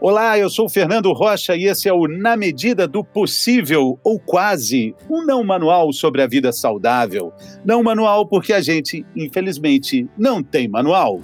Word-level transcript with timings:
Olá, 0.00 0.38
eu 0.38 0.48
sou 0.48 0.68
Fernando 0.68 1.12
Rocha 1.12 1.56
e 1.56 1.64
esse 1.64 1.88
é 1.88 1.92
o 1.92 2.06
Na 2.06 2.36
Medida 2.36 2.86
do 2.86 3.02
Possível, 3.02 3.98
ou 4.04 4.20
quase, 4.20 4.94
um 5.10 5.24
não 5.24 5.42
manual 5.42 5.92
sobre 5.92 6.22
a 6.22 6.26
vida 6.28 6.52
saudável. 6.52 7.32
Não 7.64 7.82
manual 7.82 8.24
porque 8.24 8.52
a 8.52 8.60
gente, 8.60 9.04
infelizmente, 9.16 10.06
não 10.16 10.40
tem 10.40 10.68
manual. 10.68 11.20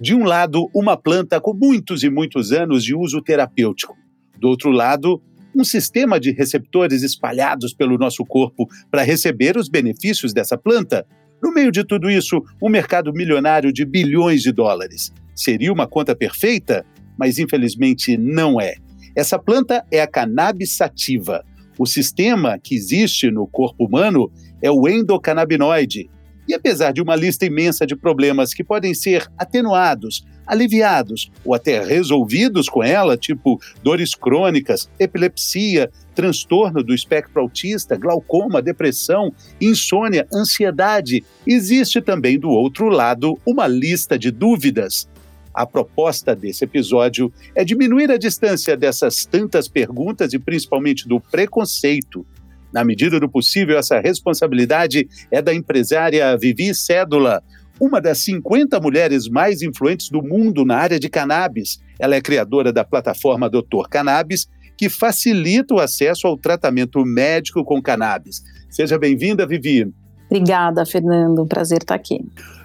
De 0.00 0.14
um 0.14 0.24
lado, 0.24 0.70
uma 0.74 0.96
planta 0.96 1.38
com 1.38 1.52
muitos 1.52 2.02
e 2.02 2.08
muitos 2.08 2.52
anos 2.52 2.82
de 2.82 2.94
uso 2.94 3.20
terapêutico. 3.20 3.94
Do 4.38 4.48
outro 4.48 4.70
lado, 4.70 5.20
um 5.54 5.64
sistema 5.64 6.20
de 6.20 6.30
receptores 6.30 7.02
espalhados 7.02 7.74
pelo 7.74 7.98
nosso 7.98 8.24
corpo 8.24 8.66
para 8.90 9.02
receber 9.02 9.58
os 9.58 9.68
benefícios 9.68 10.32
dessa 10.32 10.56
planta 10.56 11.04
no 11.42 11.52
meio 11.52 11.70
de 11.70 11.84
tudo 11.84 12.10
isso, 12.10 12.42
um 12.62 12.68
mercado 12.68 13.12
milionário 13.12 13.72
de 13.72 13.84
bilhões 13.84 14.42
de 14.42 14.52
dólares. 14.52 15.12
Seria 15.34 15.72
uma 15.72 15.86
conta 15.86 16.14
perfeita? 16.14 16.84
Mas 17.16 17.38
infelizmente 17.38 18.16
não 18.16 18.60
é. 18.60 18.74
Essa 19.14 19.38
planta 19.38 19.84
é 19.90 20.00
a 20.00 20.06
cannabis 20.06 20.76
sativa. 20.76 21.44
O 21.78 21.86
sistema 21.86 22.58
que 22.58 22.74
existe 22.74 23.30
no 23.30 23.46
corpo 23.46 23.86
humano 23.86 24.30
é 24.62 24.70
o 24.70 24.88
endocannabinoide. 24.88 26.10
E 26.48 26.54
apesar 26.54 26.92
de 26.92 27.02
uma 27.02 27.14
lista 27.14 27.44
imensa 27.44 27.86
de 27.86 27.94
problemas 27.94 28.54
que 28.54 28.64
podem 28.64 28.94
ser 28.94 29.30
atenuados, 29.36 30.24
aliviados 30.46 31.30
ou 31.44 31.54
até 31.54 31.84
resolvidos 31.84 32.70
com 32.70 32.82
ela, 32.82 33.18
tipo 33.18 33.60
dores 33.82 34.14
crônicas, 34.14 34.88
epilepsia, 34.98 35.90
transtorno 36.14 36.82
do 36.82 36.94
espectro 36.94 37.42
autista, 37.42 37.96
glaucoma, 37.96 38.62
depressão, 38.62 39.30
insônia, 39.60 40.26
ansiedade, 40.32 41.22
existe 41.46 42.00
também 42.00 42.38
do 42.38 42.48
outro 42.48 42.88
lado 42.88 43.38
uma 43.44 43.66
lista 43.66 44.18
de 44.18 44.30
dúvidas. 44.30 45.06
A 45.52 45.66
proposta 45.66 46.34
desse 46.34 46.64
episódio 46.64 47.32
é 47.54 47.64
diminuir 47.64 48.10
a 48.10 48.16
distância 48.16 48.76
dessas 48.76 49.26
tantas 49.26 49.68
perguntas 49.68 50.32
e 50.32 50.38
principalmente 50.38 51.06
do 51.06 51.20
preconceito. 51.20 52.24
Na 52.72 52.84
medida 52.84 53.18
do 53.18 53.28
possível, 53.28 53.78
essa 53.78 54.00
responsabilidade 54.00 55.08
é 55.30 55.40
da 55.40 55.54
empresária 55.54 56.36
Vivi 56.36 56.74
Cédula, 56.74 57.42
uma 57.80 58.00
das 58.00 58.18
50 58.18 58.80
mulheres 58.80 59.28
mais 59.28 59.62
influentes 59.62 60.10
do 60.10 60.22
mundo 60.22 60.64
na 60.64 60.76
área 60.76 60.98
de 60.98 61.08
cannabis. 61.08 61.80
Ela 61.98 62.16
é 62.16 62.20
criadora 62.20 62.72
da 62.72 62.84
plataforma 62.84 63.48
Doutor 63.48 63.88
Cannabis, 63.88 64.48
que 64.76 64.88
facilita 64.88 65.74
o 65.74 65.80
acesso 65.80 66.26
ao 66.26 66.36
tratamento 66.36 67.04
médico 67.04 67.64
com 67.64 67.82
cannabis. 67.82 68.42
Seja 68.68 68.98
bem-vinda, 68.98 69.46
Vivi. 69.46 69.92
Obrigada, 70.30 70.84
Fernando. 70.84 71.46
Prazer 71.46 71.78
estar 71.78 71.94
aqui. 71.94 72.20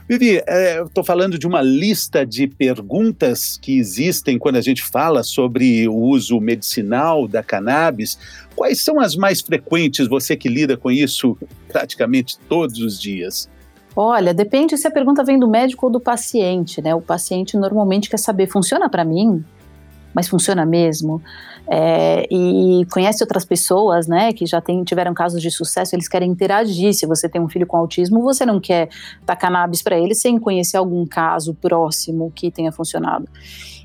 Vivi, 0.08 0.42
é, 0.46 0.80
eu 0.80 0.86
estou 0.86 1.04
falando 1.04 1.40
de 1.40 1.48
uma 1.48 1.62
lista 1.62 2.26
de 2.26 2.46
perguntas 2.46 3.58
que 3.62 3.78
existem 3.78 4.38
quando 4.38 4.58
a 4.58 4.62
gente 4.62 4.84
fala 4.84 5.24
sobre 5.24 5.88
o 5.88 5.96
uso 5.96 6.40
medicinal 6.42 7.26
da 7.28 7.42
cannabis. 7.42 8.18
Quais 8.54 8.84
são 8.84 9.00
as 9.00 9.16
mais 9.16 9.40
frequentes, 9.40 10.08
você 10.08 10.36
que 10.36 10.50
lida 10.50 10.76
com 10.76 10.92
isso 10.92 11.38
praticamente 11.70 12.38
todos 12.50 12.80
os 12.80 13.00
dias? 13.00 13.50
Olha, 13.96 14.34
depende 14.34 14.78
se 14.78 14.88
a 14.88 14.92
pergunta 14.92 15.24
vem 15.24 15.40
do 15.40 15.48
médico 15.48 15.86
ou 15.86 15.92
do 15.92 16.00
paciente, 16.00 16.82
né? 16.82 16.94
O 16.94 17.02
paciente 17.02 17.56
normalmente 17.56 18.10
quer 18.10 18.18
saber, 18.18 18.48
funciona 18.48 18.90
para 18.90 19.06
mim? 19.06 19.44
Mas 20.14 20.28
funciona 20.28 20.66
mesmo? 20.66 21.22
É, 21.68 22.28
e 22.30 22.86
conhece 22.92 23.24
outras 23.24 23.46
pessoas, 23.46 24.08
né, 24.08 24.34
que 24.34 24.46
já 24.46 24.60
tem, 24.60 24.84
tiveram 24.84 25.14
casos 25.14 25.42
de 25.42 25.50
sucesso, 25.50 25.96
eles 25.96 26.08
querem 26.08 26.30
interagir. 26.30 26.94
Se 26.94 27.06
você 27.06 27.30
tem 27.30 27.42
um 27.42 27.48
filho 27.48 27.66
com 27.66 27.78
autismo, 27.78 28.22
você 28.22 28.46
não 28.46 28.60
quer 28.60 28.90
dar 29.26 29.36
cannabis 29.36 29.82
para 29.82 29.98
ele 29.98 30.14
sem 30.14 30.38
conhecer 30.38 30.78
algum 30.78 31.06
caso 31.06 31.54
próximo 31.54 32.32
que 32.36 32.52
tenha 32.52 32.72
funcionado. 32.72 33.28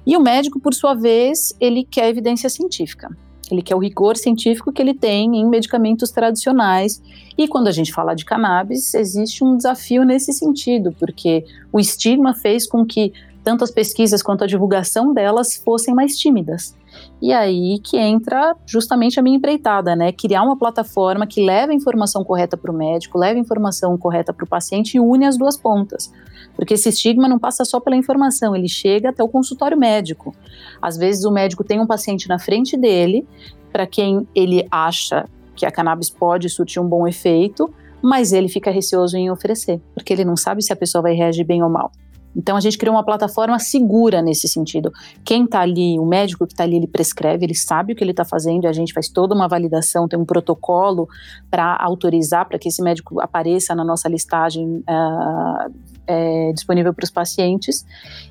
E 0.06 0.17
o 0.17 0.21
médico, 0.21 0.59
por 0.59 0.75
sua 0.75 0.95
vez, 0.95 1.55
ele 1.61 1.84
quer 1.84 2.09
evidência 2.09 2.49
científica. 2.49 3.10
Ele 3.50 3.62
quer 3.62 3.75
o 3.75 3.78
rigor 3.78 4.16
científico 4.16 4.72
que 4.72 4.83
ele 4.83 4.95
tem 4.95 5.37
em 5.37 5.49
medicamentos 5.49 6.10
tradicionais. 6.10 7.03
E 7.37 7.49
quando 7.49 7.69
a 7.69 7.72
gente 7.72 7.93
fala 7.93 8.15
de 8.15 8.25
cannabis, 8.25 8.93
existe 8.95 9.43
um 9.43 9.56
desafio 9.56 10.05
nesse 10.05 10.33
sentido, 10.33 10.95
porque 10.99 11.45
o 11.72 11.81
estigma 11.81 12.34
fez 12.34 12.66
com 12.66 12.84
que 12.84 13.12
tanto 13.48 13.64
as 13.64 13.70
pesquisas 13.70 14.22
quanto 14.22 14.44
a 14.44 14.47
divulgação 14.47 15.14
delas 15.14 15.56
fossem 15.56 15.94
mais 15.94 16.19
tímidas. 16.19 16.76
E 17.19 17.32
aí 17.32 17.78
que 17.82 17.97
entra 17.97 18.54
justamente 18.66 19.19
a 19.19 19.22
minha 19.22 19.38
empreitada, 19.38 19.97
né? 19.97 20.12
Criar 20.12 20.42
uma 20.42 20.54
plataforma 20.54 21.26
que 21.26 21.42
leve 21.42 21.72
a 21.72 21.75
informação 21.75 22.22
correta 22.22 22.59
para 22.59 22.70
o 22.70 22.76
médico, 22.76 23.16
leve 23.16 23.38
a 23.38 23.41
informação 23.41 23.97
correta 23.97 24.34
para 24.34 24.44
o 24.44 24.47
paciente 24.47 24.98
e 24.98 25.00
une 25.00 25.25
as 25.25 25.38
duas 25.38 25.56
pontas. 25.56 26.12
Porque 26.54 26.75
esse 26.75 26.91
estigma 26.91 27.26
não 27.26 27.38
passa 27.38 27.64
só 27.64 27.81
pela 27.81 27.97
informação, 27.97 28.54
ele 28.54 28.69
chega 28.69 29.09
até 29.09 29.22
o 29.22 29.28
consultório 29.31 29.78
médico. 29.78 30.34
Às 30.82 30.98
vezes 30.98 31.25
o 31.25 31.30
médico 31.30 31.65
tem 31.65 31.80
um 31.80 31.86
paciente 31.86 32.28
na 32.28 32.38
frente 32.38 32.76
dele, 32.76 33.26
para 33.72 33.86
quem 33.86 34.28
ele 34.34 34.69
acha 34.70 35.25
que 35.56 35.65
a 35.65 35.70
cannabis 35.70 36.10
pode 36.10 36.50
surtir 36.50 36.82
um 36.82 36.86
bom 36.86 37.09
efeito, 37.09 37.72
mas 38.03 38.30
ele 38.30 38.50
fica 38.50 38.70
receoso 38.70 39.16
em 39.16 39.30
oferecer, 39.30 39.80
porque 39.94 40.12
ele 40.12 40.22
não 40.26 40.36
sabe 40.36 40.60
se 40.60 40.70
a 40.70 40.76
pessoa 40.76 41.00
vai 41.00 41.15
reagir 41.15 41.44
bem 41.44 41.62
ou 41.62 41.70
mal. 41.70 41.91
Então 42.38 42.56
a 42.56 42.60
gente 42.60 42.78
criou 42.78 42.94
uma 42.94 43.04
plataforma 43.04 43.59
segura 43.59 44.22
nesse 44.22 44.47
sentido. 44.47 44.93
Quem 45.25 45.44
está 45.44 45.60
ali, 45.60 45.99
o 45.99 46.06
médico 46.06 46.47
que 46.47 46.53
está 46.53 46.62
ali, 46.62 46.76
ele 46.76 46.87
prescreve, 46.87 47.44
ele 47.44 47.54
sabe 47.54 47.93
o 47.93 47.97
que 47.97 48.04
ele 48.04 48.12
está 48.12 48.25
fazendo, 48.25 48.66
a 48.66 48.72
gente 48.72 48.93
faz 48.93 49.09
toda 49.09 49.34
uma 49.34 49.49
validação, 49.49 50.06
tem 50.06 50.19
um 50.19 50.25
protocolo 50.25 51.09
para 51.50 51.77
autorizar 51.81 52.48
para 52.48 52.59
que 52.59 52.69
esse 52.69 52.81
médico 52.81 53.21
apareça 53.21 53.75
na 53.75 53.84
nossa 53.84 54.09
listagem 54.09 54.84
uh, 54.88 55.75
é, 56.09 56.53
disponível 56.55 56.95
para 56.95 57.05
os 57.05 57.11
pacientes. 57.11 57.85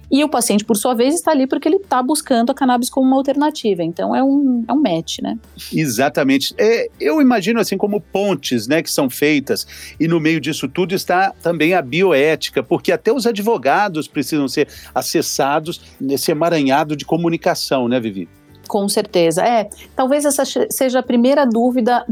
E 0.10 0.24
o 0.24 0.30
paciente, 0.30 0.64
por 0.64 0.78
sua 0.78 0.94
vez, 0.94 1.14
está 1.14 1.32
ali 1.32 1.46
porque 1.46 1.68
ele 1.68 1.76
está 1.76 2.02
buscando 2.02 2.50
a 2.50 2.56
cannabis 2.56 2.90
como 2.90 3.06
uma 3.06 3.18
alternativa. 3.18 3.84
Então 3.84 4.16
é 4.16 4.24
um, 4.24 4.64
é 4.68 4.74
um 4.74 4.82
match, 4.82 5.20
né? 5.22 5.38
Exatamente. 5.72 6.56
É, 6.58 6.90
eu 7.00 7.22
imagino 7.22 7.60
assim 7.60 7.78
como 7.78 8.02
pontes 8.02 8.68
né, 8.68 8.82
que 8.82 8.90
são 8.90 9.10
feitas, 9.10 9.68
e 10.00 10.08
no 10.08 10.20
meio 10.20 10.40
disso 10.40 10.68
tudo 10.68 10.96
está 10.96 11.32
também 11.44 11.74
a 11.74 11.82
bioética, 11.82 12.64
porque 12.64 12.92
até 12.92 13.12
os 13.12 13.28
advogados 13.28 14.08
precisam 14.08 14.48
ser 14.48 14.70
acessados 14.96 15.82
nesse 16.00 16.32
emaranhado 16.32 16.96
de 16.96 17.06
comunicação, 17.06 17.88
né, 17.88 18.00
Vivi? 18.00 18.28
Com 18.68 18.88
certeza. 18.90 19.44
É, 19.46 19.70
talvez 19.96 20.26
essa 20.26 20.44
seja 20.70 21.00
a 21.00 21.04
primeira 21.04 21.46
dúvida. 21.46 22.06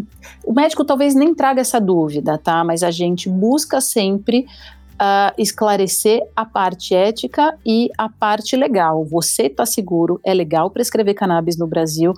O 0.43 0.53
médico 0.53 0.85
talvez 0.85 1.13
nem 1.13 1.35
traga 1.35 1.61
essa 1.61 1.79
dúvida, 1.79 2.37
tá? 2.37 2.63
Mas 2.63 2.81
a 2.81 2.91
gente 2.91 3.29
busca 3.29 3.81
sempre 3.81 4.45
uh, 4.95 5.33
esclarecer 5.37 6.21
a 6.35 6.45
parte 6.45 6.93
ética 6.93 7.57
e 7.65 7.89
a 7.97 8.09
parte 8.09 8.55
legal. 8.55 9.05
Você 9.05 9.43
está 9.43 9.65
seguro, 9.65 10.19
é 10.23 10.33
legal 10.33 10.69
prescrever 10.69 11.15
cannabis 11.15 11.57
no 11.57 11.67
Brasil, 11.67 12.13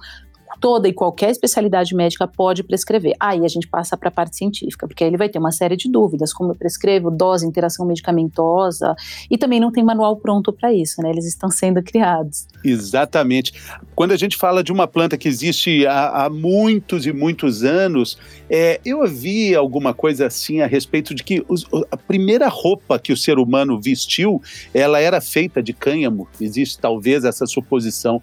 toda 0.60 0.88
e 0.88 0.94
qualquer 0.94 1.30
especialidade 1.30 1.96
médica 1.96 2.28
pode 2.28 2.64
prescrever. 2.64 3.14
Aí 3.20 3.44
a 3.46 3.48
gente 3.48 3.68
passa 3.68 3.98
para 3.98 4.10
a 4.10 4.12
parte 4.12 4.36
científica, 4.36 4.88
porque 4.88 5.04
aí 5.04 5.10
ele 5.10 5.18
vai 5.18 5.30
ter 5.30 5.40
uma 5.40 5.52
série 5.52 5.76
de 5.76 5.90
dúvidas, 5.90 6.34
como 6.34 6.52
eu 6.52 6.56
prescrevo, 6.56 7.12
dose, 7.12 7.46
interação 7.46 7.86
medicamentosa, 7.86 8.96
e 9.30 9.38
também 9.38 9.60
não 9.60 9.72
tem 9.72 9.84
manual 9.84 10.18
pronto 10.18 10.52
para 10.52 10.74
isso, 10.74 11.02
né? 11.02 11.10
Eles 11.10 11.26
estão 11.26 11.50
sendo 11.50 11.82
criados. 11.84 12.48
Exatamente. 12.64 13.54
Quando 13.96 14.12
a 14.12 14.18
gente 14.18 14.38
fala 14.38 14.64
de 14.64 14.72
uma 14.72 14.88
planta 14.88 15.18
que 15.18 15.28
existe 15.28 15.86
há, 15.86 16.26
há 16.26 16.30
muitos 16.30 17.06
e 17.06 17.14
muitos 17.14 17.64
anos, 17.64 18.18
é, 18.50 18.80
eu 18.86 19.00
ouvi 19.00 19.56
alguma 19.56 19.94
coisa 19.94 20.28
assim 20.28 20.62
a 20.62 20.68
respeito 20.68 21.14
de 21.14 21.24
que 21.24 21.44
os, 21.48 21.66
a 21.92 21.98
primeira 21.98 22.48
roupa 22.48 23.00
que 23.00 23.12
o 23.12 23.18
ser 23.18 23.38
humano 23.38 23.80
vestiu, 23.80 24.42
ela 24.74 25.00
era 25.00 25.20
feita 25.22 25.62
de 25.62 25.74
cânhamo. 25.74 26.28
Existe 26.40 26.80
talvez 26.80 27.24
essa 27.24 27.46
suposição 27.46 28.22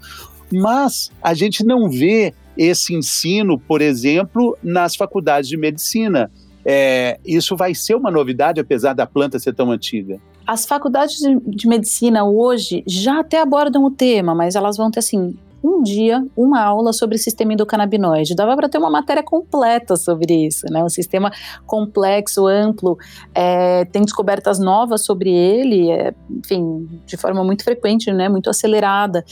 mas 0.52 1.10
a 1.22 1.34
gente 1.34 1.64
não 1.64 1.88
vê 1.88 2.34
esse 2.56 2.94
ensino, 2.94 3.58
por 3.58 3.80
exemplo, 3.80 4.56
nas 4.62 4.94
faculdades 4.96 5.48
de 5.48 5.56
medicina. 5.56 6.30
É, 6.64 7.18
isso 7.24 7.56
vai 7.56 7.74
ser 7.74 7.94
uma 7.94 8.10
novidade, 8.10 8.60
apesar 8.60 8.94
da 8.94 9.06
planta 9.06 9.38
ser 9.38 9.54
tão 9.54 9.70
antiga. 9.70 10.18
As 10.46 10.66
faculdades 10.66 11.16
de, 11.16 11.40
de 11.46 11.66
medicina 11.66 12.24
hoje 12.24 12.82
já 12.86 13.20
até 13.20 13.40
abordam 13.40 13.84
o 13.84 13.90
tema, 13.90 14.34
mas 14.34 14.54
elas 14.54 14.76
vão 14.76 14.90
ter 14.90 15.00
assim 15.00 15.36
um 15.64 15.82
dia 15.82 16.22
uma 16.36 16.60
aula 16.62 16.92
sobre 16.92 17.16
o 17.16 17.18
sistema 17.18 17.54
endocannabinoide. 17.54 18.34
Dava 18.34 18.54
para 18.54 18.68
ter 18.68 18.76
uma 18.76 18.90
matéria 18.90 19.22
completa 19.22 19.96
sobre 19.96 20.46
isso, 20.46 20.66
né? 20.70 20.84
Um 20.84 20.90
sistema 20.90 21.32
complexo, 21.66 22.46
amplo, 22.46 22.98
é, 23.34 23.86
tem 23.86 24.02
descobertas 24.02 24.58
novas 24.58 25.06
sobre 25.06 25.30
ele, 25.30 25.90
é, 25.90 26.14
enfim, 26.30 26.86
de 27.06 27.16
forma 27.16 27.42
muito 27.42 27.64
frequente, 27.64 28.12
né? 28.12 28.28
Muito 28.28 28.50
acelerada. 28.50 29.24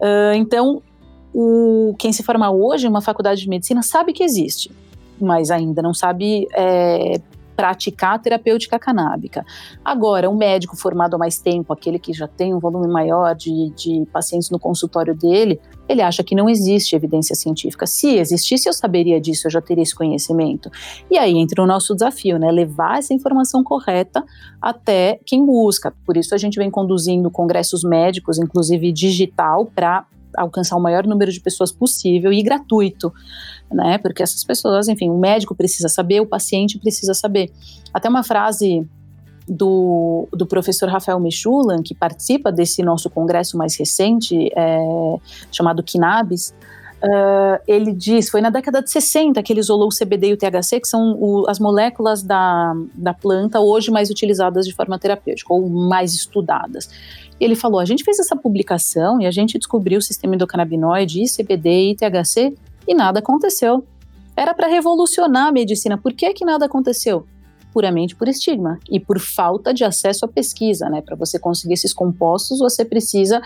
Uh, 0.00 0.34
então, 0.34 0.82
o, 1.32 1.94
quem 1.98 2.12
se 2.12 2.24
forma 2.24 2.50
hoje 2.50 2.86
em 2.86 2.90
uma 2.90 3.00
faculdade 3.00 3.40
de 3.40 3.48
medicina 3.48 3.80
sabe 3.80 4.12
que 4.12 4.24
existe, 4.24 4.72
mas 5.20 5.52
ainda 5.52 5.80
não 5.80 5.94
sabe 5.94 6.48
é, 6.52 7.20
praticar 7.56 8.14
a 8.14 8.18
terapêutica 8.18 8.78
canábica. 8.78 9.44
Agora, 9.82 10.28
um 10.28 10.36
médico 10.36 10.76
formado 10.76 11.14
há 11.14 11.18
mais 11.18 11.38
tempo, 11.38 11.72
aquele 11.72 11.98
que 11.98 12.12
já 12.12 12.28
tem 12.28 12.54
um 12.54 12.58
volume 12.58 12.86
maior 12.86 13.34
de, 13.34 13.70
de 13.70 14.06
pacientes 14.12 14.50
no 14.50 14.58
consultório 14.58 15.14
dele, 15.14 15.58
ele 15.88 16.02
acha 16.02 16.22
que 16.22 16.34
não 16.34 16.48
existe 16.48 16.94
evidência 16.94 17.34
científica. 17.34 17.86
Se 17.86 18.16
existisse, 18.18 18.68
eu 18.68 18.72
saberia 18.72 19.20
disso, 19.20 19.46
eu 19.46 19.50
já 19.50 19.60
teria 19.60 19.82
esse 19.82 19.94
conhecimento. 19.94 20.70
E 21.10 21.16
aí 21.16 21.36
entra 21.38 21.62
o 21.62 21.66
nosso 21.66 21.94
desafio, 21.94 22.38
né? 22.38 22.50
Levar 22.50 22.98
essa 22.98 23.14
informação 23.14 23.64
correta 23.64 24.24
até 24.60 25.18
quem 25.24 25.44
busca. 25.46 25.94
Por 26.04 26.16
isso 26.16 26.34
a 26.34 26.38
gente 26.38 26.58
vem 26.58 26.70
conduzindo 26.70 27.30
congressos 27.30 27.82
médicos, 27.82 28.38
inclusive 28.38 28.92
digital, 28.92 29.66
para 29.66 30.04
alcançar 30.36 30.76
o 30.76 30.80
maior 30.80 31.06
número 31.06 31.32
de 31.32 31.40
pessoas 31.40 31.72
possível 31.72 32.32
e 32.32 32.42
gratuito, 32.42 33.12
né? 33.70 33.98
Porque 33.98 34.22
essas 34.22 34.44
pessoas, 34.44 34.88
enfim, 34.88 35.10
o 35.10 35.18
médico 35.18 35.54
precisa 35.54 35.88
saber, 35.88 36.20
o 36.20 36.26
paciente 36.26 36.78
precisa 36.78 37.14
saber. 37.14 37.50
Até 37.92 38.08
uma 38.08 38.22
frase 38.22 38.86
do, 39.48 40.28
do 40.32 40.46
professor 40.46 40.88
Rafael 40.88 41.20
Michulan, 41.20 41.82
que 41.82 41.94
participa 41.94 42.50
desse 42.50 42.82
nosso 42.82 43.08
congresso 43.08 43.56
mais 43.56 43.76
recente, 43.76 44.50
é, 44.56 45.16
chamado 45.52 45.82
Kinabis, 45.82 46.52
Uh, 47.02 47.60
ele 47.68 47.92
diz, 47.92 48.30
foi 48.30 48.40
na 48.40 48.48
década 48.48 48.80
de 48.80 48.90
60 48.90 49.42
que 49.42 49.52
ele 49.52 49.60
isolou 49.60 49.88
o 49.88 49.94
CBD 49.94 50.28
e 50.28 50.32
o 50.32 50.36
THC, 50.36 50.80
que 50.80 50.88
são 50.88 51.16
o, 51.20 51.44
as 51.48 51.58
moléculas 51.58 52.22
da, 52.22 52.74
da 52.94 53.12
planta 53.12 53.60
hoje 53.60 53.90
mais 53.90 54.08
utilizadas 54.10 54.66
de 54.66 54.74
forma 54.74 54.98
terapêutica, 54.98 55.52
ou 55.52 55.68
mais 55.68 56.14
estudadas. 56.14 56.88
Ele 57.38 57.54
falou, 57.54 57.78
a 57.80 57.84
gente 57.84 58.02
fez 58.02 58.18
essa 58.18 58.34
publicação 58.34 59.20
e 59.20 59.26
a 59.26 59.30
gente 59.30 59.58
descobriu 59.58 59.98
o 59.98 60.02
sistema 60.02 60.34
endocannabinoide, 60.34 61.24
CBD 61.24 61.90
e 61.90 61.96
THC, 61.96 62.54
e 62.88 62.94
nada 62.94 63.18
aconteceu. 63.18 63.84
Era 64.34 64.54
para 64.54 64.66
revolucionar 64.66 65.48
a 65.48 65.52
medicina. 65.52 65.98
Por 65.98 66.12
que, 66.14 66.32
que 66.32 66.44
nada 66.44 66.64
aconteceu? 66.64 67.26
Puramente 67.76 68.16
por 68.16 68.26
estigma 68.26 68.78
e 68.90 68.98
por 68.98 69.20
falta 69.20 69.74
de 69.74 69.84
acesso 69.84 70.24
à 70.24 70.28
pesquisa, 70.28 70.88
né? 70.88 71.02
Para 71.02 71.14
você 71.14 71.38
conseguir 71.38 71.74
esses 71.74 71.92
compostos, 71.92 72.58
você 72.58 72.86
precisa 72.86 73.38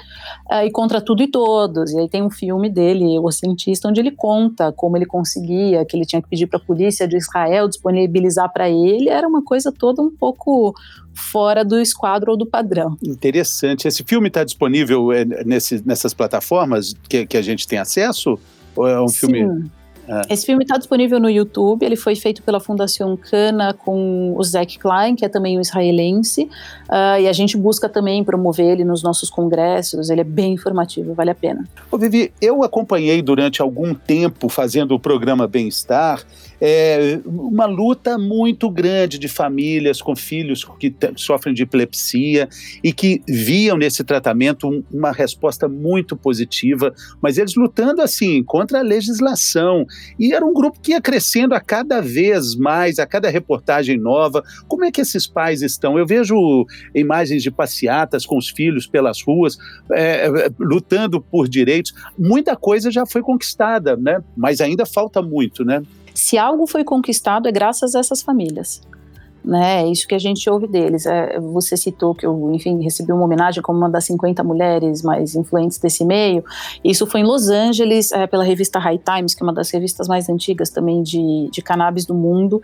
uh, 0.49 0.65
ir 0.65 0.71
contra 0.71 1.01
tudo 1.01 1.21
e 1.21 1.27
todos. 1.27 1.91
E 1.91 1.99
aí 1.99 2.09
tem 2.09 2.23
um 2.23 2.31
filme 2.31 2.71
dele, 2.71 3.19
O 3.19 3.29
Cientista, 3.33 3.89
onde 3.89 3.99
ele 3.99 4.13
conta 4.13 4.71
como 4.71 4.97
ele 4.97 5.05
conseguia, 5.05 5.85
que 5.85 5.97
ele 5.97 6.07
tinha 6.07 6.23
que 6.23 6.29
pedir 6.29 6.47
para 6.47 6.61
a 6.61 6.63
polícia 6.63 7.09
de 7.09 7.17
Israel 7.17 7.67
disponibilizar 7.67 8.53
para 8.53 8.71
ele. 8.71 9.09
Era 9.09 9.27
uma 9.27 9.43
coisa 9.43 9.73
toda 9.73 10.01
um 10.01 10.11
pouco 10.11 10.77
fora 11.13 11.65
do 11.65 11.81
esquadro 11.81 12.31
ou 12.31 12.37
do 12.39 12.47
padrão. 12.47 12.97
Interessante. 13.03 13.89
Esse 13.89 14.05
filme 14.05 14.29
está 14.29 14.45
disponível 14.45 15.11
é, 15.11 15.25
nesse, 15.25 15.85
nessas 15.85 16.15
plataformas 16.15 16.95
que, 17.09 17.27
que 17.27 17.37
a 17.37 17.43
gente 17.43 17.67
tem 17.67 17.81
acesso? 17.81 18.39
Ou 18.77 18.87
é 18.87 19.03
um 19.03 19.09
Sim. 19.09 19.27
filme? 19.27 19.71
É. 20.11 20.35
Esse 20.35 20.45
filme 20.45 20.65
está 20.65 20.77
disponível 20.77 21.21
no 21.21 21.31
YouTube. 21.31 21.87
Ele 21.87 21.95
foi 21.95 22.17
feito 22.17 22.43
pela 22.43 22.59
Fundação 22.59 23.17
Cana 23.17 23.73
com 23.73 24.35
o 24.37 24.43
Zack 24.43 24.79
Klein, 24.79 25.15
que 25.15 25.25
é 25.25 25.29
também 25.29 25.57
um 25.57 25.61
israelense. 25.61 26.51
Uh, 26.89 27.21
e 27.21 27.29
a 27.29 27.33
gente 27.33 27.57
busca 27.57 27.89
também 27.89 28.25
promover 28.25 28.67
ele 28.67 28.85
nos 28.85 29.05
nossos 29.05 29.31
congressos. 29.31 30.11
Ele 30.11 30.23
é 30.23 30.25
bem 30.25 30.55
informativo, 30.55 31.15
vale 31.15 31.31
a 31.31 31.35
pena. 31.35 31.65
Ô, 31.91 31.97
Vivi, 31.97 32.33
eu 32.41 32.65
acompanhei 32.65 33.23
durante 33.23 33.63
algum 33.63 33.95
tempo 33.95 34.49
fazendo 34.49 34.97
o 34.97 34.99
programa 34.99 35.47
Bem-Estar 35.47 36.21
é, 36.61 37.19
uma 37.25 37.65
luta 37.67 38.19
muito 38.19 38.69
grande 38.71 39.19
de 39.19 39.29
famílias 39.29 40.03
com 40.03 40.15
filhos 40.15 40.65
que 40.79 40.95
sofrem 41.17 41.55
de 41.55 41.63
epilepsia 41.63 42.49
e 42.85 42.93
que 42.93 43.23
viam 43.27 43.77
nesse 43.79 44.05
tratamento 44.05 44.69
um, 44.69 44.83
uma 44.93 45.13
resposta 45.13 45.69
muito 45.69 46.15
positiva, 46.17 46.95
mas 47.23 47.39
eles 47.39 47.55
lutando 47.55 48.03
assim 48.03 48.43
contra 48.45 48.81
a 48.81 48.83
legislação. 48.83 49.87
E 50.19 50.35
era 50.35 50.45
um 50.45 50.53
grupo 50.53 50.81
que 50.81 50.93
ia 50.93 51.01
crescendo 51.01 51.55
a 51.55 51.61
cada 51.61 52.01
vez 52.01 52.55
mais, 52.55 52.99
a 52.99 53.07
cada 53.07 53.31
reportagem 53.31 53.97
nova. 53.97 54.43
Como 54.69 54.85
é 54.85 54.91
que 54.91 55.01
esses 55.01 55.27
pais 55.27 55.63
estão? 55.63 55.99
Eu 55.99 56.07
vejo 56.07 56.67
imagens 56.95 57.43
de 57.43 57.51
passeatas 57.51 58.27
com 58.27 58.37
os 58.37 58.49
filhos 58.49 58.87
pelas 58.87 59.23
ruas, 59.23 59.57
é, 59.93 60.27
é 60.27 60.51
lutando 60.59 61.21
por 61.21 61.49
direitos. 61.49 61.95
Muita 62.19 62.55
coisa 62.57 62.91
já 62.91 63.07
foi 63.07 63.23
conquistada, 63.23 63.97
né? 63.97 64.23
Mas 64.37 64.61
ainda 64.61 64.85
falta 64.85 65.23
muito, 65.23 65.65
né? 65.65 65.83
Se 66.15 66.39
algo 66.39 66.67
foi 66.67 66.85
conquistado, 66.85 67.49
é 67.49 67.53
graças 67.53 67.95
a 67.95 68.01
essas 68.01 68.23
famílias 68.23 68.81
né? 69.45 69.83
É 69.83 69.87
isso 69.89 70.07
que 70.07 70.15
a 70.15 70.19
gente 70.19 70.49
ouve 70.49 70.67
deles. 70.67 71.07
É, 71.07 71.39
você 71.41 71.77
citou 71.77 72.15
que 72.15 72.27
eu, 72.27 72.51
enfim, 72.53 72.83
recebi 72.83 73.13
uma 73.13 73.25
homenagem 73.25 73.63
como 73.63 73.79
uma 73.79 73.89
das 73.89 74.05
50 74.05 74.43
mulheres 74.45 75.03
mais 75.03 75.35
influentes 75.35 75.79
desse 75.79 76.05
meio. 76.05 76.45
Isso 76.85 77.07
foi 77.07 77.21
em 77.21 77.25
Los 77.25 77.49
Angeles, 77.49 78.13
é, 78.13 78.27
pela 78.27 78.45
revista 78.45 78.79
High 78.79 78.99
Times, 78.99 79.35
que 79.35 79.43
é 79.43 79.47
uma 79.47 79.53
das 79.53 79.71
revistas 79.71 80.09
mais 80.09 80.29
antigas 80.29 80.71
também 80.71 81.03
de, 81.03 81.49
de 81.51 81.63
cannabis 81.63 82.05
do 82.05 82.15
mundo. 82.15 82.61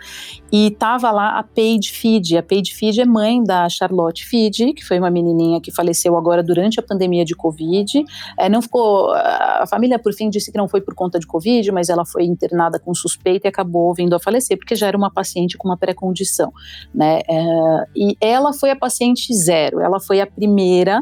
E 0.53 0.71
tava 0.73 1.11
lá 1.11 1.39
a 1.39 1.43
Paige 1.43 1.91
Feed. 1.93 2.37
A 2.37 2.43
Paige 2.43 2.75
Feed 2.75 3.01
é 3.01 3.07
mãe 3.07 3.43
da 3.43 3.69
Charlotte 3.69 4.27
Feed, 4.27 4.75
que 4.75 4.85
foi 4.85 4.99
uma 4.99 5.11
menininha 5.11 5.61
que 5.61 5.71
faleceu 5.71 6.17
agora 6.17 6.43
durante 6.43 6.79
a 6.79 6.83
pandemia 6.83 7.25
de 7.25 7.35
Covid. 7.35 8.05
É, 8.39 8.49
não 8.49 8.61
ficou. 8.61 9.13
A 9.13 9.65
família, 9.69 9.99
por 9.99 10.13
fim, 10.13 10.29
disse 10.29 10.53
que 10.53 10.59
não 10.59 10.69
foi 10.69 10.81
por 10.81 10.95
conta 10.95 11.19
de 11.19 11.27
Covid, 11.27 11.73
mas 11.73 11.89
ela 11.89 12.05
foi 12.05 12.25
internada 12.25 12.79
com 12.79 12.95
suspeita 12.95 13.47
e 13.47 13.49
acabou 13.49 13.95
vindo 13.95 14.15
a 14.15 14.21
falecer, 14.21 14.59
porque 14.59 14.75
já 14.75 14.87
era 14.87 14.97
uma 14.97 15.11
paciente 15.11 15.57
com 15.57 15.69
uma 15.69 15.77
pré-condição 15.77 16.53
né? 16.95 17.21
É, 17.29 17.87
e 17.95 18.17
ela 18.21 18.53
foi 18.53 18.71
a 18.71 18.77
paciente 18.77 19.33
zero, 19.35 19.81
ela 19.81 20.01
foi 20.01 20.21
a 20.21 20.27
primeira. 20.27 21.01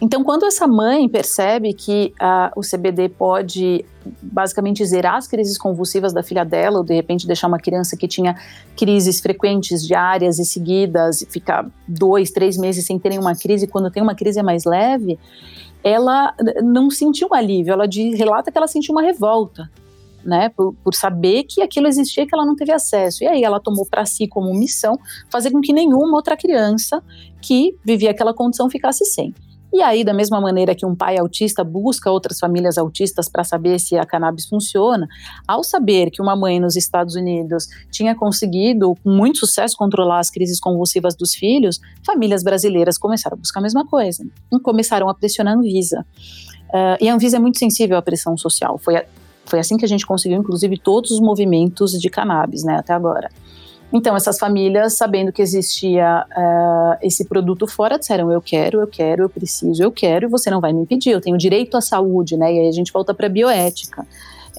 Então, 0.00 0.24
quando 0.24 0.44
essa 0.44 0.66
mãe 0.66 1.08
percebe 1.08 1.72
que 1.72 2.12
uh, 2.20 2.58
o 2.58 2.60
CBD 2.60 3.08
pode 3.08 3.84
basicamente 4.20 4.84
zerar 4.84 5.14
as 5.14 5.28
crises 5.28 5.56
convulsivas 5.56 6.12
da 6.12 6.24
filha 6.24 6.44
dela, 6.44 6.78
ou 6.78 6.84
de 6.84 6.92
repente 6.92 7.24
deixar 7.24 7.46
uma 7.46 7.58
criança 7.58 7.96
que 7.96 8.08
tinha 8.08 8.34
crises 8.76 9.20
frequentes, 9.20 9.86
diárias 9.86 10.40
e 10.40 10.44
seguidas, 10.44 11.24
ficar 11.30 11.70
dois, 11.86 12.32
três 12.32 12.56
meses 12.56 12.84
sem 12.84 12.98
ter 12.98 13.10
nenhuma 13.10 13.36
crise, 13.36 13.68
quando 13.68 13.92
tem 13.92 14.02
uma 14.02 14.16
crise 14.16 14.40
é 14.40 14.42
mais 14.42 14.64
leve, 14.64 15.20
ela 15.84 16.34
não 16.64 16.90
sentiu 16.90 17.28
um 17.30 17.34
alívio, 17.34 17.72
ela 17.72 17.86
de, 17.86 18.16
relata 18.16 18.50
que 18.50 18.58
ela 18.58 18.66
sentiu 18.66 18.92
uma 18.92 19.02
revolta 19.02 19.70
né, 20.24 20.48
por, 20.50 20.74
por, 20.84 20.94
saber 20.94 21.44
que 21.44 21.62
aquilo 21.62 21.86
existia 21.86 22.26
que 22.26 22.34
ela 22.34 22.44
não 22.44 22.56
teve 22.56 22.72
acesso. 22.72 23.24
E 23.24 23.26
aí 23.26 23.42
ela 23.42 23.60
tomou 23.60 23.86
para 23.86 24.04
si 24.06 24.26
como 24.26 24.52
missão 24.54 24.98
fazer 25.30 25.50
com 25.50 25.60
que 25.60 25.72
nenhuma 25.72 26.16
outra 26.16 26.36
criança 26.36 27.02
que 27.40 27.76
vivia 27.84 28.10
aquela 28.10 28.34
condição 28.34 28.70
ficasse 28.70 29.04
sem. 29.04 29.34
E 29.72 29.80
aí, 29.80 30.04
da 30.04 30.12
mesma 30.12 30.38
maneira 30.38 30.74
que 30.74 30.84
um 30.84 30.94
pai 30.94 31.16
autista 31.18 31.64
busca 31.64 32.10
outras 32.10 32.38
famílias 32.38 32.76
autistas 32.76 33.26
para 33.26 33.42
saber 33.42 33.80
se 33.80 33.96
a 33.96 34.04
cannabis 34.04 34.46
funciona, 34.46 35.08
ao 35.48 35.64
saber 35.64 36.10
que 36.10 36.20
uma 36.20 36.36
mãe 36.36 36.60
nos 36.60 36.76
Estados 36.76 37.14
Unidos 37.14 37.68
tinha 37.90 38.14
conseguido, 38.14 38.94
com 39.02 39.10
muito 39.10 39.38
sucesso, 39.38 39.74
controlar 39.74 40.18
as 40.18 40.30
crises 40.30 40.60
convulsivas 40.60 41.16
dos 41.16 41.34
filhos, 41.34 41.80
famílias 42.04 42.42
brasileiras 42.42 42.98
começaram 42.98 43.34
a 43.34 43.40
buscar 43.40 43.60
a 43.60 43.62
mesma 43.62 43.86
coisa. 43.86 44.22
E 44.52 44.60
começaram 44.60 45.08
a 45.08 45.14
pressionar 45.14 45.54
a 45.54 45.56
Anvisa. 45.56 46.04
Uh, 46.68 46.96
e 47.00 47.08
a 47.08 47.14
Anvisa 47.14 47.38
é 47.38 47.40
muito 47.40 47.58
sensível 47.58 47.96
à 47.96 48.02
pressão 48.02 48.36
social. 48.36 48.76
Foi 48.76 49.02
foi 49.52 49.58
assim 49.58 49.76
que 49.76 49.84
a 49.84 49.88
gente 49.88 50.06
conseguiu, 50.06 50.38
inclusive, 50.38 50.78
todos 50.78 51.10
os 51.10 51.20
movimentos 51.20 52.00
de 52.00 52.08
cannabis, 52.08 52.64
né, 52.64 52.76
até 52.76 52.94
agora. 52.94 53.28
Então, 53.92 54.16
essas 54.16 54.38
famílias, 54.38 54.94
sabendo 54.94 55.30
que 55.30 55.42
existia 55.42 56.24
uh, 56.30 56.96
esse 57.02 57.26
produto 57.26 57.66
fora, 57.66 57.98
disseram: 57.98 58.32
eu 58.32 58.40
quero, 58.40 58.80
eu 58.80 58.86
quero, 58.86 59.24
eu 59.24 59.28
preciso, 59.28 59.82
eu 59.82 59.92
quero, 59.92 60.24
e 60.24 60.30
você 60.30 60.48
não 60.48 60.62
vai 60.62 60.72
me 60.72 60.80
impedir, 60.80 61.10
eu 61.10 61.20
tenho 61.20 61.36
direito 61.36 61.76
à 61.76 61.82
saúde, 61.82 62.34
né? 62.34 62.50
E 62.50 62.60
aí 62.60 62.68
a 62.68 62.72
gente 62.72 62.90
volta 62.90 63.12
para 63.12 63.26
a 63.26 63.28
bioética. 63.28 64.06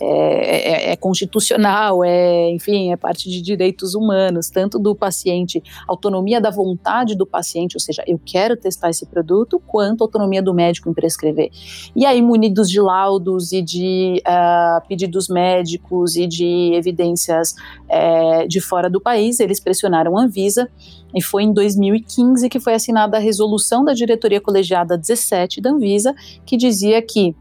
É, 0.06 0.90
é, 0.90 0.92
é, 0.92 0.96
constitucional, 0.98 2.04
é, 2.04 2.52
enfim, 2.52 2.92
é 2.92 2.98
parte 2.98 3.30
de 3.30 3.42
direitos 3.42 3.96
humanos, 3.96 4.50
tanto 4.50 4.78
do 4.78 4.94
paciente, 4.94 5.64
autonomia 5.88 6.42
da 6.42 6.50
vontade 6.50 7.16
do 7.16 7.26
paciente, 7.26 7.78
ou 7.78 7.80
seja, 7.80 8.04
eu 8.06 8.20
quero 8.24 8.58
testar 8.58 8.90
esse 8.90 9.06
produto, 9.06 9.62
quanto 9.66 10.04
autonomia 10.04 10.42
do 10.42 10.54
médico 10.54 10.90
em 10.90 10.94
prescrever. 10.94 11.50
E 11.96 12.06
aí, 12.06 12.22
munidos 12.22 12.70
de 12.70 12.82
laudos 12.82 13.54
e 13.54 13.62
de 13.62 14.22
uh, 14.28 14.86
pedidos 14.88 15.30
médicos 15.30 16.18
e 16.18 16.28
de 16.28 16.72
evidências 16.74 17.56
uh, 17.88 18.48
de 18.48 18.60
fora 18.60 18.90
do 18.90 19.00
país, 19.00 19.40
eles 19.40 19.60
pressionaram 19.60 20.18
a 20.18 20.24
Anvisa 20.24 20.70
e 21.16 21.22
foi 21.22 21.44
em 21.44 21.54
2015 21.54 22.50
que 22.50 22.60
foi 22.60 22.74
assinada 22.74 23.18
a 23.18 23.20
resolução 23.20 23.86
da 23.86 23.94
diretoria 23.94 24.42
colegiada 24.42 24.98
17 24.98 25.62
da 25.62 25.70
Anvisa, 25.70 26.14
que 26.46 26.58
dizia 26.58 27.02
que 27.02 27.36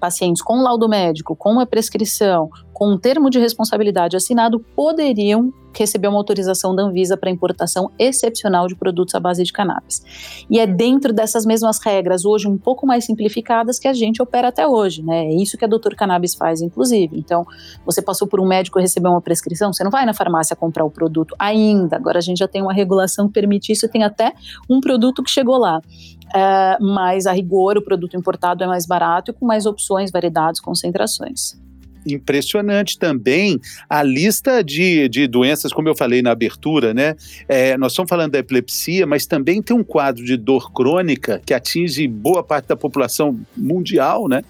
pacientes 0.00 0.42
com 0.42 0.62
laudo 0.62 0.88
médico, 0.88 1.36
com 1.36 1.52
uma 1.52 1.66
prescrição, 1.66 2.48
com 2.80 2.92
um 2.92 2.98
termo 2.98 3.28
de 3.28 3.38
responsabilidade 3.38 4.16
assinado, 4.16 4.58
poderiam 4.74 5.52
receber 5.76 6.08
uma 6.08 6.16
autorização 6.16 6.74
da 6.74 6.82
Anvisa 6.82 7.14
para 7.14 7.28
importação 7.28 7.90
excepcional 7.98 8.66
de 8.66 8.74
produtos 8.74 9.14
à 9.14 9.20
base 9.20 9.44
de 9.44 9.52
cannabis. 9.52 10.02
E 10.48 10.58
é 10.58 10.66
dentro 10.66 11.12
dessas 11.12 11.44
mesmas 11.44 11.78
regras, 11.78 12.24
hoje 12.24 12.48
um 12.48 12.56
pouco 12.56 12.86
mais 12.86 13.04
simplificadas, 13.04 13.78
que 13.78 13.86
a 13.86 13.92
gente 13.92 14.22
opera 14.22 14.48
até 14.48 14.66
hoje, 14.66 15.02
né? 15.02 15.26
É 15.26 15.34
isso 15.34 15.58
que 15.58 15.64
a 15.66 15.68
Doutor 15.68 15.94
Cannabis 15.94 16.34
faz, 16.34 16.62
inclusive. 16.62 17.18
Então, 17.18 17.46
você 17.84 18.00
passou 18.00 18.26
por 18.26 18.40
um 18.40 18.46
médico 18.46 18.78
e 18.78 18.82
recebeu 18.82 19.10
uma 19.10 19.20
prescrição, 19.20 19.74
você 19.74 19.84
não 19.84 19.90
vai 19.90 20.06
na 20.06 20.14
farmácia 20.14 20.56
comprar 20.56 20.86
o 20.86 20.90
produto 20.90 21.36
ainda. 21.38 21.96
Agora 21.96 22.16
a 22.16 22.22
gente 22.22 22.38
já 22.38 22.48
tem 22.48 22.62
uma 22.62 22.72
regulação 22.72 23.26
que 23.26 23.34
permite 23.34 23.72
isso 23.72 23.84
e 23.84 23.90
tem 23.90 24.04
até 24.04 24.32
um 24.70 24.80
produto 24.80 25.22
que 25.22 25.30
chegou 25.30 25.58
lá. 25.58 25.82
Uh, 26.28 26.82
mas 26.82 27.26
a 27.26 27.32
rigor 27.32 27.76
o 27.76 27.84
produto 27.84 28.16
importado 28.16 28.64
é 28.64 28.66
mais 28.66 28.86
barato 28.86 29.32
e 29.32 29.34
com 29.34 29.44
mais 29.44 29.66
opções, 29.66 30.10
variedades, 30.10 30.62
concentrações. 30.62 31.60
Impressionante 32.06 32.98
também 32.98 33.60
a 33.88 34.02
lista 34.02 34.62
de, 34.62 35.08
de 35.08 35.26
doenças, 35.26 35.72
como 35.72 35.88
eu 35.88 35.94
falei 35.94 36.22
na 36.22 36.30
abertura, 36.30 36.94
né? 36.94 37.14
É, 37.48 37.76
nós 37.76 37.92
estamos 37.92 38.08
falando 38.08 38.32
da 38.32 38.38
epilepsia, 38.38 39.06
mas 39.06 39.26
também 39.26 39.62
tem 39.62 39.76
um 39.76 39.84
quadro 39.84 40.24
de 40.24 40.36
dor 40.36 40.72
crônica 40.72 41.40
que 41.44 41.54
atinge 41.54 42.06
boa 42.06 42.42
parte 42.42 42.66
da 42.68 42.76
população 42.76 43.40
mundial, 43.56 44.28
né? 44.28 44.42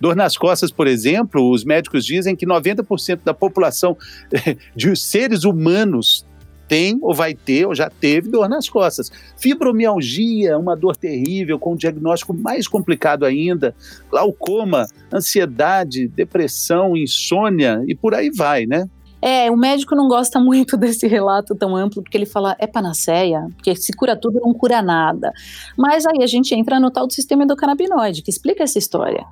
Dor 0.00 0.14
nas 0.14 0.36
costas, 0.36 0.70
por 0.70 0.86
exemplo, 0.86 1.50
os 1.50 1.64
médicos 1.64 2.04
dizem 2.04 2.36
que 2.36 2.46
90% 2.46 3.20
da 3.24 3.34
população 3.34 3.96
de 4.74 4.94
seres 4.96 5.44
humanos 5.44 6.26
tem 6.68 6.98
ou 7.00 7.14
vai 7.14 7.34
ter 7.34 7.66
ou 7.66 7.74
já 7.74 7.88
teve 7.88 8.28
dor 8.28 8.48
nas 8.48 8.68
costas. 8.68 9.10
Fibromialgia, 9.36 10.58
uma 10.58 10.76
dor 10.76 10.96
terrível, 10.96 11.58
com 11.58 11.72
um 11.72 11.76
diagnóstico 11.76 12.34
mais 12.34 12.68
complicado 12.68 13.24
ainda. 13.24 13.74
Glaucoma, 14.10 14.86
ansiedade, 15.12 16.06
depressão, 16.06 16.96
insônia 16.96 17.82
e 17.88 17.94
por 17.94 18.14
aí 18.14 18.30
vai, 18.30 18.66
né? 18.66 18.88
É, 19.20 19.50
o 19.50 19.56
médico 19.56 19.94
não 19.94 20.08
gosta 20.08 20.38
muito 20.40 20.76
desse 20.76 21.06
relato 21.06 21.54
tão 21.54 21.76
amplo, 21.76 22.02
porque 22.02 22.16
ele 22.16 22.26
fala, 22.26 22.56
é 22.58 22.66
panaceia, 22.66 23.46
porque 23.54 23.74
se 23.76 23.92
cura 23.92 24.16
tudo, 24.16 24.40
não 24.40 24.52
cura 24.52 24.80
nada. 24.80 25.32
Mas 25.76 26.06
aí 26.06 26.22
a 26.22 26.26
gente 26.26 26.54
entra 26.54 26.78
no 26.78 26.90
tal 26.90 27.06
do 27.06 27.12
sistema 27.12 27.44
endocannabinoide, 27.44 28.22
que 28.22 28.30
explica 28.30 28.62
essa 28.62 28.78
história. 28.78 29.24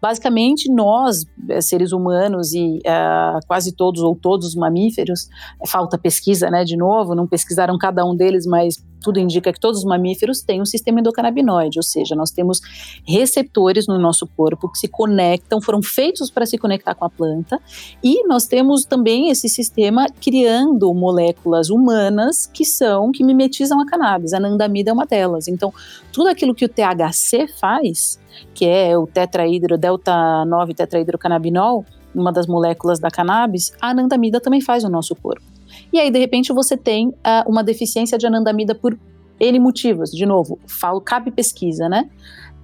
Basicamente, 0.00 0.70
nós, 0.70 1.24
eh, 1.48 1.60
seres 1.60 1.92
humanos 1.92 2.52
e 2.52 2.78
uh, 2.78 3.40
quase 3.46 3.74
todos 3.74 4.02
ou 4.02 4.14
todos 4.14 4.48
os 4.48 4.54
mamíferos, 4.54 5.28
falta 5.66 5.96
pesquisa, 5.96 6.50
né, 6.50 6.64
de 6.64 6.76
novo, 6.76 7.14
não 7.14 7.26
pesquisaram 7.26 7.76
cada 7.78 8.04
um 8.04 8.14
deles, 8.14 8.46
mas 8.46 8.76
tudo 9.04 9.20
indica 9.20 9.52
que 9.52 9.60
todos 9.60 9.80
os 9.80 9.84
mamíferos 9.84 10.40
têm 10.40 10.62
um 10.62 10.64
sistema 10.64 11.00
endocannabinoide, 11.00 11.78
ou 11.78 11.82
seja, 11.82 12.14
nós 12.16 12.30
temos 12.30 12.60
receptores 13.06 13.86
no 13.86 13.98
nosso 13.98 14.26
corpo 14.26 14.66
que 14.72 14.78
se 14.78 14.88
conectam, 14.88 15.60
foram 15.60 15.82
feitos 15.82 16.30
para 16.30 16.46
se 16.46 16.56
conectar 16.56 16.94
com 16.94 17.04
a 17.04 17.10
planta, 17.10 17.60
e 18.02 18.26
nós 18.26 18.46
temos 18.46 18.86
também 18.86 19.28
esse 19.28 19.46
sistema 19.46 20.06
criando 20.20 20.92
moléculas 20.94 21.68
humanas 21.68 22.46
que 22.46 22.64
são, 22.64 23.12
que 23.12 23.22
mimetizam 23.22 23.78
a 23.78 23.84
cannabis, 23.84 24.32
a 24.32 24.38
anandamida 24.38 24.90
é 24.90 24.92
uma 24.94 25.04
delas. 25.04 25.46
Então, 25.48 25.72
tudo 26.10 26.30
aquilo 26.30 26.54
que 26.54 26.64
o 26.64 26.68
THC 26.68 27.46
faz, 27.60 28.18
que 28.54 28.64
é 28.64 28.96
o 28.96 29.06
tetraídro, 29.06 29.76
delta 29.76 30.46
9 30.46 30.72
tetraidrocannabinol, 30.72 31.84
uma 32.14 32.32
das 32.32 32.46
moléculas 32.46 32.98
da 32.98 33.10
cannabis, 33.10 33.72
a 33.80 33.90
anandamida 33.90 34.40
também 34.40 34.62
faz 34.62 34.82
no 34.82 34.88
nosso 34.88 35.14
corpo. 35.14 35.53
E 35.92 35.98
aí, 35.98 36.10
de 36.10 36.18
repente, 36.18 36.52
você 36.52 36.76
tem 36.76 37.08
uh, 37.08 37.14
uma 37.48 37.62
deficiência 37.62 38.18
de 38.18 38.26
anandamida 38.26 38.74
por 38.74 38.98
N 39.40 39.58
motivos. 39.58 40.10
De 40.10 40.24
novo, 40.26 40.58
falo, 40.66 41.00
cabe 41.00 41.30
pesquisa, 41.30 41.88
né? 41.88 42.08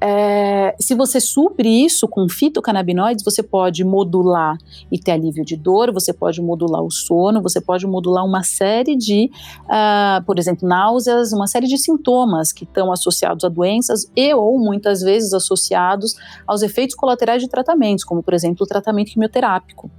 É, 0.02 0.74
se 0.80 0.94
você 0.94 1.20
supre 1.20 1.68
isso 1.84 2.08
com 2.08 2.26
fitocannabinoides, 2.26 3.22
você 3.22 3.42
pode 3.42 3.84
modular 3.84 4.56
e 4.90 4.98
ter 4.98 5.12
alívio 5.12 5.44
de 5.44 5.56
dor, 5.56 5.92
você 5.92 6.10
pode 6.10 6.40
modular 6.40 6.82
o 6.82 6.90
sono, 6.90 7.42
você 7.42 7.60
pode 7.60 7.86
modular 7.86 8.24
uma 8.24 8.42
série 8.42 8.96
de, 8.96 9.30
uh, 9.66 10.24
por 10.24 10.38
exemplo, 10.38 10.66
náuseas, 10.66 11.34
uma 11.34 11.46
série 11.46 11.66
de 11.66 11.76
sintomas 11.76 12.50
que 12.50 12.64
estão 12.64 12.90
associados 12.90 13.44
a 13.44 13.50
doenças 13.50 14.10
e 14.16 14.32
ou 14.32 14.58
muitas 14.58 15.02
vezes 15.02 15.34
associados 15.34 16.16
aos 16.46 16.62
efeitos 16.62 16.96
colaterais 16.96 17.42
de 17.42 17.48
tratamentos, 17.48 18.02
como 18.02 18.22
por 18.22 18.32
exemplo 18.32 18.64
o 18.64 18.66
tratamento 18.66 19.12
quimioterápico 19.12 19.90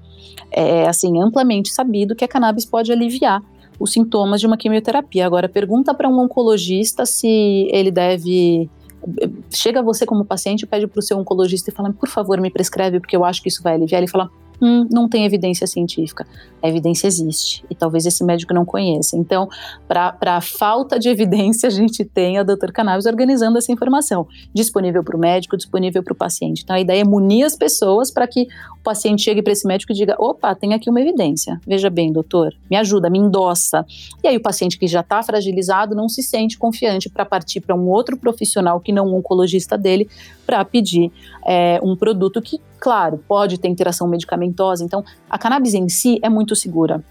é 0.52 0.88
assim 0.88 1.22
amplamente 1.22 1.72
sabido 1.74 2.16
que 2.16 2.26
a 2.26 2.28
cannabis 2.28 2.66
pode 2.66 2.92
aliviar 2.92 3.42
os 3.80 3.94
sintomas 3.94 4.40
de 4.40 4.48
uma 4.48 4.58
quimioterapia. 4.58 5.26
Agora 5.26 5.50
pergunta 5.50 5.94
para 5.94 6.08
um 6.08 6.20
oncologista 6.20 7.06
se 7.06 7.68
ele 7.72 7.92
deve 7.92 8.70
chega 9.50 9.82
você 9.82 10.06
como 10.06 10.24
paciente, 10.24 10.68
pede 10.68 10.86
para 10.88 11.00
o 11.00 11.02
seu 11.02 11.18
oncologista 11.18 11.72
e 11.72 11.74
fala, 11.74 11.92
por 11.92 12.08
favor, 12.08 12.40
me 12.40 12.52
prescreve 12.52 13.00
porque 13.00 13.16
eu 13.16 13.26
acho 13.26 13.42
que 13.42 13.50
isso 13.50 13.64
vai 13.64 13.74
aliviar. 13.74 14.00
Ele 14.00 14.10
fala, 14.10 14.30
hum, 14.62 14.88
não 14.92 15.10
tem 15.10 15.26
evidência 15.26 15.66
científica. 15.66 16.26
A 16.62 16.70
evidência 16.70 17.08
existe 17.08 17.66
e 17.70 17.76
talvez 17.76 18.06
esse 18.06 18.24
médico 18.24 18.54
não 18.54 18.64
conheça. 18.64 19.18
Então, 19.18 19.50
para 19.88 20.16
a 20.22 20.42
falta 20.42 21.00
de 21.00 21.10
evidência, 21.10 21.68
a 21.68 21.72
gente 21.72 22.06
tem 22.06 22.38
a 22.38 22.44
Dr. 22.44 22.72
Cannabis 22.72 23.06
organizando 23.06 23.58
essa 23.58 23.72
informação, 23.72 24.28
disponível 24.54 25.04
para 25.04 25.18
o 25.18 25.20
médico, 25.20 25.58
disponível 25.58 26.04
para 26.04 26.14
o 26.14 26.16
paciente. 26.16 26.62
Então, 26.64 26.76
a 26.76 26.80
ideia 26.80 27.02
é 27.02 27.04
munir 27.04 27.46
as 27.46 27.56
pessoas 27.56 28.12
para 28.12 28.28
que 28.28 28.48
o 28.80 28.84
paciente 28.84 29.24
chegue 29.24 29.42
para 29.42 29.54
esse 29.54 29.68
médico 29.68 29.92
e 29.92 29.96
diga: 29.96 30.16
opa, 30.20 30.54
tem 30.54 30.74
aqui 30.74 30.90
uma 30.90 31.02
evidência. 31.02 31.60
Veja 31.66 31.90
bem, 31.90 32.12
doutor, 32.12 32.54
me 32.70 32.78
ajuda, 32.78 33.10
me 33.10 33.18
endossa. 33.18 33.86
E 34.24 34.28
aí, 34.28 34.38
o 34.38 34.42
paciente 34.42 34.78
que 34.78 34.88
já 34.88 35.00
está 35.00 35.24
fragilizado 35.24 35.96
não 35.96 36.08
se 36.08 36.22
sente 36.22 36.58
confiante 36.58 37.10
para 37.10 37.26
partir 37.26 37.62
para 37.62 37.76
um 37.76 37.88
outro 37.90 38.16
profissional 38.18 38.80
que 38.80 38.92
não 38.92 39.08
um 39.08 39.16
oncologista 39.16 39.78
dele 39.78 40.08
para 40.46 40.64
pedir 40.66 41.12
é, 41.46 41.80
um 41.82 41.96
produto 41.96 42.42
que, 42.42 42.60
claro, 42.80 43.24
pode 43.28 43.58
ter 43.58 43.68
interação 43.68 44.08
medicamentosa. 44.08 44.51
Então, 44.82 45.04
a 45.30 45.38
cannabis 45.38 45.74
em 45.74 45.88
si 45.90 46.20
é 46.22 46.30
muito 46.30 46.56
segura. 46.56 47.04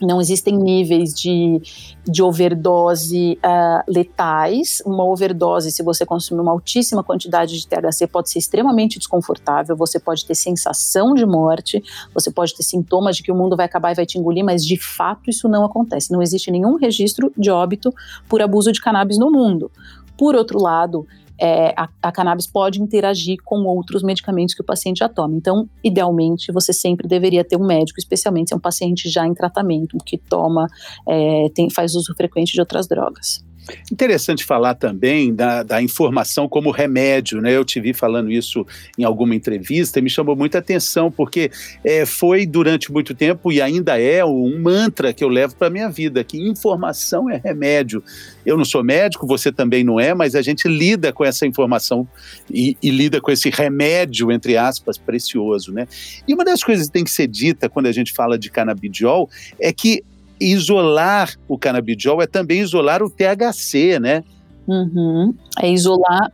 Não 0.00 0.20
existem 0.20 0.54
níveis 0.56 1.14
de, 1.14 1.62
de 2.04 2.22
overdose 2.22 3.38
uh, 3.38 3.82
letais. 3.90 4.82
Uma 4.84 5.04
overdose, 5.04 5.72
se 5.72 5.82
você 5.82 6.04
consumir 6.04 6.42
uma 6.42 6.52
altíssima 6.52 7.02
quantidade 7.02 7.58
de 7.58 7.66
THC, 7.66 8.06
pode 8.06 8.28
ser 8.28 8.38
extremamente 8.38 8.98
desconfortável. 8.98 9.74
Você 9.76 9.98
pode 9.98 10.26
ter 10.26 10.34
sensação 10.34 11.14
de 11.14 11.24
morte, 11.24 11.82
você 12.12 12.30
pode 12.30 12.54
ter 12.54 12.62
sintomas 12.62 13.16
de 13.16 13.22
que 13.22 13.32
o 13.32 13.34
mundo 13.34 13.56
vai 13.56 13.64
acabar 13.64 13.92
e 13.92 13.94
vai 13.94 14.04
te 14.04 14.18
engolir, 14.18 14.44
mas 14.44 14.64
de 14.64 14.76
fato 14.76 15.30
isso 15.30 15.48
não 15.48 15.64
acontece. 15.64 16.12
Não 16.12 16.20
existe 16.20 16.50
nenhum 16.50 16.76
registro 16.76 17.32
de 17.36 17.50
óbito 17.50 17.92
por 18.28 18.42
abuso 18.42 18.70
de 18.72 18.80
cannabis 18.80 19.16
no 19.16 19.30
mundo. 19.30 19.70
Por 20.18 20.34
outro 20.34 20.60
lado, 20.60 21.06
é, 21.38 21.74
a, 21.76 21.88
a, 22.02 22.12
cannabis 22.12 22.46
pode 22.46 22.80
interagir 22.80 23.36
com 23.44 23.64
outros 23.64 24.02
medicamentos 24.02 24.54
que 24.54 24.62
o 24.62 24.64
paciente 24.64 24.98
já 24.98 25.08
toma. 25.08 25.36
Então, 25.36 25.68
idealmente, 25.82 26.52
você 26.52 26.72
sempre 26.72 27.06
deveria 27.06 27.44
ter 27.44 27.56
um 27.56 27.66
médico, 27.66 27.98
especialmente 27.98 28.48
se 28.48 28.54
é 28.54 28.56
um 28.56 28.60
paciente 28.60 29.08
já 29.08 29.26
em 29.26 29.34
tratamento, 29.34 29.98
que 30.04 30.16
toma, 30.16 30.66
é, 31.06 31.48
tem, 31.54 31.68
faz 31.70 31.94
uso 31.94 32.14
frequente 32.14 32.52
de 32.52 32.60
outras 32.60 32.86
drogas. 32.86 33.44
Interessante 33.90 34.44
falar 34.44 34.74
também 34.74 35.34
da, 35.34 35.62
da, 35.62 35.82
informação 35.82 36.48
como 36.48 36.70
remédio, 36.70 37.40
né? 37.40 37.56
Eu 37.56 37.64
te 37.64 37.80
vi 37.80 37.92
falando 37.92 38.30
isso 38.30 38.66
em 38.98 39.04
alguma 39.04 39.34
entrevista 39.34 39.98
e 39.98 40.02
me 40.02 40.10
chamou 40.10 40.36
muita 40.36 40.58
atenção, 40.58 41.10
porque 41.10 41.50
é, 41.84 42.06
foi 42.06 42.46
durante 42.46 42.92
muito 42.92 43.14
tempo 43.14 43.50
e 43.50 43.60
ainda 43.60 44.00
é 44.00 44.24
um 44.24 44.60
mantra 44.60 45.12
que 45.12 45.22
eu 45.22 45.28
levo 45.28 45.56
para 45.56 45.68
a 45.68 45.70
minha 45.70 45.88
vida, 45.88 46.22
que 46.22 46.38
informação 46.38 47.28
é 47.28 47.40
remédio. 47.42 48.02
Eu 48.44 48.56
não 48.56 48.64
sou 48.64 48.84
médico, 48.84 49.26
você 49.26 49.50
também 49.50 49.82
não 49.82 49.98
é, 49.98 50.14
mas 50.14 50.34
a 50.34 50.42
gente 50.42 50.68
lida 50.68 51.12
com 51.12 51.24
essa 51.24 51.46
informação 51.46 52.06
e, 52.50 52.76
e 52.82 52.90
lida 52.90 53.20
com 53.20 53.30
esse 53.30 53.50
remédio, 53.50 54.30
entre 54.30 54.56
aspas, 54.56 54.96
precioso, 54.96 55.72
né? 55.72 55.88
E 56.26 56.34
uma 56.34 56.44
das 56.44 56.62
coisas 56.62 56.86
que 56.86 56.92
tem 56.92 57.04
que 57.04 57.10
ser 57.10 57.26
dita 57.26 57.68
quando 57.68 57.86
a 57.86 57.92
gente 57.92 58.12
fala 58.12 58.38
de 58.38 58.50
canabidiol 58.50 59.28
é 59.60 59.72
que 59.72 60.04
isolar 60.40 61.34
o 61.48 61.58
canabidiol 61.58 62.22
é 62.22 62.26
também 62.26 62.60
isolar 62.60 63.02
o 63.02 63.10
THC, 63.10 63.98
né? 63.98 64.24
Uhum. 64.66 65.34
É 65.60 65.70
isolar 65.70 66.32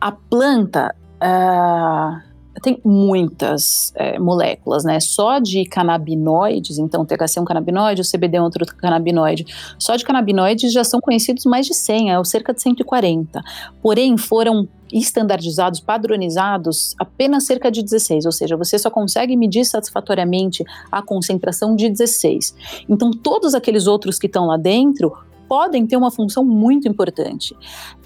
a 0.00 0.12
planta. 0.12 0.94
Uh 1.22 2.31
tem 2.60 2.78
muitas 2.84 3.92
é, 3.94 4.18
moléculas, 4.18 4.84
né? 4.84 5.00
Só 5.00 5.38
de 5.38 5.64
canabinoides, 5.64 6.78
então 6.78 7.04
THC 7.04 7.38
é 7.38 7.40
um 7.40 7.44
canabinoide, 7.44 8.02
o 8.02 8.04
CBD 8.04 8.36
é 8.36 8.42
outro 8.42 8.66
canabinoide. 8.76 9.46
Só 9.78 9.96
de 9.96 10.04
canabinoides 10.04 10.72
já 10.72 10.84
são 10.84 11.00
conhecidos 11.00 11.44
mais 11.46 11.66
de 11.66 11.74
100, 11.74 12.12
é 12.12 12.24
cerca 12.24 12.52
de 12.52 12.60
140. 12.60 13.42
Porém, 13.80 14.16
foram 14.16 14.68
estandardizados, 14.92 15.80
padronizados 15.80 16.94
apenas 16.98 17.46
cerca 17.46 17.70
de 17.70 17.82
16, 17.82 18.26
ou 18.26 18.32
seja, 18.32 18.56
você 18.56 18.78
só 18.78 18.90
consegue 18.90 19.36
medir 19.36 19.64
satisfatoriamente 19.64 20.62
a 20.90 21.00
concentração 21.00 21.74
de 21.74 21.88
16. 21.88 22.54
Então, 22.88 23.10
todos 23.10 23.54
aqueles 23.54 23.86
outros 23.86 24.18
que 24.18 24.26
estão 24.26 24.46
lá 24.46 24.58
dentro 24.58 25.12
podem 25.52 25.86
ter 25.86 25.98
uma 25.98 26.10
função 26.10 26.42
muito 26.42 26.88
importante 26.88 27.54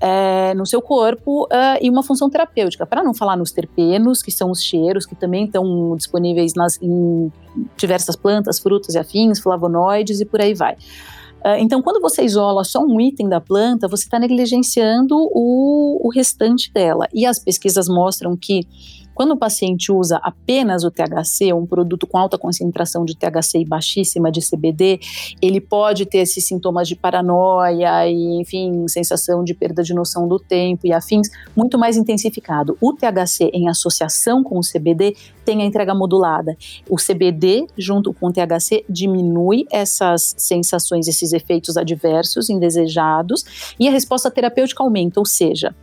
é, 0.00 0.52
no 0.54 0.66
seu 0.66 0.82
corpo 0.82 1.46
é, 1.48 1.78
e 1.80 1.88
uma 1.88 2.02
função 2.02 2.28
terapêutica, 2.28 2.84
para 2.84 3.04
não 3.04 3.14
falar 3.14 3.36
nos 3.36 3.52
terpenos, 3.52 4.20
que 4.20 4.32
são 4.32 4.50
os 4.50 4.60
cheiros, 4.60 5.06
que 5.06 5.14
também 5.14 5.44
estão 5.44 5.94
disponíveis 5.96 6.54
nas, 6.56 6.76
em 6.82 7.30
diversas 7.76 8.16
plantas, 8.16 8.58
frutas 8.58 8.96
e 8.96 8.98
afins, 8.98 9.38
flavonoides 9.38 10.20
e 10.20 10.24
por 10.24 10.40
aí 10.40 10.54
vai. 10.54 10.72
Uh, 10.74 11.54
então, 11.60 11.80
quando 11.80 12.00
você 12.00 12.24
isola 12.24 12.64
só 12.64 12.80
um 12.80 13.00
item 13.00 13.28
da 13.28 13.40
planta, 13.40 13.86
você 13.86 14.02
está 14.02 14.18
negligenciando 14.18 15.14
o, 15.16 16.00
o 16.04 16.10
restante 16.10 16.72
dela. 16.72 17.06
E 17.14 17.24
as 17.24 17.38
pesquisas 17.38 17.88
mostram 17.88 18.36
que 18.36 18.66
quando 19.16 19.30
o 19.30 19.36
paciente 19.36 19.90
usa 19.90 20.20
apenas 20.22 20.84
o 20.84 20.90
THC, 20.90 21.50
um 21.54 21.64
produto 21.64 22.06
com 22.06 22.18
alta 22.18 22.36
concentração 22.36 23.02
de 23.02 23.16
THC 23.16 23.60
e 23.60 23.64
baixíssima 23.64 24.30
de 24.30 24.46
CBD, 24.46 25.00
ele 25.40 25.58
pode 25.58 26.04
ter 26.04 26.18
esses 26.18 26.46
sintomas 26.46 26.86
de 26.86 26.94
paranoia 26.94 28.06
e, 28.06 28.38
enfim, 28.38 28.86
sensação 28.86 29.42
de 29.42 29.54
perda 29.54 29.82
de 29.82 29.94
noção 29.94 30.28
do 30.28 30.38
tempo 30.38 30.86
e 30.86 30.92
afins 30.92 31.30
muito 31.56 31.78
mais 31.78 31.96
intensificado. 31.96 32.76
O 32.78 32.92
THC 32.92 33.50
em 33.54 33.70
associação 33.70 34.44
com 34.44 34.58
o 34.58 34.60
CBD 34.60 35.16
tem 35.46 35.62
a 35.62 35.64
entrega 35.64 35.94
modulada. 35.94 36.54
O 36.86 36.96
CBD 36.96 37.66
junto 37.78 38.12
com 38.12 38.26
o 38.26 38.32
THC 38.32 38.84
diminui 38.86 39.64
essas 39.72 40.34
sensações, 40.36 41.08
esses 41.08 41.32
efeitos 41.32 41.78
adversos 41.78 42.50
indesejados 42.50 43.74
e 43.80 43.88
a 43.88 43.90
resposta 43.90 44.30
terapêutica 44.30 44.82
aumenta, 44.82 45.18
ou 45.18 45.24
seja, 45.24 45.74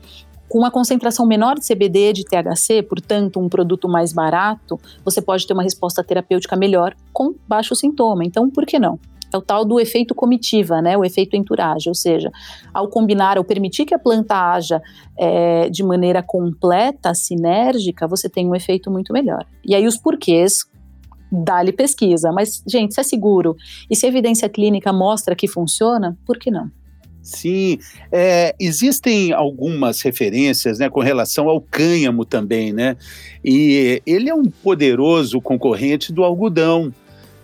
Com 0.53 0.59
uma 0.59 0.69
concentração 0.69 1.25
menor 1.25 1.55
de 1.55 1.65
CBD 1.67 2.13
de 2.13 2.23
THC, 2.23 2.83
portanto, 2.83 3.39
um 3.39 3.49
produto 3.49 3.89
mais 3.89 4.13
barato, 4.13 4.79
você 5.03 5.19
pode 5.19 5.47
ter 5.47 5.53
uma 5.53 5.63
resposta 5.63 6.03
terapêutica 6.03 6.55
melhor 6.55 6.95
com 7.11 7.33
baixo 7.47 7.75
sintoma. 7.75 8.23
Então, 8.23 8.51
por 8.51 8.63
que 8.63 8.77
não? 8.77 8.99
É 9.33 9.35
o 9.35 9.41
tal 9.41 9.65
do 9.65 9.79
efeito 9.79 10.13
comitiva, 10.13 10.79
né? 10.79 10.95
O 10.95 11.03
efeito 11.03 11.35
entourage, 11.35 11.89
ou 11.89 11.95
seja, 11.95 12.31
ao 12.71 12.87
combinar, 12.87 13.39
ao 13.39 13.43
permitir 13.43 13.83
que 13.85 13.95
a 13.95 13.97
planta 13.97 14.35
haja 14.35 14.79
é, 15.17 15.71
de 15.71 15.81
maneira 15.81 16.21
completa, 16.21 17.15
sinérgica, 17.15 18.07
você 18.07 18.29
tem 18.29 18.47
um 18.47 18.53
efeito 18.53 18.91
muito 18.91 19.11
melhor. 19.11 19.47
E 19.65 19.73
aí 19.73 19.87
os 19.87 19.97
porquês 19.97 20.67
dá-lhe 21.31 21.71
pesquisa. 21.71 22.31
Mas, 22.31 22.61
gente, 22.67 22.93
se 22.93 22.99
é 22.99 23.03
seguro 23.03 23.55
e 23.89 23.95
se 23.95 24.05
a 24.05 24.09
evidência 24.09 24.47
clínica 24.47 24.93
mostra 24.93 25.35
que 25.35 25.47
funciona, 25.47 26.15
por 26.27 26.37
que 26.37 26.51
não? 26.51 26.69
Sim, 27.23 27.79
é, 28.11 28.53
existem 28.59 29.31
algumas 29.31 30.01
referências 30.01 30.77
né, 30.77 30.89
com 30.89 30.99
relação 30.99 31.47
ao 31.47 31.61
cânhamo 31.61 32.25
também, 32.25 32.73
né? 32.73 32.97
E 33.43 34.01
ele 34.05 34.29
é 34.29 34.35
um 34.35 34.43
poderoso 34.43 35.39
concorrente 35.39 36.11
do 36.11 36.21
algodão 36.21 36.93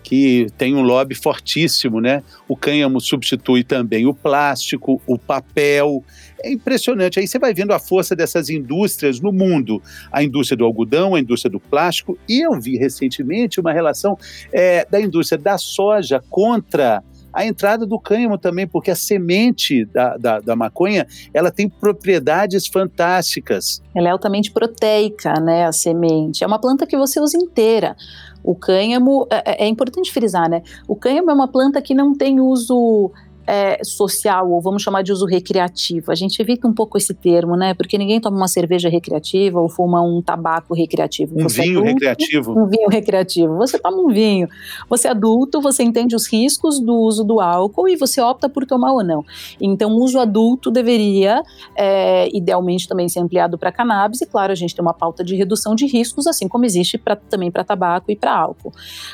que 0.04 0.48
tem 0.58 0.76
um 0.76 0.82
lobby 0.82 1.16
fortíssimo, 1.16 2.02
né? 2.02 2.24
O 2.48 2.58
cânhamo 2.58 3.00
substitui 3.00 3.64
também 3.64 4.06
o 4.06 4.14
plástico, 4.14 5.02
o 5.06 5.18
papel. 5.18 6.04
É 6.44 6.52
impressionante. 6.52 7.20
Aí 7.20 7.28
você 7.28 7.38
vai 7.38 7.54
vendo 7.54 7.72
a 7.74 7.80
força 7.80 8.16
dessas 8.16 8.50
indústrias 8.50 9.22
no 9.22 9.32
mundo. 9.32 9.82
A 10.12 10.24
indústria 10.24 10.58
do 10.58 10.66
algodão, 10.66 11.16
a 11.16 11.20
indústria 11.20 11.52
do 11.52 11.60
plástico. 11.60 12.18
E 12.28 12.42
eu 12.42 12.60
vi 12.60 12.76
recentemente 12.76 13.60
uma 13.60 13.72
relação 13.72 14.18
é, 14.52 14.86
da 14.90 15.00
indústria 15.00 15.38
da 15.38 15.58
soja 15.58 16.24
contra 16.30 17.04
a 17.34 17.46
entrada 17.46 17.86
do 17.86 18.00
cânhamo 18.00 18.38
também, 18.38 18.68
porque 18.68 18.92
a 18.92 18.96
semente 18.96 19.86
da, 19.86 20.18
da, 20.18 20.40
da, 20.40 20.56
maconha, 20.56 21.08
ela 21.34 21.52
tem 21.52 21.70
propriedades 21.70 22.68
fantásticas. 22.68 23.82
Ela 23.96 24.10
é 24.10 24.12
altamente 24.12 24.52
proteica, 24.52 25.34
né, 25.40 25.66
a 25.66 25.72
semente. 25.72 26.44
É 26.44 26.48
uma 26.48 26.60
planta 26.60 26.86
que 26.86 26.98
você 26.98 27.20
usa 27.20 27.38
inteira. 27.38 27.96
O 28.44 28.56
cânhamo, 28.56 29.28
é, 29.30 29.64
é, 29.64 29.66
é 29.66 29.68
importante 29.68 30.12
frisar, 30.12 30.50
né? 30.50 30.62
O 30.88 30.96
cânhamo 30.96 31.30
é 31.30 31.34
uma 31.34 31.48
planta 31.48 31.82
que 31.82 31.94
não 31.94 32.16
tem 32.16 32.40
uso 32.40 33.12
é, 33.50 33.84
social, 33.84 34.52
ou 34.52 34.62
vamos 34.62 34.84
chamar 34.84 35.02
de 35.02 35.12
uso 35.12 35.26
recreativo. 35.26 36.12
A 36.12 36.16
gente 36.16 36.40
evita 36.40 36.68
um 36.68 36.74
pouco 36.74 37.00
esse 37.00 37.16
termo, 37.16 37.56
né? 37.56 37.74
Porque 37.74 37.98
ninguém 37.98 38.22
toma 38.22 38.38
uma 38.38 38.48
cerveja 38.48 38.90
recreativa 38.90 39.60
ou 39.60 39.68
fuma 39.68 40.04
um 40.04 40.22
tabaco 40.22 40.76
recreativo. 40.76 41.34
Um 41.36 41.50
você 41.50 41.64
vinho 41.64 41.80
adulto, 41.80 41.94
recreativo. 41.94 42.52
Um 42.52 42.68
vinho 42.68 42.88
recreativo. 42.88 43.58
Você 43.58 43.80
toma 43.80 43.98
um 43.98 44.10
vinho. 44.10 44.48
Você 44.88 45.08
é 45.08 45.12
adulto, 45.12 45.60
você 45.62 45.82
entende 45.82 46.16
os 46.16 46.32
riscos 46.32 46.80
do 46.80 46.96
uso 46.96 47.24
do 47.24 47.42
álcool 47.42 47.90
e 47.90 47.96
você 47.96 48.22
opta 48.22 48.48
por 48.48 48.68
tomar 48.68 48.94
ou 48.94 49.04
não. 49.04 49.26
Então, 49.60 49.94
o 49.94 50.04
uso 50.04 50.20
adulto 50.20 50.70
deveria, 50.70 51.42
é, 51.76 52.30
idealmente, 52.32 52.88
também 52.88 53.10
ser 53.10 53.20
ampliado 53.20 53.58
para 53.58 53.72
cannabis. 53.72 54.22
E, 54.22 54.28
claro, 54.28 54.52
a 54.52 54.56
gente 54.56 54.76
tem 54.76 54.86
uma 54.86 54.94
pauta 54.94 55.24
de 55.24 55.36
redução 55.36 55.74
de 55.74 55.88
riscos, 55.88 56.28
assim 56.28 56.48
como 56.48 56.66
existe 56.66 57.00
pra, 57.00 57.16
também 57.16 57.50
para 57.50 57.64
tabaco 57.64 58.12
e 58.12 58.16
para 58.16 58.32
álcool. 58.32 58.72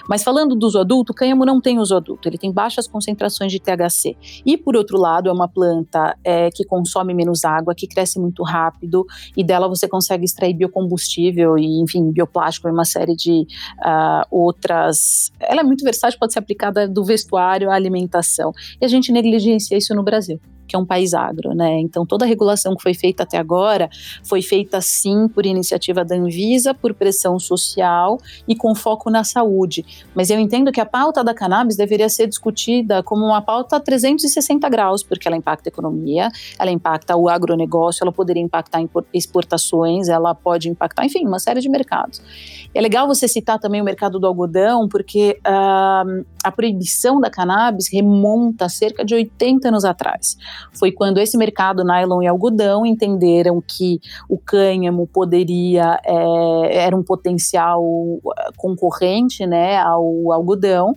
Mas 0.10 0.24
falando 0.24 0.56
do 0.56 0.68
uso 0.68 0.78
adulto, 0.78 1.14
o 1.14 1.16
cânhamo 1.16 1.46
não 1.46 1.62
tem 1.62 1.80
uso 1.80 1.96
adulto. 1.96 2.28
Ele 2.28 2.38
tem 2.38 2.52
baixas 2.52 2.86
concentrações 2.86 3.50
de 3.50 3.62
THC. 3.62 4.18
E 4.46 4.58
por 4.58 4.76
outro 4.76 4.98
lado, 4.98 5.30
é 5.30 5.32
uma 5.32 5.48
planta 5.48 6.18
é, 6.24 6.50
que 6.52 6.64
consome 6.64 7.14
menos 7.14 7.44
água, 7.46 7.76
que 7.76 7.88
cresce 7.88 8.20
muito 8.20 8.44
rápido 8.44 9.06
e 9.36 9.44
dela 9.44 9.68
você 9.68 9.88
consegue 9.88 10.26
extrair 10.26 10.54
biocombustível 10.54 11.58
e, 11.58 11.82
enfim, 11.82 12.12
bioplástico 12.12 12.68
e 12.68 12.72
uma 12.72 12.86
série 12.86 13.16
de 13.16 13.48
uh, 13.80 14.26
outras. 14.30 15.32
Ela 15.40 15.62
é 15.62 15.64
muito 15.64 15.84
versátil, 15.84 16.20
pode 16.20 16.34
ser 16.34 16.40
aplicada 16.40 16.88
do 16.88 17.04
vestuário 17.04 17.70
à 17.70 17.76
alimentação. 17.76 18.52
E 18.82 18.86
a 18.86 18.88
gente 18.88 19.12
negligencia 19.12 19.78
isso 19.78 19.94
no 19.94 20.04
Brasil 20.04 20.40
que 20.68 20.76
é 20.76 20.80
um 20.80 20.86
país 20.86 21.14
agro, 21.14 21.54
né? 21.54 21.80
Então 21.80 22.06
toda 22.06 22.26
a 22.26 22.28
regulação 22.28 22.76
que 22.76 22.84
foi 22.84 22.94
feita 22.94 23.24
até 23.24 23.38
agora 23.38 23.90
foi 24.24 24.42
feita 24.42 24.82
sim 24.82 25.28
por 25.28 25.46
iniciativa 25.46 26.04
da 26.04 26.16
Anvisa, 26.16 26.74
por 26.74 26.94
pressão 26.94 27.40
social 27.40 28.18
e 28.48 28.56
com 28.56 28.74
foco 28.76 29.10
na 29.10 29.24
saúde. 29.24 29.86
Mas 30.14 30.30
eu 30.30 30.40
entendo 30.40 30.72
que 30.72 30.82
a 30.82 30.86
pauta 30.86 31.24
da 31.24 31.34
cannabis 31.34 31.76
deveria 31.76 32.10
ser 32.10 32.28
discutida 32.28 33.04
como 33.04 33.26
uma 33.26 33.42
pauta 33.42 33.80
360 33.80 34.68
graus, 34.70 35.04
porque 35.04 35.28
ela 35.28 35.38
impacta 35.38 35.70
a 35.70 35.72
economia, 35.72 36.30
ela 36.60 36.72
impacta 36.72 37.16
o 37.16 37.30
agronegócio, 37.30 38.04
ela 38.04 38.12
poderia 38.12 38.42
impactar 38.42 38.82
exportações, 39.14 40.08
ela 40.08 40.34
pode 40.34 40.70
impactar, 40.70 41.06
enfim, 41.06 41.26
uma 41.26 41.40
série 41.40 41.62
de 41.62 41.70
mercados. 41.70 42.22
É 42.74 42.82
legal 42.82 43.08
você 43.08 43.28
citar 43.28 43.60
também 43.60 43.82
o 43.82 43.86
mercado 43.86 44.20
do 44.20 44.28
algodão, 44.28 44.88
porque 44.88 45.40
uh, 45.48 46.26
a 46.44 46.52
proibição 46.52 47.20
da 47.20 47.30
cannabis 47.30 47.92
remonta 47.92 48.66
a 48.66 48.70
cerca 48.70 49.04
de 49.04 49.16
80 49.16 49.68
anos 49.68 49.86
atrás. 49.86 50.38
Foi 50.74 50.92
quando 50.92 51.20
esse 51.20 51.38
mercado 51.38 51.84
nylon 51.84 52.22
e 52.22 52.28
algodão 52.28 52.86
entenderam 52.86 53.62
que 53.66 54.00
o 54.30 54.38
cânhamo 54.38 55.08
poderia, 55.08 56.00
é, 56.04 56.84
era 56.86 56.96
um 56.96 57.04
potencial 57.04 57.84
eh, 58.38 58.50
concorrente 58.58 59.46
né, 59.46 59.78
ao 59.78 60.32
algodão, 60.32 60.96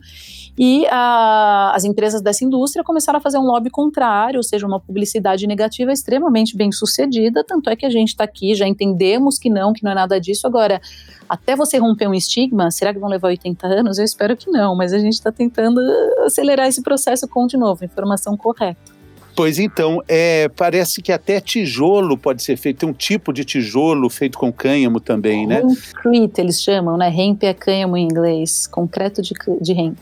e 0.59 0.87
a, 0.91 1.73
as 1.73 1.85
empresas 1.85 2.21
dessa 2.21 2.45
indústria 2.45 2.83
começaram 2.83 3.19
a 3.19 3.23
fazer 3.23 3.39
um 3.39 3.45
lobby 3.45 3.71
contrário, 3.71 4.39
ou 4.39 4.43
seja, 4.43 4.67
uma 4.67 4.81
publicidade 4.81 5.47
negativa 5.47 5.93
extremamente 5.93 6.57
bem 6.57 6.73
sucedida, 6.73 7.45
tanto 7.45 7.71
é 7.71 7.77
que 7.77 7.87
a 7.87 7.91
gente 7.91 8.09
está 8.09 8.25
aqui, 8.25 8.57
já 8.57 8.67
entendemos 8.67 9.39
que 9.39 9.49
não, 9.49 9.73
que 9.73 9.85
não 9.85 9.93
é 9.93 9.95
nada 9.95 10.21
disso, 10.21 10.47
agora 10.49 10.81
até 11.29 11.55
você 11.55 11.79
romper 11.79 12.09
um 12.09 12.15
estigma, 12.15 12.71
será 12.71 12.93
que 12.93 12.99
vão 12.99 13.09
levar 13.09 13.29
80 13.29 13.67
anos? 13.67 13.99
Eu 13.99 14.05
espero 14.05 14.37
que 14.37 14.51
não, 14.51 14.75
mas 14.75 14.93
a 14.93 14.99
gente 14.99 15.13
está 15.13 15.31
tentando 15.31 15.81
acelerar 16.25 16.67
esse 16.67 16.83
processo 16.83 17.29
com, 17.29 17.47
de 17.47 17.57
novo, 17.57 17.85
informação 17.85 18.37
correta. 18.37 18.98
Pois 19.39 19.57
então, 19.61 20.03
é, 20.09 20.49
parece 20.49 21.01
que 21.01 21.13
até 21.13 21.41
tijolo 21.41 22.19
pode 22.19 22.43
ser 22.43 22.57
feito, 22.57 22.79
tem 22.79 22.89
um 22.89 22.93
tipo 22.93 23.33
de 23.33 23.45
tijolo 23.45 24.11
feito 24.11 24.37
com 24.37 24.53
cânhamo 24.53 24.99
também, 24.99 25.47
né? 25.47 25.63
Concrete, 26.03 26.41
eles 26.41 26.61
chamam, 26.61 26.97
né? 26.97 27.09
Hemp 27.09 27.45
é 27.45 27.55
cânhamo 27.55 27.97
em 27.97 28.03
inglês, 28.03 28.67
concreto 28.67 29.23
de, 29.23 29.33
de 29.61 29.73
hemp. 29.75 29.97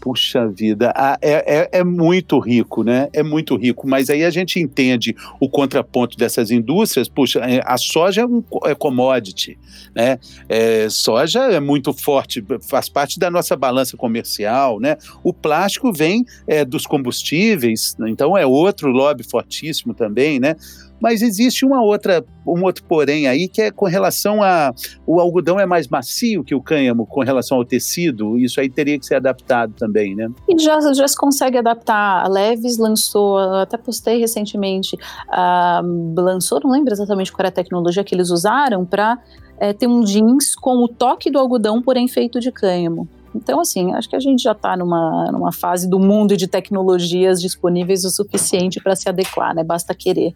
Puxa 0.00 0.46
vida, 0.46 0.92
é, 1.20 1.70
é, 1.72 1.80
é, 1.80 1.84
muito 1.84 2.38
rico, 2.38 2.84
né? 2.84 3.08
É 3.12 3.22
muito 3.22 3.56
rico, 3.56 3.86
mas 3.86 4.08
aí 4.08 4.24
a 4.24 4.30
gente 4.30 4.60
entende 4.60 5.14
o 5.40 5.48
contraponto 5.48 6.16
dessas 6.16 6.50
indústrias. 6.50 7.08
Puxa, 7.08 7.40
é, 7.40 7.60
a 7.64 7.76
soja 7.76 8.22
é, 8.22 8.26
um, 8.26 8.42
é 8.64 8.74
commodity, 8.74 9.58
né? 9.94 10.18
É, 10.48 10.88
soja 10.88 11.40
é 11.44 11.60
muito 11.60 11.92
forte, 11.92 12.44
faz 12.68 12.88
parte 12.88 13.18
da 13.18 13.30
nossa 13.30 13.56
balança 13.56 13.96
comercial, 13.96 14.78
né? 14.78 14.96
O 15.22 15.32
plástico 15.32 15.92
vem 15.92 16.24
é, 16.46 16.64
dos 16.64 16.86
combustíveis, 16.86 17.96
então 18.06 18.36
é 18.36 18.46
outro 18.46 18.90
lobby 18.90 19.24
fortíssimo 19.24 19.94
também, 19.94 20.38
né? 20.38 20.54
Mas 21.00 21.22
existe 21.22 21.64
uma 21.64 21.82
outra, 21.82 22.24
um 22.46 22.62
outro 22.64 22.84
porém 22.84 23.28
aí 23.28 23.48
que 23.48 23.62
é 23.62 23.70
com 23.70 23.86
relação 23.86 24.42
a 24.42 24.72
o 25.06 25.20
algodão 25.20 25.58
é 25.58 25.66
mais 25.66 25.88
macio 25.88 26.42
que 26.42 26.54
o 26.54 26.60
cânhamo 26.60 27.06
com 27.06 27.20
relação 27.20 27.58
ao 27.58 27.64
tecido. 27.64 28.38
Isso 28.38 28.60
aí 28.60 28.68
teria 28.68 28.98
que 28.98 29.06
ser 29.06 29.16
adaptado 29.16 29.74
também, 29.74 30.14
né? 30.14 30.28
E 30.48 30.58
já, 30.58 30.80
já 30.92 31.06
se 31.06 31.16
consegue 31.16 31.58
adaptar. 31.58 32.24
A 32.24 32.28
Levis 32.28 32.78
lançou, 32.78 33.38
até 33.38 33.76
postei 33.76 34.18
recentemente, 34.18 34.96
uh, 34.96 36.20
lançou, 36.20 36.60
não 36.62 36.70
lembro 36.70 36.92
exatamente 36.92 37.30
qual 37.32 37.40
era 37.40 37.48
a 37.48 37.52
tecnologia 37.52 38.02
que 38.02 38.14
eles 38.14 38.30
usaram 38.30 38.84
para 38.84 39.18
é, 39.58 39.72
ter 39.72 39.86
um 39.86 40.02
jeans 40.02 40.54
com 40.54 40.84
o 40.84 40.88
toque 40.88 41.30
do 41.30 41.38
algodão, 41.38 41.82
porém 41.82 42.08
feito 42.08 42.40
de 42.40 42.50
cânhamo. 42.50 43.08
Então, 43.34 43.60
assim, 43.60 43.92
acho 43.92 44.08
que 44.08 44.16
a 44.16 44.20
gente 44.20 44.42
já 44.42 44.52
está 44.52 44.76
numa, 44.76 45.30
numa 45.30 45.52
fase 45.52 45.88
do 45.88 45.98
mundo 45.98 46.36
de 46.36 46.46
tecnologias 46.46 47.40
disponíveis 47.40 48.04
o 48.04 48.10
suficiente 48.10 48.80
para 48.80 48.96
se 48.96 49.08
adequar, 49.08 49.54
né? 49.54 49.62
Basta 49.62 49.94
querer. 49.94 50.34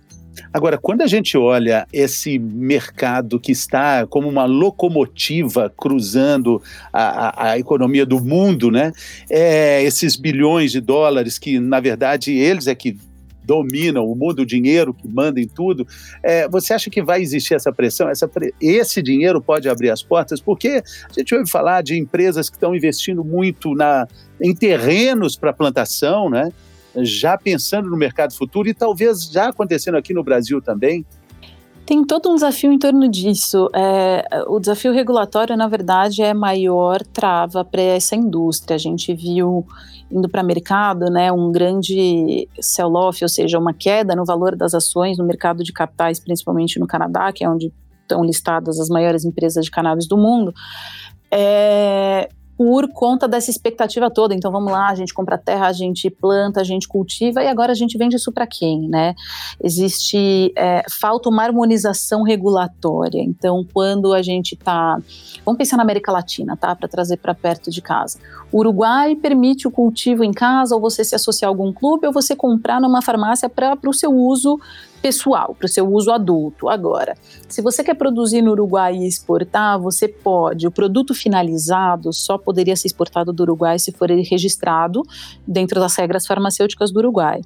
Agora, 0.53 0.79
quando 0.79 1.03
a 1.03 1.07
gente 1.07 1.37
olha 1.37 1.87
esse 1.93 2.39
mercado 2.39 3.39
que 3.39 3.53
está 3.53 4.07
como 4.07 4.29
uma 4.29 4.45
locomotiva 4.45 5.73
cruzando 5.77 6.63
a, 6.93 7.03
a, 7.03 7.51
a 7.51 7.59
economia 7.59 8.07
do 8.07 8.21
mundo, 8.21 8.71
né? 8.71 8.93
É, 9.31 9.83
esses 9.83 10.17
bilhões 10.17 10.73
de 10.73 10.81
dólares 10.81 11.39
que, 11.39 11.59
na 11.59 11.81
verdade, 11.81 12.33
eles 12.33 12.67
é 12.67 12.75
que 12.75 12.97
dominam 13.45 14.07
o 14.07 14.15
mundo, 14.15 14.41
o 14.41 14.47
dinheiro 14.47 14.95
que 14.95 15.09
manda 15.09 15.41
em 15.41 15.49
tudo. 15.49 15.87
É, 16.23 16.49
você 16.49 16.75
acha 16.75 16.89
que 16.89 17.03
vai 17.03 17.21
existir 17.21 17.55
essa 17.55 17.73
pressão? 17.73 18.09
Essa. 18.09 18.31
Esse 18.61 19.03
dinheiro 19.03 19.41
pode 19.41 19.69
abrir 19.69 19.91
as 19.91 20.03
portas? 20.03 20.41
Porque 20.41 20.83
a 21.09 21.13
gente 21.13 21.35
ouve 21.35 21.51
falar 21.51 21.83
de 21.83 21.99
empresas 21.99 22.49
que 22.49 22.57
estão 22.57 22.75
investindo 22.75 23.25
muito 23.25 23.75
na, 23.75 24.07
em 24.41 24.55
terrenos 24.55 25.37
para 25.37 25.53
plantação, 25.53 26.31
né? 26.31 26.51
Já 26.97 27.39
pensando 27.39 27.89
no 27.89 27.97
mercado 27.97 28.35
futuro 28.35 28.69
e 28.69 28.75
talvez 28.75 29.25
já 29.25 29.49
acontecendo 29.49 29.97
aqui 29.97 30.13
no 30.13 30.23
Brasil 30.23 30.61
também? 30.61 31.05
Tem 31.85 32.05
todo 32.05 32.31
um 32.31 32.35
desafio 32.35 32.73
em 32.73 32.79
torno 32.79 33.09
disso. 33.09 33.69
É, 33.75 34.45
o 34.47 34.61
desafio 34.61 34.93
regulatório, 34.93 35.57
na 35.57 35.67
verdade, 35.67 36.23
é 36.23 36.31
a 36.31 36.35
maior 36.35 37.03
trava 37.05 37.65
para 37.65 37.83
essa 37.83 38.15
indústria. 38.15 38.77
A 38.77 38.79
gente 38.79 39.13
viu 39.15 39.67
indo 40.11 40.29
para 40.29 40.43
o 40.43 40.47
mercado, 40.47 41.11
né, 41.11 41.33
um 41.33 41.51
grande 41.51 42.49
sell-off, 42.61 43.25
ou 43.25 43.29
seja, 43.29 43.59
uma 43.59 43.73
queda 43.73 44.15
no 44.15 44.25
valor 44.25 44.55
das 44.55 44.75
ações 44.75 45.19
no 45.19 45.25
mercado 45.25 45.65
de 45.65 45.73
capitais, 45.73 46.21
principalmente 46.21 46.79
no 46.79 46.87
Canadá, 46.87 47.33
que 47.33 47.43
é 47.43 47.49
onde 47.49 47.73
estão 48.03 48.23
listadas 48.23 48.79
as 48.79 48.89
maiores 48.89 49.25
empresas 49.25 49.65
de 49.65 49.71
cannabis 49.71 50.07
do 50.07 50.17
mundo. 50.17 50.55
É, 51.31 52.29
por 52.57 52.89
conta 52.93 53.27
dessa 53.27 53.51
expectativa 53.51 54.11
toda. 54.11 54.35
Então 54.35 54.53
vamos 54.53 54.73
lá, 54.73 54.89
a 54.89 54.95
gente 54.95 55.15
compra 55.15 55.39
terra, 55.39 55.67
a 55.67 55.73
gente 55.73 56.11
planta, 56.11 56.61
a 56.61 56.65
gente 56.65 56.87
cultiva 56.87 57.43
e 57.43 57.49
agora 57.49 57.73
a 57.73 57.75
gente 57.75 57.97
vende 57.97 58.17
isso 58.17 58.31
para 58.31 58.47
quem, 58.47 58.89
né? 58.89 59.15
Existe 59.63 60.53
é, 60.57 60.85
falta 60.91 61.29
uma 61.29 61.43
harmonização 61.43 62.23
regulatória. 62.23 63.23
Então 63.23 63.67
quando 63.73 64.13
a 64.13 64.23
gente 64.23 64.55
está, 64.55 64.99
vamos 65.45 65.59
pensar 65.59 65.77
na 65.77 65.83
América 65.83 66.13
Latina, 66.13 66.57
tá? 66.57 66.75
Para 66.75 66.89
trazer 66.89 67.17
para 67.17 67.35
perto 67.35 67.71
de 67.71 67.81
casa. 67.81 68.19
O 68.51 68.59
Uruguai 68.59 69.17
permite 69.17 69.67
o 69.67 69.71
cultivo 69.71 70.23
em 70.23 70.33
casa, 70.33 70.75
ou 70.75 70.81
você 70.81 71.03
se 71.05 71.15
associar 71.15 71.49
a 71.49 71.51
algum 71.51 71.73
clube, 71.73 72.07
ou 72.07 72.13
você 72.13 72.37
comprar 72.37 72.81
numa 72.81 73.01
farmácia 73.01 73.49
para 73.49 73.79
o 73.87 73.95
seu 73.95 74.13
uso 74.13 74.59
pessoal, 75.03 75.55
para 75.59 75.67
o 75.67 75.69
seu 75.69 75.87
uso 75.93 76.13
adulto. 76.13 76.69
Agora, 76.69 77.17
se 77.49 77.61
você 77.61 77.83
quer 77.83 77.95
produzir 77.95 78.41
no 78.41 78.53
Uruguai 78.53 78.95
e 78.95 79.07
exportar, 79.07 79.79
você 79.79 80.07
pode. 80.07 80.67
O 80.67 80.71
produto 80.71 81.13
finalizado 81.13 82.13
só 82.13 82.39
poderia 82.39 82.77
ser 82.77 82.87
exportado 82.87 83.33
do 83.33 83.43
Uruguai 83.43 83.79
se 83.81 83.91
for 83.91 84.09
registrado 84.11 85.03
dentro 85.47 85.81
das 85.81 85.97
regras 85.97 86.25
farmacêuticas 86.25 86.93
do 86.93 86.99
Uruguai. 86.99 87.41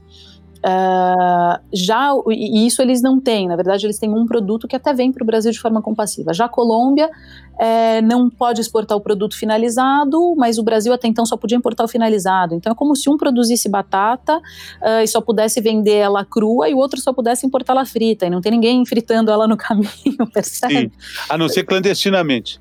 Uh, 0.59 1.61
já 1.73 2.11
e 2.29 2.67
isso 2.67 2.83
eles 2.83 3.03
não 3.03 3.21
têm, 3.21 3.47
na 3.47 3.57
verdade 3.57 3.87
eles 3.87 3.99
têm 3.99 4.11
um 4.11 4.27
produto 4.27 4.67
que 4.67 4.75
até 4.75 4.93
vem 4.93 5.13
para 5.13 5.23
o 5.23 5.27
Brasil 5.27 5.53
de 5.53 5.61
forma 5.61 5.83
compassiva. 5.83 6.33
Já 6.33 6.47
a 6.47 6.49
Colômbia 6.49 7.11
é, 7.59 8.03
não 8.03 8.29
pode 8.29 8.61
exportar 8.61 8.97
o 8.97 9.01
produto 9.01 9.37
finalizado, 9.37 10.35
mas 10.37 10.59
o 10.59 10.63
Brasil 10.63 10.93
até 10.93 11.09
então 11.09 11.25
só 11.25 11.37
podia 11.37 11.57
importar 11.57 11.85
o 11.85 11.89
finalizado. 11.89 12.55
Então 12.55 12.73
é 12.73 12.75
como 12.75 12.97
se 12.97 13.09
um 13.09 13.17
produzisse 13.17 13.69
batata 13.69 14.39
uh, 14.39 15.03
e 15.03 15.07
só 15.07 15.21
pudesse 15.21 15.61
vender 15.61 15.97
ela 15.97 16.25
crua 16.25 16.69
e 16.69 16.75
o 16.75 16.79
outro 16.79 17.01
só 17.01 17.13
pudesse 17.13 17.47
importar 17.47 17.73
ela 17.73 17.85
frita 17.85 18.27
e 18.27 18.31
não 18.31 18.41
tem 18.41 18.53
ninguém 18.53 18.85
fritando 18.85 19.31
ela 19.31 19.47
no 19.47 19.57
caminho, 19.59 20.27
percebe? 20.33 20.75
Sim, 20.75 20.91
a 21.29 21.39
não 21.39 21.49
ser 21.49 21.65
clandestinamente. 21.65 22.61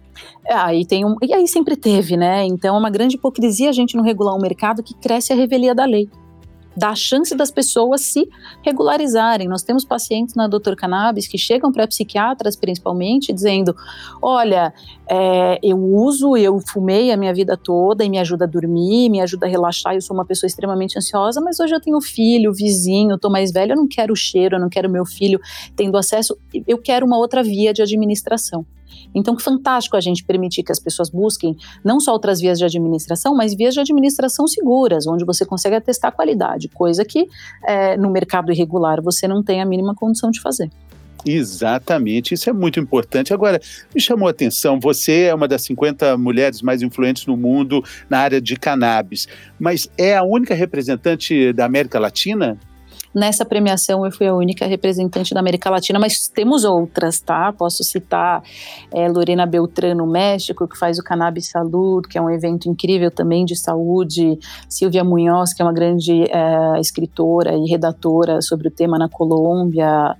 Aí 0.49 0.85
tem 0.85 1.03
um, 1.03 1.15
e 1.21 1.33
aí 1.33 1.47
sempre 1.47 1.75
teve, 1.75 2.15
né? 2.15 2.45
Então 2.45 2.75
é 2.75 2.79
uma 2.79 2.89
grande 2.89 3.15
hipocrisia 3.15 3.69
a 3.69 3.73
gente 3.73 3.97
não 3.97 4.03
regular 4.03 4.35
um 4.35 4.41
mercado 4.41 4.83
que 4.83 4.93
cresce 4.93 5.33
a 5.33 5.35
revelia 5.35 5.73
da 5.73 5.85
lei 5.85 6.07
dá 6.75 6.89
a 6.89 6.95
chance 6.95 7.35
das 7.35 7.51
pessoas 7.51 8.01
se 8.01 8.27
regularizarem. 8.61 9.47
Nós 9.47 9.63
temos 9.63 9.85
pacientes 9.85 10.35
na 10.35 10.47
Doutor 10.47 10.75
Cannabis 10.75 11.27
que 11.27 11.37
chegam 11.37 11.71
para 11.71 11.87
psiquiatras, 11.87 12.55
principalmente, 12.55 13.31
dizendo: 13.31 13.75
Olha, 14.21 14.73
é, 15.07 15.59
eu 15.63 15.77
uso, 15.77 16.35
eu 16.35 16.59
fumei 16.59 17.11
a 17.11 17.17
minha 17.17 17.33
vida 17.33 17.57
toda 17.57 18.03
e 18.03 18.09
me 18.09 18.19
ajuda 18.19 18.45
a 18.45 18.47
dormir, 18.47 19.09
me 19.09 19.21
ajuda 19.21 19.45
a 19.45 19.49
relaxar. 19.49 19.95
Eu 19.95 20.01
sou 20.01 20.15
uma 20.15 20.25
pessoa 20.25 20.47
extremamente 20.47 20.97
ansiosa, 20.97 21.39
mas 21.41 21.59
hoje 21.59 21.73
eu 21.73 21.79
tenho 21.79 21.99
filho, 22.01 22.53
vizinho, 22.53 23.15
estou 23.15 23.31
mais 23.31 23.51
velho, 23.51 23.73
eu 23.73 23.77
não 23.77 23.87
quero 23.87 24.13
o 24.13 24.15
cheiro, 24.15 24.55
eu 24.55 24.59
não 24.59 24.69
quero 24.69 24.89
meu 24.89 25.05
filho 25.05 25.39
tendo 25.75 25.97
acesso, 25.97 26.37
eu 26.67 26.77
quero 26.77 27.05
uma 27.05 27.17
outra 27.17 27.43
via 27.43 27.73
de 27.73 27.81
administração. 27.81 28.65
Então, 29.13 29.37
fantástico 29.37 29.95
a 29.95 30.01
gente 30.01 30.23
permitir 30.23 30.63
que 30.63 30.71
as 30.71 30.79
pessoas 30.79 31.09
busquem 31.09 31.55
não 31.83 31.99
só 31.99 32.11
outras 32.11 32.39
vias 32.39 32.57
de 32.59 32.65
administração, 32.65 33.35
mas 33.35 33.53
vias 33.53 33.73
de 33.73 33.79
administração 33.79 34.47
seguras, 34.47 35.07
onde 35.07 35.25
você 35.25 35.45
consegue 35.45 35.75
atestar 35.75 36.11
qualidade, 36.11 36.69
coisa 36.69 37.05
que 37.05 37.27
é, 37.63 37.97
no 37.97 38.11
mercado 38.11 38.51
irregular 38.51 39.01
você 39.01 39.27
não 39.27 39.43
tem 39.43 39.61
a 39.61 39.65
mínima 39.65 39.95
condição 39.95 40.31
de 40.31 40.41
fazer. 40.41 40.69
Exatamente, 41.25 42.35
isso 42.35 42.49
é 42.49 42.53
muito 42.53 42.79
importante. 42.79 43.33
Agora, 43.33 43.59
me 43.93 43.99
chamou 43.99 44.27
a 44.27 44.31
atenção, 44.31 44.79
você 44.79 45.23
é 45.23 45.33
uma 45.33 45.47
das 45.47 45.63
50 45.63 46.15
mulheres 46.17 46.61
mais 46.61 46.83
influentes 46.83 47.25
no 47.25 47.35
mundo 47.35 47.83
na 48.07 48.19
área 48.19 48.39
de 48.39 48.55
cannabis, 48.55 49.27
mas 49.59 49.89
é 49.97 50.15
a 50.15 50.23
única 50.23 50.53
representante 50.53 51.51
da 51.51 51.65
América 51.65 51.97
Latina? 51.97 52.59
Nessa 53.15 53.45
premiação 53.45 54.05
eu 54.05 54.11
fui 54.11 54.27
a 54.27 54.35
única 54.35 54.65
representante 54.65 55.33
da 55.33 55.39
América 55.39 55.69
Latina, 55.69 55.97
mas 55.97 56.27
temos 56.27 56.65
outras, 56.65 57.21
tá? 57.21 57.53
Posso 57.53 57.81
citar 57.81 58.43
é, 58.93 59.07
Lorena 59.07 59.45
Beltrán 59.45 59.95
no 59.95 60.05
México, 60.05 60.67
que 60.67 60.77
faz 60.77 60.99
o 60.99 61.03
Cannabis 61.03 61.49
Salud, 61.49 62.05
que 62.09 62.17
é 62.17 62.21
um 62.21 62.29
evento 62.29 62.67
incrível 62.67 63.09
também 63.09 63.45
de 63.45 63.55
saúde. 63.55 64.37
Silvia 64.67 65.01
Munhoz, 65.01 65.53
que 65.53 65.61
é 65.61 65.65
uma 65.65 65.71
grande 65.71 66.23
é, 66.23 66.77
escritora 66.81 67.53
e 67.53 67.69
redatora 67.69 68.41
sobre 68.41 68.67
o 68.67 68.71
tema 68.71 68.99
na 68.99 69.07
Colômbia. 69.07 70.13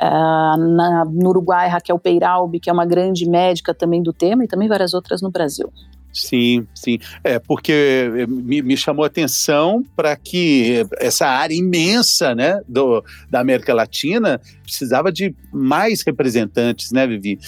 É, 0.00 0.08
na, 0.08 1.04
no 1.04 1.28
Uruguai, 1.28 1.68
Raquel 1.68 1.98
Peiralbi, 1.98 2.60
que 2.60 2.70
é 2.70 2.72
uma 2.72 2.86
grande 2.86 3.28
médica 3.28 3.74
também 3.74 4.02
do 4.02 4.14
tema, 4.14 4.44
e 4.44 4.48
também 4.48 4.68
várias 4.68 4.94
outras 4.94 5.20
no 5.20 5.30
Brasil. 5.30 5.70
Sim, 6.12 6.66
sim. 6.74 6.98
É, 7.22 7.38
porque 7.38 7.72
eh, 7.72 8.26
me, 8.26 8.62
me 8.62 8.76
chamou 8.76 9.04
a 9.04 9.06
atenção 9.06 9.84
para 9.94 10.16
que 10.16 10.84
essa 10.98 11.26
área 11.26 11.54
imensa 11.54 12.34
né, 12.34 12.60
do, 12.66 13.04
da 13.30 13.40
América 13.40 13.74
Latina 13.74 14.40
precisava 14.62 15.12
de 15.12 15.34
mais 15.52 16.02
representantes, 16.02 16.90
né, 16.90 17.06
Vivi? 17.06 17.38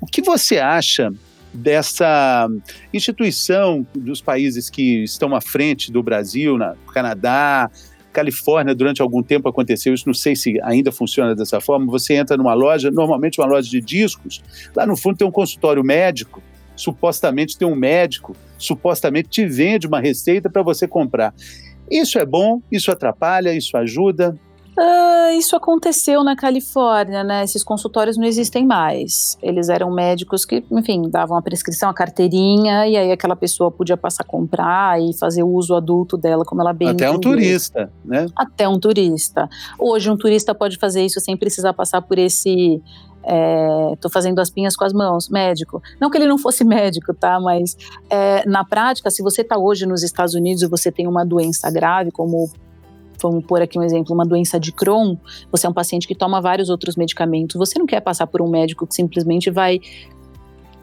O 0.00 0.06
que 0.06 0.20
você 0.20 0.58
acha 0.58 1.12
dessa 1.52 2.48
instituição 2.92 3.86
dos 3.94 4.20
países 4.20 4.68
que 4.68 5.02
estão 5.04 5.34
à 5.34 5.40
frente 5.40 5.90
do 5.90 6.02
Brasil, 6.02 6.58
na 6.58 6.74
Canadá, 6.92 7.70
Califórnia, 8.12 8.74
durante 8.74 9.00
algum 9.00 9.22
tempo 9.22 9.48
aconteceu 9.48 9.94
isso, 9.94 10.06
não 10.06 10.14
sei 10.14 10.34
se 10.34 10.60
ainda 10.62 10.90
funciona 10.90 11.34
dessa 11.34 11.60
forma. 11.60 11.86
Você 11.86 12.14
entra 12.14 12.36
numa 12.36 12.54
loja, 12.54 12.90
normalmente 12.90 13.40
uma 13.40 13.46
loja 13.46 13.68
de 13.68 13.80
discos, 13.80 14.42
lá 14.74 14.86
no 14.86 14.96
fundo 14.96 15.18
tem 15.18 15.26
um 15.26 15.30
consultório 15.30 15.82
médico 15.84 16.42
supostamente 16.78 17.58
tem 17.58 17.68
um 17.68 17.74
médico, 17.76 18.34
supostamente 18.56 19.28
te 19.28 19.46
vende 19.46 19.86
uma 19.86 20.00
receita 20.00 20.48
para 20.48 20.62
você 20.62 20.88
comprar. 20.88 21.34
Isso 21.90 22.18
é 22.18 22.24
bom? 22.24 22.60
Isso 22.70 22.90
atrapalha? 22.90 23.54
Isso 23.54 23.76
ajuda? 23.76 24.34
Uh, 24.78 25.36
isso 25.36 25.56
aconteceu 25.56 26.22
na 26.22 26.36
Califórnia, 26.36 27.24
né? 27.24 27.42
Esses 27.42 27.64
consultórios 27.64 28.16
não 28.16 28.24
existem 28.24 28.64
mais. 28.64 29.36
Eles 29.42 29.68
eram 29.68 29.90
médicos 29.90 30.44
que, 30.44 30.64
enfim, 30.70 31.10
davam 31.10 31.36
a 31.36 31.42
prescrição, 31.42 31.90
a 31.90 31.94
carteirinha, 31.94 32.86
e 32.86 32.96
aí 32.96 33.10
aquela 33.10 33.34
pessoa 33.34 33.72
podia 33.72 33.96
passar 33.96 34.22
a 34.22 34.26
comprar 34.26 35.02
e 35.02 35.12
fazer 35.18 35.42
o 35.42 35.48
uso 35.48 35.74
adulto 35.74 36.16
dela, 36.16 36.44
como 36.44 36.60
ela 36.60 36.72
bem 36.72 36.90
Até 36.90 37.10
um 37.10 37.18
turista, 37.18 37.90
né? 38.04 38.26
Até 38.36 38.68
um 38.68 38.78
turista. 38.78 39.48
Hoje, 39.80 40.08
um 40.08 40.16
turista 40.16 40.54
pode 40.54 40.78
fazer 40.78 41.04
isso 41.04 41.18
sem 41.18 41.36
precisar 41.36 41.72
passar 41.72 42.00
por 42.00 42.16
esse 42.16 42.80
estou 43.92 44.08
é, 44.08 44.12
fazendo 44.12 44.40
as 44.40 44.48
pinhas 44.48 44.74
com 44.74 44.84
as 44.84 44.92
mãos, 44.92 45.28
médico. 45.28 45.82
Não 46.00 46.10
que 46.10 46.16
ele 46.16 46.26
não 46.26 46.38
fosse 46.38 46.64
médico, 46.64 47.12
tá? 47.12 47.38
Mas 47.38 47.76
é, 48.08 48.48
na 48.48 48.64
prática, 48.64 49.10
se 49.10 49.22
você 49.22 49.42
está 49.42 49.58
hoje 49.58 49.86
nos 49.86 50.02
Estados 50.02 50.34
Unidos 50.34 50.62
e 50.62 50.66
você 50.66 50.90
tem 50.90 51.06
uma 51.06 51.24
doença 51.24 51.70
grave, 51.70 52.10
como 52.10 52.50
vamos 53.20 53.44
pôr 53.44 53.60
aqui 53.60 53.78
um 53.78 53.82
exemplo, 53.82 54.14
uma 54.14 54.24
doença 54.24 54.58
de 54.60 54.72
Crohn, 54.72 55.16
você 55.50 55.66
é 55.66 55.70
um 55.70 55.72
paciente 55.72 56.06
que 56.06 56.14
toma 56.14 56.40
vários 56.40 56.70
outros 56.70 56.96
medicamentos, 56.96 57.56
você 57.56 57.78
não 57.78 57.86
quer 57.86 58.00
passar 58.00 58.28
por 58.28 58.40
um 58.40 58.48
médico 58.48 58.86
que 58.86 58.94
simplesmente 58.94 59.50
vai 59.50 59.80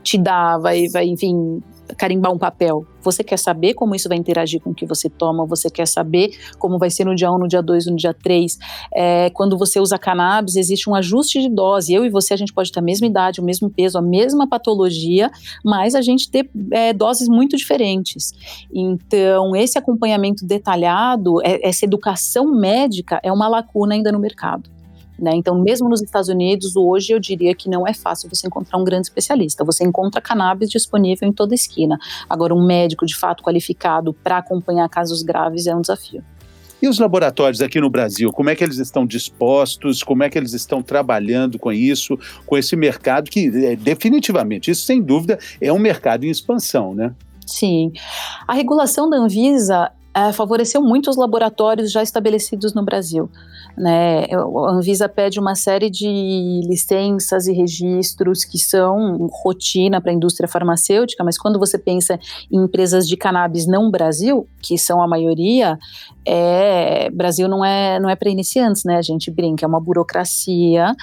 te 0.04 0.18
dar, 0.18 0.58
vai, 0.58 0.88
vai 0.90 1.08
enfim, 1.08 1.64
carimbar 1.98 2.32
um 2.32 2.38
papel. 2.38 2.86
Você 3.02 3.24
quer 3.24 3.38
saber 3.38 3.74
como 3.74 3.94
isso 3.94 4.10
vai 4.10 4.18
interagir 4.18 4.60
com 4.60 4.72
o 4.72 4.74
que 4.74 4.86
você 4.86 5.10
toma, 5.10 5.46
você 5.46 5.70
quer 5.70 5.88
saber 5.88 6.36
como 6.58 6.80
vai 6.80 6.90
ser 6.90 7.06
no 7.06 7.16
dia 7.16 7.32
1, 7.32 7.38
no 7.38 7.48
dia 7.48 7.62
2, 7.62 7.86
no 7.88 7.96
dia 7.96 8.14
3. 8.14 8.58
É, 8.94 9.30
quando 9.30 9.58
você 9.58 9.80
usa 9.80 9.98
cannabis, 9.98 10.56
existe 10.56 10.90
um 10.90 10.96
ajuste 10.96 11.42
de 11.42 11.50
dose. 11.50 11.94
Eu 11.94 12.06
e 12.06 12.10
você, 12.10 12.34
a 12.34 12.38
gente 12.38 12.54
pode 12.54 12.72
ter 12.72 12.80
a 12.80 12.84
mesma 12.84 13.06
idade, 13.06 13.40
o 13.40 13.44
mesmo 13.44 13.70
peso, 13.70 13.98
a 13.98 14.02
mesma 14.02 14.48
patologia, 14.48 15.30
mas 15.64 15.94
a 15.94 16.02
gente 16.02 16.30
ter 16.30 16.50
é, 16.72 16.94
doses 16.94 17.28
muito 17.28 17.56
diferentes. 17.56 18.34
Então, 18.74 19.56
esse 19.56 19.78
acompanhamento 19.78 20.46
detalhado, 20.46 21.42
é, 21.44 21.68
essa 21.68 21.86
educação 21.86 22.46
médica 22.52 23.20
é 23.24 23.32
uma 23.32 23.48
lacuna 23.48 23.94
ainda 23.94 24.12
no 24.12 24.20
mercado. 24.20 24.75
Né? 25.18 25.32
Então, 25.36 25.60
mesmo 25.60 25.88
nos 25.88 26.02
Estados 26.02 26.30
Unidos, 26.30 26.76
hoje 26.76 27.14
eu 27.14 27.20
diria 27.20 27.56
que 27.56 27.70
não 27.70 27.88
é 27.88 27.94
fácil 27.94 28.30
você 28.30 28.48
encontrar 28.48 28.78
um 28.78 28.84
grande 28.84 29.08
especialista. 29.08 29.64
Você 29.64 29.84
encontra 29.84 30.22
cannabis 30.22 30.70
disponível 30.70 31.28
em 31.28 31.32
toda 31.32 31.56
esquina. 31.56 31.98
Agora, 32.30 32.54
um 32.54 32.66
médico 32.66 33.06
de 33.06 33.16
fato 33.16 33.44
qualificado 33.44 34.14
para 34.14 34.38
acompanhar 34.38 34.88
casos 34.90 35.24
graves 35.24 35.68
é 35.68 35.76
um 35.76 35.82
desafio. 35.82 36.24
E 36.82 36.88
os 36.88 37.00
laboratórios 37.00 37.62
aqui 37.62 37.80
no 37.80 37.90
Brasil, 37.90 38.32
como 38.32 38.50
é 38.50 38.56
que 38.56 38.64
eles 38.64 38.78
estão 38.78 39.06
dispostos? 39.06 40.04
Como 40.04 40.24
é 40.24 40.30
que 40.30 40.38
eles 40.38 40.54
estão 40.54 40.84
trabalhando 40.84 41.58
com 41.58 41.72
isso, 41.72 42.20
com 42.46 42.58
esse 42.58 42.76
mercado 42.76 43.30
que 43.30 43.48
é, 43.48 43.76
definitivamente, 43.76 44.70
isso 44.70 44.86
sem 44.86 45.02
dúvida, 45.02 45.40
é 45.62 45.72
um 45.72 45.80
mercado 45.80 46.26
em 46.26 46.30
expansão, 46.30 46.94
né? 46.94 47.14
Sim. 47.48 47.92
A 48.48 48.54
regulação 48.54 49.10
da 49.10 49.18
Anvisa 49.18 49.92
é, 50.14 50.32
favoreceu 50.32 50.82
muito 50.82 51.10
os 51.10 51.18
laboratórios 51.18 51.92
já 51.92 52.04
estabelecidos 52.04 52.74
no 52.74 52.84
Brasil. 52.84 53.30
Né? 53.78 54.26
A 54.32 54.72
Anvisa 54.72 55.10
pede 55.10 55.40
uma 55.40 55.56
série 55.56 55.90
de 55.90 56.62
licenças 56.68 57.48
e 57.48 57.54
registros 57.54 58.44
que 58.46 58.58
são 58.58 59.28
rotina 59.32 60.00
para 60.00 60.12
a 60.12 60.14
indústria 60.14 60.48
farmacêutica, 60.48 61.24
mas 61.24 61.38
quando 61.38 61.60
você 61.60 61.78
pensa 61.78 62.20
em 62.52 62.64
empresas 62.64 63.08
de 63.08 63.18
cannabis 63.18 63.68
não 63.68 63.92
Brasil, 63.92 64.48
que 64.62 64.78
são 64.78 65.02
a 65.02 65.08
maioria, 65.08 65.78
é 66.26 67.10
Brasil 67.12 67.48
não 67.48 67.64
é 67.64 68.00
não 68.00 68.10
é 68.10 68.16
para 68.16 68.30
iniciantes, 68.30 68.84
né? 68.84 68.98
A 68.98 69.02
gente 69.02 69.30
brinca, 69.30 69.66
é 69.66 69.68
uma 69.68 69.80
burocracia 69.80 70.96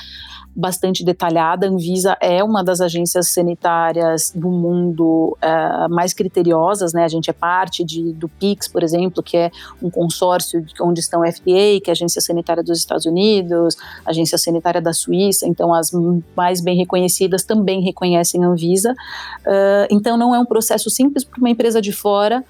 bastante 0.54 1.04
detalhada. 1.04 1.66
A 1.66 1.70
Anvisa 1.70 2.16
é 2.20 2.44
uma 2.44 2.62
das 2.62 2.80
agências 2.80 3.28
sanitárias 3.28 4.32
do 4.34 4.50
mundo 4.50 5.36
uh, 5.42 5.88
mais 5.88 6.12
criteriosas, 6.12 6.92
né? 6.92 7.04
A 7.04 7.08
gente 7.08 7.30
é 7.30 7.32
parte 7.32 7.82
de, 7.82 8.12
do 8.12 8.28
PIX, 8.28 8.68
por 8.68 8.82
exemplo, 8.82 9.22
que 9.22 9.36
é 9.36 9.50
um 9.82 9.90
consórcio 9.90 10.64
onde 10.80 11.00
estão 11.00 11.22
a 11.22 11.32
FDA, 11.32 11.80
que 11.82 11.84
é 11.86 11.90
a 11.90 11.92
Agência 11.92 12.20
Sanitária 12.20 12.62
dos 12.62 12.78
Estados 12.78 13.06
Unidos, 13.06 13.76
a 14.04 14.10
Agência 14.10 14.36
Sanitária 14.36 14.80
da 14.80 14.92
Suíça, 14.92 15.46
então 15.46 15.72
as 15.72 15.90
mais 16.36 16.60
bem 16.60 16.76
reconhecidas 16.76 17.44
também 17.44 17.82
reconhecem 17.82 18.44
a 18.44 18.48
Anvisa. 18.48 18.92
Uh, 19.40 19.86
então 19.90 20.16
não 20.16 20.34
é 20.34 20.38
um 20.38 20.46
processo 20.46 20.90
simples 20.90 21.24
para 21.24 21.38
uma 21.38 21.50
empresa 21.50 21.80
de 21.80 21.92
fora 21.92 22.44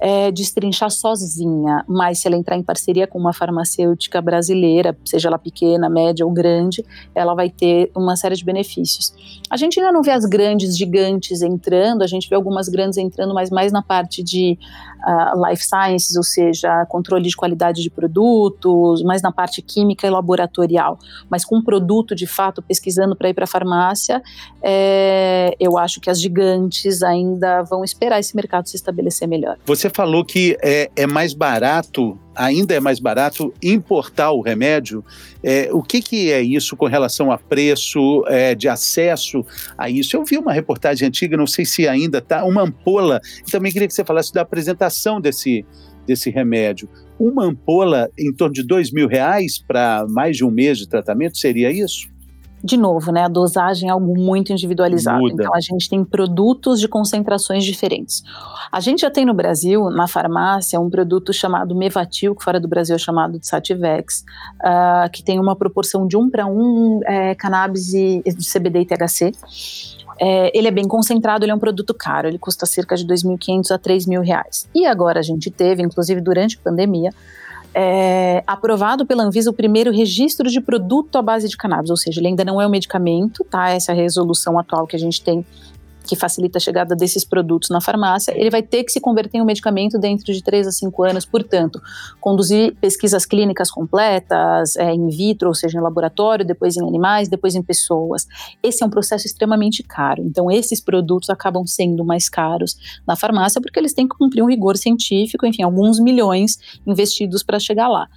é, 0.00 0.30
destrinchar 0.32 0.90
sozinha, 0.90 1.84
mas 1.86 2.20
se 2.20 2.26
ela 2.26 2.36
entrar 2.36 2.56
em 2.56 2.62
parceria 2.62 3.06
com 3.06 3.18
uma 3.18 3.34
farmacêutica 3.34 4.20
brasileira, 4.22 4.96
seja 5.04 5.28
ela 5.28 5.38
pequena, 5.38 5.90
média 5.90 6.24
ou 6.24 6.32
grande, 6.32 6.84
ela 7.14 7.34
vai 7.34 7.50
ter 7.50 7.90
uma 7.94 8.16
série 8.16 8.34
de 8.34 8.44
benefícios. 8.44 9.12
A 9.50 9.56
gente 9.56 9.78
ainda 9.78 9.92
não 9.92 10.02
vê 10.02 10.12
as 10.12 10.24
grandes 10.24 10.76
gigantes 10.76 11.42
entrando, 11.42 12.02
a 12.02 12.06
gente 12.06 12.28
vê 12.28 12.34
algumas 12.34 12.68
grandes 12.68 12.96
entrando, 12.96 13.34
mas 13.34 13.50
mais 13.50 13.70
na 13.72 13.82
parte 13.82 14.22
de 14.22 14.58
uh, 15.06 15.48
life 15.48 15.64
sciences, 15.64 16.16
ou 16.16 16.22
seja, 16.22 16.86
controle 16.86 17.28
de 17.28 17.36
qualidade 17.36 17.82
de 17.82 17.90
produtos, 17.90 19.02
mais 19.02 19.20
na 19.20 19.30
parte 19.30 19.60
química 19.60 20.06
e 20.06 20.10
laboratorial. 20.10 20.98
Mas 21.28 21.44
com 21.44 21.60
produto, 21.60 22.14
de 22.14 22.26
fato, 22.26 22.62
pesquisando 22.62 23.14
para 23.14 23.28
ir 23.28 23.34
para 23.34 23.44
a 23.44 23.48
farmácia, 23.48 24.22
é, 24.62 25.54
eu 25.60 25.76
acho 25.76 26.00
que 26.00 26.08
as 26.08 26.20
gigantes 26.20 27.02
ainda 27.02 27.62
vão 27.62 27.84
esperar 27.84 28.18
esse 28.18 28.34
mercado 28.34 28.66
se 28.68 28.76
estabelecer 28.76 29.28
melhor. 29.28 29.58
Você 29.66 29.89
falou 29.90 30.24
que 30.24 30.56
é, 30.62 30.90
é 30.96 31.06
mais 31.06 31.34
barato, 31.34 32.18
ainda 32.34 32.74
é 32.74 32.80
mais 32.80 32.98
barato 32.98 33.52
importar 33.62 34.30
o 34.32 34.40
remédio. 34.40 35.04
É, 35.42 35.68
o 35.72 35.82
que, 35.82 36.00
que 36.00 36.30
é 36.30 36.40
isso 36.40 36.76
com 36.76 36.86
relação 36.86 37.30
a 37.30 37.38
preço, 37.38 38.24
é, 38.26 38.54
de 38.54 38.68
acesso 38.68 39.44
a 39.76 39.90
isso? 39.90 40.16
Eu 40.16 40.24
vi 40.24 40.38
uma 40.38 40.52
reportagem 40.52 41.08
antiga, 41.08 41.36
não 41.36 41.46
sei 41.46 41.64
se 41.64 41.86
ainda 41.86 42.18
está, 42.18 42.44
uma 42.44 42.62
ampola. 42.62 43.20
Também 43.50 43.72
queria 43.72 43.88
que 43.88 43.94
você 43.94 44.04
falasse 44.04 44.32
da 44.32 44.42
apresentação 44.42 45.20
desse, 45.20 45.64
desse 46.06 46.30
remédio. 46.30 46.88
Uma 47.18 47.44
ampola 47.44 48.10
em 48.18 48.32
torno 48.32 48.54
de 48.54 48.62
dois 48.62 48.90
mil 48.90 49.06
reais 49.06 49.58
para 49.58 50.06
mais 50.08 50.36
de 50.36 50.44
um 50.44 50.50
mês 50.50 50.78
de 50.78 50.88
tratamento, 50.88 51.36
seria 51.36 51.70
isso? 51.70 52.08
De 52.62 52.76
novo, 52.76 53.10
né, 53.10 53.24
a 53.24 53.28
dosagem 53.28 53.88
é 53.88 53.92
algo 53.92 54.16
muito 54.18 54.52
individualizado. 54.52 55.20
Muda. 55.20 55.42
Então 55.42 55.54
a 55.54 55.60
gente 55.60 55.88
tem 55.88 56.04
produtos 56.04 56.78
de 56.78 56.88
concentrações 56.88 57.64
diferentes. 57.64 58.22
A 58.70 58.80
gente 58.80 59.00
já 59.00 59.10
tem 59.10 59.24
no 59.24 59.32
Brasil, 59.32 59.90
na 59.90 60.06
farmácia, 60.06 60.78
um 60.78 60.90
produto 60.90 61.32
chamado 61.32 61.74
Mevatil, 61.74 62.34
que 62.34 62.44
fora 62.44 62.60
do 62.60 62.68
Brasil 62.68 62.94
é 62.94 62.98
chamado 62.98 63.38
de 63.38 63.46
Sativex, 63.46 64.24
uh, 64.60 65.10
que 65.10 65.22
tem 65.22 65.40
uma 65.40 65.56
proporção 65.56 66.06
de 66.06 66.16
um 66.16 66.28
para 66.30 66.46
um 66.46 67.00
é, 67.04 67.34
cannabis 67.34 67.94
e 67.94 68.22
CBD 68.52 68.80
e 68.80 68.86
THC. 68.86 69.32
É, 70.20 70.56
ele 70.56 70.68
é 70.68 70.70
bem 70.70 70.86
concentrado, 70.86 71.44
ele 71.44 71.52
é 71.52 71.54
um 71.54 71.58
produto 71.58 71.94
caro, 71.94 72.28
ele 72.28 72.38
custa 72.38 72.66
cerca 72.66 72.94
de 72.94 73.06
2.500 73.06 73.70
a 73.70 73.78
3.000 73.78 74.20
reais. 74.20 74.68
E 74.74 74.84
agora 74.84 75.18
a 75.18 75.22
gente 75.22 75.50
teve, 75.50 75.82
inclusive 75.82 76.20
durante 76.20 76.58
a 76.58 76.60
pandemia, 76.62 77.10
é, 77.74 78.42
aprovado 78.46 79.06
pela 79.06 79.22
Anvisa 79.22 79.50
o 79.50 79.54
primeiro 79.54 79.92
registro 79.92 80.48
de 80.48 80.60
produto 80.60 81.16
à 81.16 81.22
base 81.22 81.48
de 81.48 81.56
cannabis, 81.56 81.90
ou 81.90 81.96
seja, 81.96 82.20
ele 82.20 82.28
ainda 82.28 82.44
não 82.44 82.60
é 82.60 82.66
um 82.66 82.70
medicamento, 82.70 83.44
tá? 83.44 83.70
Essa 83.70 83.92
é 83.92 83.94
resolução 83.94 84.58
atual 84.58 84.86
que 84.86 84.96
a 84.96 84.98
gente 84.98 85.22
tem 85.22 85.44
que 86.10 86.16
facilita 86.16 86.58
a 86.58 86.60
chegada 86.60 86.96
desses 86.96 87.24
produtos 87.24 87.70
na 87.70 87.80
farmácia, 87.80 88.32
ele 88.36 88.50
vai 88.50 88.64
ter 88.64 88.82
que 88.82 88.90
se 88.90 89.00
converter 89.00 89.38
em 89.38 89.42
um 89.42 89.44
medicamento 89.44 89.96
dentro 89.96 90.32
de 90.32 90.42
3 90.42 90.66
a 90.66 90.72
5 90.72 91.04
anos, 91.04 91.24
portanto, 91.24 91.80
conduzir 92.20 92.74
pesquisas 92.80 93.24
clínicas 93.24 93.70
completas, 93.70 94.74
é, 94.74 94.92
in 94.92 95.06
vitro, 95.06 95.46
ou 95.46 95.54
seja, 95.54 95.78
em 95.78 95.80
laboratório, 95.80 96.44
depois 96.44 96.76
em 96.76 96.82
animais, 96.82 97.28
depois 97.28 97.54
em 97.54 97.62
pessoas. 97.62 98.26
Esse 98.60 98.82
é 98.82 98.86
um 98.86 98.90
processo 98.90 99.24
extremamente 99.24 99.84
caro. 99.84 100.20
Então, 100.24 100.50
esses 100.50 100.80
produtos 100.80 101.30
acabam 101.30 101.64
sendo 101.64 102.04
mais 102.04 102.28
caros 102.28 102.74
na 103.06 103.14
farmácia 103.14 103.60
porque 103.60 103.78
eles 103.78 103.94
têm 103.94 104.08
que 104.08 104.16
cumprir 104.18 104.42
um 104.42 104.48
rigor 104.48 104.76
científico, 104.76 105.46
enfim, 105.46 105.62
alguns 105.62 106.00
milhões 106.00 106.58
investidos 106.84 107.44
para 107.44 107.60
chegar 107.60 107.86
lá. 107.86 108.08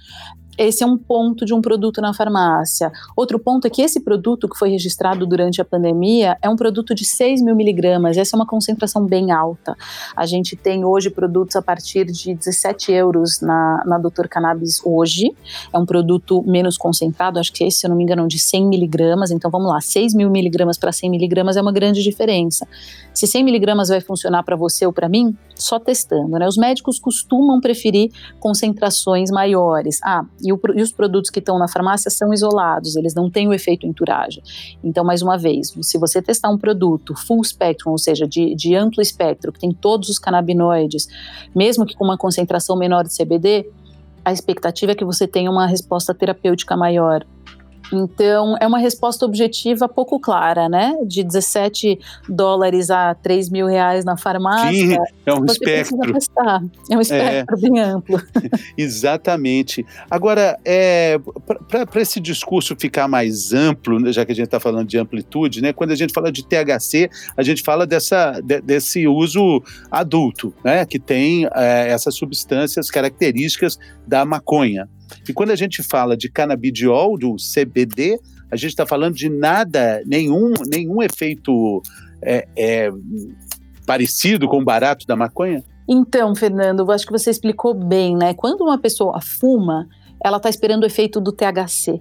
Esse 0.56 0.82
é 0.82 0.86
um 0.86 0.96
ponto 0.96 1.44
de 1.44 1.52
um 1.52 1.60
produto 1.60 2.00
na 2.00 2.14
farmácia. 2.14 2.92
Outro 3.16 3.38
ponto 3.38 3.66
é 3.66 3.70
que 3.70 3.82
esse 3.82 4.00
produto 4.00 4.48
que 4.48 4.58
foi 4.58 4.70
registrado 4.70 5.26
durante 5.26 5.60
a 5.60 5.64
pandemia 5.64 6.36
é 6.40 6.48
um 6.48 6.56
produto 6.56 6.94
de 6.94 7.04
6 7.04 7.42
mil 7.42 7.56
miligramas. 7.56 8.16
Essa 8.16 8.36
é 8.36 8.38
uma 8.38 8.46
concentração 8.46 9.04
bem 9.04 9.32
alta. 9.32 9.76
A 10.16 10.26
gente 10.26 10.56
tem 10.56 10.84
hoje 10.84 11.10
produtos 11.10 11.56
a 11.56 11.62
partir 11.62 12.06
de 12.06 12.34
17 12.34 12.92
euros 12.92 13.40
na, 13.40 13.82
na 13.86 13.98
Dr. 13.98 14.28
Cannabis 14.28 14.80
hoje. 14.84 15.34
É 15.72 15.78
um 15.78 15.86
produto 15.86 16.42
menos 16.46 16.76
concentrado, 16.76 17.38
acho 17.38 17.52
que 17.52 17.64
esse, 17.64 17.78
se 17.78 17.86
eu 17.86 17.90
não 17.90 17.96
me 17.96 18.04
engano, 18.04 18.26
de 18.28 18.38
100 18.38 18.66
miligramas. 18.66 19.30
Então 19.30 19.50
vamos 19.50 19.68
lá, 19.68 19.80
6 19.80 20.14
mil 20.14 20.30
miligramas 20.30 20.78
para 20.78 20.92
100 20.92 21.10
miligramas 21.10 21.56
é 21.56 21.62
uma 21.62 21.72
grande 21.72 22.02
diferença. 22.02 22.66
Se 23.12 23.26
100 23.26 23.44
miligramas 23.44 23.88
vai 23.88 24.00
funcionar 24.00 24.42
para 24.42 24.56
você 24.56 24.86
ou 24.86 24.92
para 24.92 25.08
mim, 25.08 25.36
só 25.54 25.78
testando. 25.78 26.38
Né? 26.38 26.46
Os 26.46 26.56
médicos 26.56 26.98
costumam 26.98 27.60
preferir 27.60 28.10
concentrações 28.40 29.30
maiores. 29.30 30.00
Ah, 30.02 30.24
e, 30.44 30.52
o, 30.52 30.60
e 30.74 30.82
os 30.82 30.92
produtos 30.92 31.30
que 31.30 31.38
estão 31.38 31.58
na 31.58 31.66
farmácia 31.66 32.10
são 32.10 32.32
isolados, 32.32 32.96
eles 32.96 33.14
não 33.14 33.30
têm 33.30 33.48
o 33.48 33.52
efeito 33.52 33.86
enturagem. 33.86 34.42
Então, 34.82 35.04
mais 35.04 35.22
uma 35.22 35.38
vez, 35.38 35.74
se 35.82 35.98
você 35.98 36.20
testar 36.20 36.50
um 36.50 36.58
produto 36.58 37.14
full 37.16 37.42
spectrum, 37.42 37.92
ou 37.92 37.98
seja, 37.98 38.26
de, 38.26 38.54
de 38.54 38.74
amplo 38.74 39.02
espectro, 39.02 39.52
que 39.52 39.60
tem 39.60 39.72
todos 39.72 40.08
os 40.08 40.18
canabinoides, 40.18 41.08
mesmo 41.54 41.86
que 41.86 41.94
com 41.94 42.04
uma 42.04 42.18
concentração 42.18 42.76
menor 42.76 43.04
de 43.04 43.16
CBD, 43.16 43.66
a 44.24 44.32
expectativa 44.32 44.92
é 44.92 44.94
que 44.94 45.04
você 45.04 45.26
tenha 45.26 45.50
uma 45.50 45.66
resposta 45.66 46.14
terapêutica 46.14 46.76
maior. 46.76 47.24
Então, 47.92 48.56
é 48.60 48.66
uma 48.66 48.78
resposta 48.78 49.24
objetiva 49.24 49.88
pouco 49.88 50.18
clara, 50.18 50.68
né? 50.68 50.96
De 51.06 51.22
17 51.22 51.98
dólares 52.28 52.90
a 52.90 53.14
3 53.14 53.50
mil 53.50 53.66
reais 53.66 54.04
na 54.04 54.16
farmácia. 54.16 54.72
Sim, 54.72 54.96
é 55.26 55.34
um 55.34 55.44
espectro. 55.44 55.98
É 56.90 56.96
um 56.96 57.00
espectro 57.00 57.56
é. 57.56 57.60
bem 57.60 57.80
amplo. 57.80 58.20
Exatamente. 58.76 59.84
Agora, 60.10 60.58
é, 60.64 61.18
para 61.68 62.00
esse 62.00 62.20
discurso 62.20 62.74
ficar 62.78 63.08
mais 63.08 63.52
amplo, 63.52 64.00
né, 64.00 64.12
já 64.12 64.24
que 64.24 64.32
a 64.32 64.34
gente 64.34 64.46
está 64.46 64.60
falando 64.60 64.88
de 64.88 64.98
amplitude, 64.98 65.60
né? 65.60 65.72
Quando 65.72 65.92
a 65.92 65.96
gente 65.96 66.12
fala 66.12 66.32
de 66.32 66.44
THC, 66.44 67.10
a 67.36 67.42
gente 67.42 67.62
fala 67.62 67.86
dessa, 67.86 68.40
de, 68.40 68.60
desse 68.60 69.06
uso 69.06 69.62
adulto, 69.90 70.54
né? 70.64 70.84
Que 70.84 70.98
tem 70.98 71.46
é, 71.54 71.88
essas 71.88 72.14
substâncias 72.14 72.90
características 72.90 73.78
da 74.06 74.24
maconha. 74.24 74.88
E 75.28 75.32
quando 75.32 75.50
a 75.50 75.56
gente 75.56 75.82
fala 75.82 76.16
de 76.16 76.28
canabidiol, 76.28 77.18
do 77.18 77.36
CBD, 77.36 78.18
a 78.50 78.56
gente 78.56 78.70
está 78.70 78.86
falando 78.86 79.14
de 79.14 79.28
nada, 79.28 80.02
nenhum, 80.06 80.52
nenhum 80.70 81.02
efeito 81.02 81.82
é, 82.22 82.46
é, 82.56 82.90
parecido 83.86 84.48
com 84.48 84.58
o 84.58 84.64
barato 84.64 85.06
da 85.06 85.16
maconha? 85.16 85.62
Então, 85.88 86.34
Fernando, 86.34 86.90
acho 86.90 87.06
que 87.06 87.12
você 87.12 87.30
explicou 87.30 87.74
bem, 87.74 88.16
né? 88.16 88.32
Quando 88.34 88.62
uma 88.62 88.78
pessoa 88.78 89.20
fuma, 89.20 89.88
ela 90.22 90.38
está 90.38 90.48
esperando 90.48 90.84
o 90.84 90.86
efeito 90.86 91.20
do 91.20 91.30
THC. 91.30 92.00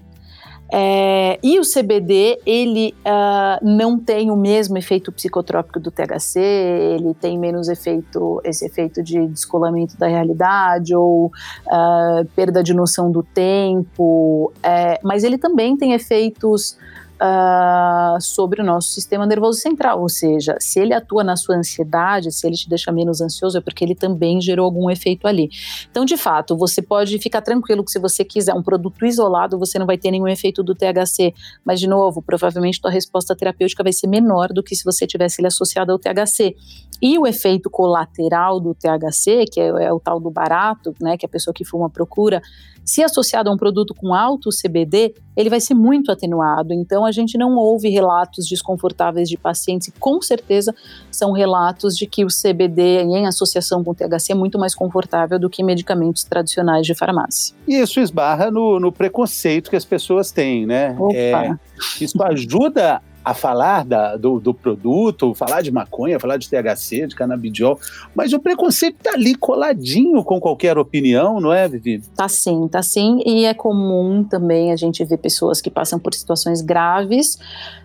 É, 0.75 1.38
e 1.43 1.59
o 1.59 1.62
CBD, 1.62 2.39
ele 2.47 2.95
uh, 3.05 3.63
não 3.63 3.99
tem 3.99 4.31
o 4.31 4.36
mesmo 4.36 4.75
efeito 4.75 5.12
psicotrópico 5.12 5.79
do 5.79 5.91
THC, 5.91 6.39
ele 6.39 7.13
tem 7.13 7.38
menos 7.38 7.69
efeito, 7.69 8.41
esse 8.43 8.65
efeito 8.65 9.03
de 9.03 9.27
descolamento 9.27 9.95
da 9.99 10.07
realidade 10.07 10.95
ou 10.95 11.27
uh, 11.27 12.25
perda 12.36 12.63
de 12.63 12.73
noção 12.73 13.12
do 13.12 13.21
tempo, 13.21 14.51
é, 14.63 14.99
mas 15.03 15.23
ele 15.23 15.38
também 15.38 15.77
tem 15.77 15.93
efeitos 15.93 16.75
uh, 17.21 18.21
sobre 18.21 18.62
o 18.62 18.65
nosso 18.65 18.89
sistema 18.89 19.26
nervoso 19.26 19.60
central, 19.60 20.02
ou 20.02 20.10
seja, 20.10 20.56
se 20.60 20.80
ele 20.80 20.93
atua 20.93 21.23
na 21.23 21.36
sua 21.36 21.56
ansiedade, 21.56 22.32
se 22.32 22.45
ele 22.45 22.56
te 22.56 22.69
deixa 22.69 22.91
menos 22.91 23.21
ansioso, 23.21 23.58
é 23.58 23.62
porque 23.62 23.84
ele 23.84 23.95
também 23.95 24.41
gerou 24.41 24.65
algum 24.65 24.89
efeito 24.89 25.28
ali. 25.28 25.49
Então, 25.89 26.06
de 26.06 26.17
fato, 26.17 26.56
você 26.58 26.82
pode 26.82 27.17
ficar 27.19 27.41
tranquilo 27.41 27.84
que 27.84 27.91
se 27.91 27.99
você 27.99 28.23
quiser 28.23 28.54
um 28.54 28.63
produto 28.63 29.06
isolado, 29.06 29.58
você 29.60 29.78
não 29.80 29.86
vai 29.86 29.97
ter 29.97 30.12
nenhum 30.12 30.28
efeito 30.28 30.63
do 30.63 30.76
THC, 30.76 31.34
mas 31.63 31.80
de 31.80 31.88
novo, 31.88 32.21
provavelmente 32.21 32.82
tua 32.82 32.91
resposta 32.91 33.36
terapêutica 33.36 33.84
vai 33.84 33.93
ser 33.93 34.08
menor 34.08 34.49
do 34.49 34.63
que 34.63 34.76
se 34.76 34.84
você 34.84 35.06
tivesse 35.06 35.41
ele 35.41 35.47
associado 35.47 35.91
ao 35.91 35.99
THC. 35.99 36.56
E 37.02 37.17
o 37.17 37.28
efeito 37.28 37.69
colateral 37.69 38.60
do 38.60 38.73
THC, 38.73 39.45
que 39.52 39.60
é, 39.60 39.67
é 39.67 39.93
o 39.93 39.99
tal 39.99 40.19
do 40.19 40.32
barato, 40.32 40.93
né, 41.02 41.17
que 41.17 41.26
a 41.26 41.30
pessoa 41.30 41.54
que 41.54 41.65
fuma 41.65 41.89
procura, 41.89 42.41
se 42.86 43.02
associado 43.02 43.49
a 43.49 43.54
um 43.54 43.58
produto 43.58 43.93
com 43.93 44.13
alto 44.13 44.49
CBD, 44.49 45.15
ele 45.36 45.49
vai 45.49 45.60
ser 45.60 45.73
muito 45.73 46.12
atenuado. 46.12 46.73
Então, 46.73 47.06
a 47.06 47.12
gente 47.13 47.38
não 47.38 47.56
ouve 47.56 47.89
relatos 47.89 48.47
desconfortáveis 48.47 49.30
de 49.30 49.38
pacientes, 49.38 49.88
e 49.88 49.91
com 49.91 50.21
certeza 50.21 50.73
são 51.12 51.32
relatos 51.32 51.95
de 51.95 52.06
que 52.06 52.26
o 52.26 52.28
CBD, 52.28 53.04
em 53.04 53.28
associação 53.28 53.84
com 53.84 53.91
o 53.91 53.95
THC, 53.95 54.32
é 54.32 54.36
muito 54.36 54.60
mais 54.60 54.76
confortável 54.76 55.39
do 55.39 55.49
que 55.49 55.63
medicamentos 55.63 56.23
tradicionais 56.23 56.86
de 56.86 56.93
farmácia. 56.93 57.56
E 57.67 57.76
isso 57.76 57.99
esbarra 57.99 58.52
no, 58.52 58.80
no 58.80 58.91
preconceito 58.91 59.69
que 59.69 59.76
as 59.76 59.86
pessoas 59.86 60.32
têm, 60.32 60.65
né? 60.65 60.95
É, 61.13 61.56
isso 62.02 62.21
ajuda 62.23 63.02
a 63.23 63.33
falar 63.33 63.86
da, 63.86 64.17
do, 64.17 64.39
do, 64.39 64.53
produto, 64.53 65.33
falar 65.33 65.62
de 65.62 65.71
maconha, 65.71 66.19
falar 66.19 66.38
de 66.38 66.49
THC, 66.49 67.07
de 67.07 67.15
canabidiol, 67.15 67.79
mas 68.13 68.33
o 68.33 68.39
preconceito 68.39 68.97
está 68.97 69.13
ali 69.13 69.36
coladinho 69.36 70.23
com 70.23 70.39
qualquer 70.39 70.77
opinião, 70.77 71.39
não 71.39 71.53
é, 71.53 71.67
Vivi? 71.67 72.01
Tá 72.15 72.27
sim, 72.27 72.67
tá 72.67 72.81
sim, 72.81 73.21
e 73.25 73.45
é 73.45 73.53
comum 73.53 74.23
também 74.23 74.71
a 74.71 74.75
gente 74.75 75.03
ver 75.05 75.17
pessoas 75.17 75.62
que 75.62 75.69
passam 75.69 75.97
por 75.97 76.13
situações 76.13 76.62
graves, 76.62 77.38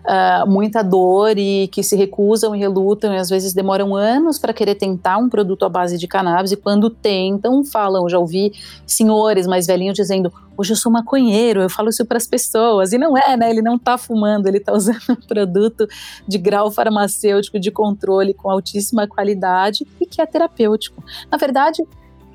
uh, 0.05 0.49
muita 0.49 0.83
dor 0.83 1.37
e 1.37 1.67
que 1.69 1.83
se 1.83 1.95
recusam 1.95 2.55
e 2.55 2.59
relutam 2.59 3.13
e 3.13 3.17
às 3.17 3.29
vezes 3.29 3.53
demoram 3.53 3.95
anos 3.95 4.37
para 4.37 4.53
querer 4.53 4.75
tentar 4.75 5.17
um 5.17 5.29
produto 5.29 5.63
à 5.63 5.69
base 5.69 5.97
de 5.97 6.07
cannabis 6.07 6.51
e 6.51 6.57
quando 6.57 6.89
tentam 6.89 7.63
falam, 7.63 8.09
já 8.09 8.19
ouvi 8.19 8.51
senhores 8.85 9.47
mais 9.47 9.67
velhinhos 9.67 9.95
dizendo 9.95 10.31
hoje 10.59 10.73
eu 10.73 10.75
sou 10.75 10.91
maconheiro, 10.91 11.61
eu 11.61 11.69
falo 11.69 11.87
isso 11.87 12.05
para 12.05 12.17
as 12.17 12.27
pessoas. 12.27 12.91
E 12.91 12.97
não 12.97 13.17
é, 13.17 13.37
né? 13.37 13.49
Ele 13.49 13.61
não 13.61 13.75
está 13.75 13.97
fumando, 13.97 14.45
ele 14.45 14.57
está 14.57 14.73
usando 14.73 14.99
produto 15.29 15.87
de 16.27 16.37
grau 16.37 16.71
farmacêutico 16.71 17.59
de 17.59 17.71
controle 17.71 18.33
com 18.33 18.49
altíssima 18.49 19.07
qualidade 19.07 19.87
e 20.01 20.05
que 20.05 20.21
é 20.21 20.25
terapêutico. 20.25 21.03
Na 21.31 21.37
verdade, 21.37 21.83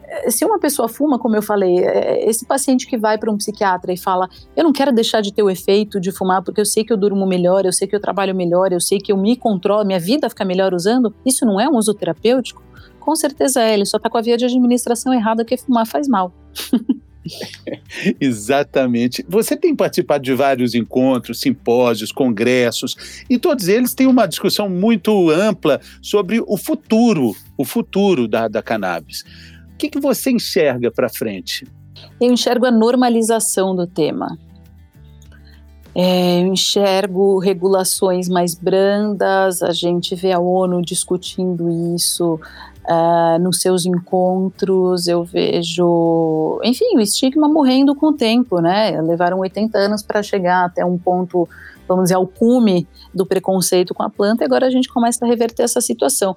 eh, 0.04 0.30
se 0.30 0.44
uma 0.44 0.58
pessoa 0.58 0.88
fuma, 0.88 1.18
como 1.18 1.36
eu 1.36 1.42
falei, 1.42 1.78
eh, 1.78 2.28
esse 2.28 2.46
paciente 2.46 2.86
que 2.86 2.96
vai 2.96 3.18
para 3.18 3.30
um 3.30 3.36
psiquiatra 3.36 3.92
e 3.92 3.96
fala: 3.96 4.28
Eu 4.56 4.64
não 4.64 4.72
quero 4.72 4.92
deixar 4.92 5.20
de 5.20 5.32
ter 5.32 5.42
o 5.42 5.50
efeito 5.50 6.00
de 6.00 6.12
fumar 6.12 6.42
porque 6.42 6.60
eu 6.60 6.66
sei 6.66 6.84
que 6.84 6.92
eu 6.92 6.96
durmo 6.96 7.26
melhor, 7.26 7.66
eu 7.66 7.72
sei 7.72 7.88
que 7.88 7.96
eu 7.96 8.00
trabalho 8.00 8.34
melhor, 8.34 8.72
eu 8.72 8.80
sei 8.80 8.98
que 8.98 9.12
eu 9.12 9.16
me 9.16 9.36
controlo, 9.36 9.84
minha 9.84 10.00
vida 10.00 10.30
fica 10.30 10.44
melhor 10.44 10.72
usando, 10.72 11.14
isso 11.26 11.44
não 11.44 11.60
é 11.60 11.68
um 11.68 11.76
uso 11.76 11.92
terapêutico? 11.92 12.62
Com 13.00 13.14
certeza 13.14 13.60
é, 13.60 13.74
ele 13.74 13.84
só 13.84 13.98
está 13.98 14.08
com 14.08 14.16
a 14.16 14.22
via 14.22 14.36
de 14.36 14.46
administração 14.46 15.12
errada 15.12 15.44
que 15.44 15.58
fumar 15.58 15.86
faz 15.86 16.08
mal. 16.08 16.32
Exatamente. 18.20 19.24
Você 19.28 19.56
tem 19.56 19.74
participado 19.74 20.22
de 20.22 20.34
vários 20.34 20.74
encontros, 20.74 21.40
simpósios, 21.40 22.12
congressos, 22.12 23.24
e 23.28 23.38
todos 23.38 23.68
eles 23.68 23.94
têm 23.94 24.06
uma 24.06 24.26
discussão 24.26 24.68
muito 24.68 25.30
ampla 25.30 25.80
sobre 26.02 26.40
o 26.46 26.56
futuro, 26.56 27.34
o 27.56 27.64
futuro 27.64 28.28
da, 28.28 28.48
da 28.48 28.62
cannabis. 28.62 29.24
O 29.72 29.76
que, 29.76 29.88
que 29.88 30.00
você 30.00 30.30
enxerga 30.30 30.90
para 30.90 31.08
frente? 31.08 31.66
Eu 32.20 32.32
enxergo 32.32 32.66
a 32.66 32.70
normalização 32.70 33.74
do 33.74 33.86
tema. 33.86 34.38
É, 35.94 36.42
eu 36.42 36.48
enxergo 36.48 37.38
regulações 37.38 38.28
mais 38.28 38.54
brandas, 38.54 39.62
a 39.62 39.70
gente 39.70 40.16
vê 40.16 40.32
a 40.32 40.40
ONU 40.40 40.82
discutindo 40.82 41.94
isso, 41.94 42.40
Uh, 42.86 43.38
nos 43.42 43.62
seus 43.62 43.86
encontros, 43.86 45.08
eu 45.08 45.24
vejo, 45.24 46.60
enfim, 46.62 46.96
o 46.96 47.00
estigma 47.00 47.48
morrendo 47.48 47.94
com 47.94 48.08
o 48.08 48.12
tempo, 48.12 48.60
né? 48.60 49.00
Levaram 49.00 49.38
80 49.38 49.78
anos 49.78 50.02
para 50.02 50.22
chegar 50.22 50.66
até 50.66 50.84
um 50.84 50.98
ponto, 50.98 51.48
vamos 51.88 52.04
dizer, 52.04 52.16
ao 52.16 52.26
cume 52.26 52.86
do 53.14 53.24
preconceito 53.24 53.94
com 53.94 54.02
a 54.02 54.10
planta, 54.10 54.44
e 54.44 54.46
agora 54.46 54.66
a 54.66 54.70
gente 54.70 54.92
começa 54.92 55.24
a 55.24 55.28
reverter 55.28 55.62
essa 55.62 55.80
situação. 55.80 56.36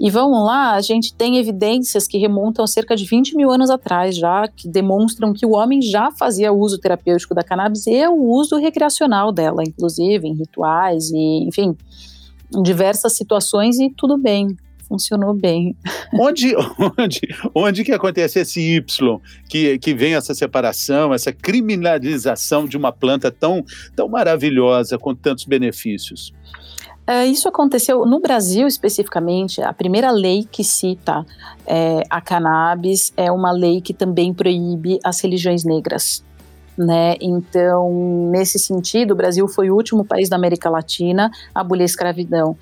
E 0.00 0.10
vamos 0.10 0.44
lá, 0.44 0.74
a 0.74 0.80
gente 0.80 1.14
tem 1.14 1.38
evidências 1.38 2.08
que 2.08 2.18
remontam 2.18 2.64
a 2.64 2.68
cerca 2.68 2.96
de 2.96 3.04
20 3.04 3.36
mil 3.36 3.50
anos 3.50 3.70
atrás 3.70 4.16
já, 4.16 4.48
que 4.48 4.68
demonstram 4.68 5.32
que 5.32 5.46
o 5.46 5.50
homem 5.50 5.80
já 5.80 6.10
fazia 6.10 6.52
uso 6.52 6.78
terapêutico 6.78 7.34
da 7.34 7.44
cannabis 7.44 7.86
e 7.86 8.06
o 8.06 8.16
uso 8.16 8.56
recreacional 8.56 9.30
dela, 9.30 9.62
inclusive 9.62 10.26
em 10.26 10.34
rituais 10.34 11.10
e, 11.10 11.48
enfim, 11.48 11.76
em 12.52 12.62
diversas 12.62 13.16
situações 13.16 13.78
e 13.78 13.90
tudo 13.90 14.16
bem 14.16 14.56
funcionou 14.88 15.34
bem. 15.34 15.76
Onde, 16.12 16.54
onde, 16.98 17.20
onde 17.54 17.84
que 17.84 17.92
acontece 17.92 18.40
esse 18.40 18.60
Y, 18.60 19.20
que, 19.48 19.78
que 19.78 19.94
vem 19.94 20.14
essa 20.14 20.34
separação, 20.34 21.12
essa 21.12 21.32
criminalização 21.32 22.66
de 22.66 22.76
uma 22.76 22.90
planta 22.90 23.30
tão, 23.30 23.64
tão 23.94 24.08
maravilhosa, 24.08 24.98
com 24.98 25.14
tantos 25.14 25.44
benefícios? 25.44 26.32
É, 27.06 27.24
isso 27.24 27.48
aconteceu 27.48 28.04
no 28.04 28.20
Brasil 28.20 28.66
especificamente. 28.66 29.62
A 29.62 29.72
primeira 29.72 30.10
lei 30.10 30.44
que 30.44 30.62
cita 30.62 31.24
é, 31.66 32.02
a 32.10 32.20
cannabis 32.20 33.12
é 33.16 33.32
uma 33.32 33.50
lei 33.50 33.80
que 33.80 33.94
também 33.94 34.34
proíbe 34.34 34.98
as 35.02 35.18
religiões 35.20 35.64
negras 35.64 36.22
né? 36.78 37.16
Então, 37.20 38.30
nesse 38.30 38.58
sentido, 38.58 39.10
o 39.10 39.14
Brasil 39.16 39.48
foi 39.48 39.68
o 39.68 39.74
último 39.74 40.04
país 40.04 40.28
da 40.28 40.36
América 40.36 40.70
Latina 40.70 41.30
a 41.52 41.60
abolir 41.60 41.82
a 41.82 41.86
escravidão. 41.86 42.56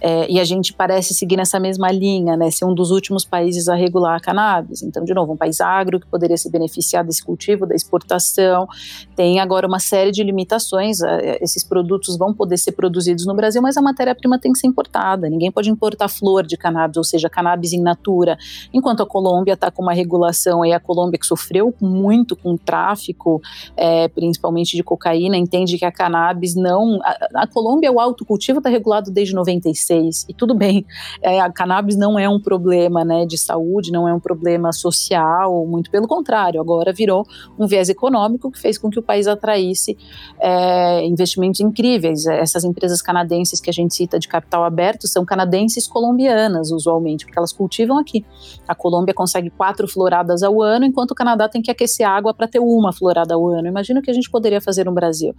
É, 0.00 0.30
e 0.30 0.38
a 0.38 0.44
gente 0.44 0.74
parece 0.74 1.14
seguir 1.14 1.36
nessa 1.36 1.58
mesma 1.58 1.90
linha, 1.90 2.36
né? 2.36 2.50
Ser 2.50 2.66
um 2.66 2.74
dos 2.74 2.90
últimos 2.90 3.24
países 3.24 3.68
a 3.68 3.74
regular 3.74 4.16
a 4.16 4.20
cannabis. 4.20 4.82
Então, 4.82 5.04
de 5.04 5.14
novo, 5.14 5.32
um 5.32 5.36
país 5.36 5.60
agro 5.60 5.98
que 5.98 6.06
poderia 6.06 6.36
se 6.36 6.50
beneficiar 6.50 7.02
desse 7.02 7.24
cultivo, 7.24 7.66
da 7.66 7.74
exportação. 7.74 8.68
Tem 9.16 9.40
agora 9.40 9.66
uma 9.66 9.80
série 9.80 10.12
de 10.12 10.22
limitações. 10.22 11.00
É, 11.00 11.38
esses 11.40 11.64
produtos 11.64 12.18
vão 12.18 12.34
poder 12.34 12.58
ser 12.58 12.72
produzidos 12.72 13.24
no 13.24 13.34
Brasil, 13.34 13.62
mas 13.62 13.78
a 13.78 13.82
matéria-prima 13.82 14.38
tem 14.38 14.52
que 14.52 14.58
ser 14.58 14.66
importada. 14.66 15.30
Ninguém 15.30 15.50
pode 15.50 15.70
importar 15.70 16.08
flor 16.08 16.46
de 16.46 16.58
cannabis, 16.58 16.98
ou 16.98 17.04
seja, 17.04 17.30
cannabis 17.30 17.72
in 17.72 17.80
natura. 17.80 18.36
Enquanto 18.72 19.02
a 19.02 19.06
Colômbia 19.06 19.54
está 19.54 19.70
com 19.70 19.82
uma 19.82 19.94
regulação, 19.94 20.62
aí 20.62 20.74
a 20.74 20.80
Colômbia 20.80 21.18
que 21.18 21.26
sofreu 21.26 21.74
muito 21.80 22.36
com 22.36 22.52
o 22.52 22.58
tráfico 22.58 23.40
é, 23.76 24.08
principalmente 24.08 24.76
de 24.76 24.82
cocaína, 24.82 25.36
entende 25.36 25.78
que 25.78 25.84
a 25.84 25.92
cannabis 25.92 26.54
não. 26.54 26.98
A, 27.02 27.42
a 27.42 27.46
Colômbia, 27.46 27.92
o 27.92 28.00
autocultivo 28.00 28.58
está 28.58 28.70
regulado 28.70 29.10
desde 29.10 29.34
96, 29.34 30.26
e 30.28 30.34
tudo 30.34 30.54
bem, 30.54 30.84
é, 31.20 31.40
a 31.40 31.50
cannabis 31.50 31.96
não 31.96 32.18
é 32.18 32.28
um 32.28 32.40
problema 32.40 33.04
né, 33.04 33.26
de 33.26 33.38
saúde, 33.38 33.92
não 33.92 34.08
é 34.08 34.14
um 34.14 34.20
problema 34.20 34.72
social, 34.72 35.66
muito 35.66 35.90
pelo 35.90 36.06
contrário, 36.06 36.60
agora 36.60 36.92
virou 36.92 37.26
um 37.58 37.66
viés 37.66 37.88
econômico 37.88 38.50
que 38.50 38.58
fez 38.58 38.78
com 38.78 38.90
que 38.90 38.98
o 38.98 39.02
país 39.02 39.26
atraísse 39.26 39.96
é, 40.40 41.04
investimentos 41.04 41.60
incríveis. 41.60 42.26
Essas 42.26 42.64
empresas 42.64 43.00
canadenses 43.00 43.60
que 43.60 43.70
a 43.70 43.72
gente 43.72 43.94
cita 43.94 44.18
de 44.18 44.28
capital 44.28 44.64
aberto 44.64 45.06
são 45.06 45.24
canadenses 45.24 45.86
colombianas, 45.86 46.70
usualmente, 46.70 47.24
porque 47.24 47.38
elas 47.38 47.52
cultivam 47.52 47.98
aqui. 47.98 48.24
A 48.66 48.74
Colômbia 48.74 49.14
consegue 49.14 49.50
quatro 49.50 49.86
floradas 49.86 50.42
ao 50.42 50.60
ano, 50.62 50.84
enquanto 50.84 51.12
o 51.12 51.14
Canadá 51.14 51.48
tem 51.48 51.62
que 51.62 51.70
aquecer 51.70 52.06
água 52.06 52.34
para 52.34 52.48
ter 52.48 52.58
uma 52.58 52.92
florada 52.92 53.34
ao 53.34 53.48
ano. 53.48 53.51
Imagina 53.60 54.00
o 54.00 54.02
que 54.02 54.10
a 54.10 54.14
gente 54.14 54.30
poderia 54.30 54.60
fazer 54.60 54.84
no 54.84 54.92
Brasil. 54.92 55.34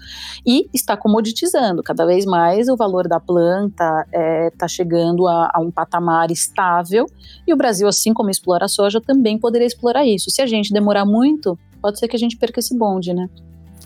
E 0.45 0.69
está 0.73 0.95
comoditizando 0.95 1.81
cada 1.83 2.05
vez 2.05 2.25
mais 2.25 2.67
o 2.67 2.75
valor 2.75 3.07
da 3.07 3.19
planta, 3.19 4.05
está 4.05 4.05
é, 4.11 4.49
tá 4.51 4.67
chegando 4.67 5.27
a, 5.27 5.51
a, 5.53 5.59
um 5.59 5.71
patamar 5.71 6.31
estável, 6.31 7.05
e 7.47 7.53
o 7.53 7.57
Brasil, 7.57 7.87
assim 7.87 8.13
como 8.13 8.29
explora 8.29 8.65
a 8.65 8.69
soja, 8.69 9.01
também 9.01 9.37
poderia 9.37 9.67
explorar 9.67 10.05
isso. 10.05 10.29
Se 10.29 10.41
a 10.41 10.45
gente 10.45 10.73
demorar 10.73 11.05
muito, 11.05 11.57
pode 11.81 11.99
ser 11.99 12.07
que 12.07 12.15
a 12.15 12.19
gente 12.19 12.37
perca 12.37 12.59
esse 12.59 12.77
bonde, 12.77 13.13
né? 13.13 13.27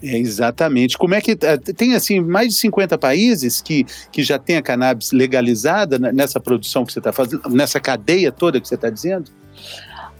É, 0.01 0.17
exatamente. 0.17 0.97
Como 0.97 1.15
é 1.15 1.21
que 1.21 1.31
é, 1.31 1.57
tem 1.57 1.95
assim 1.95 2.19
mais 2.19 2.49
de 2.49 2.59
50 2.59 2.97
países 2.97 3.61
que, 3.61 3.85
que 4.11 4.23
já 4.23 4.37
tem 4.37 4.57
a 4.57 4.61
cannabis 4.61 5.11
legalizada 5.11 5.97
nessa 5.97 6.39
produção 6.39 6.85
que 6.85 6.93
você 6.93 6.99
está 6.99 7.11
fazendo, 7.11 7.49
nessa 7.49 7.79
cadeia 7.79 8.31
toda 8.31 8.61
que 8.61 8.67
você 8.67 8.75
está 8.75 8.89
dizendo? 8.89 9.31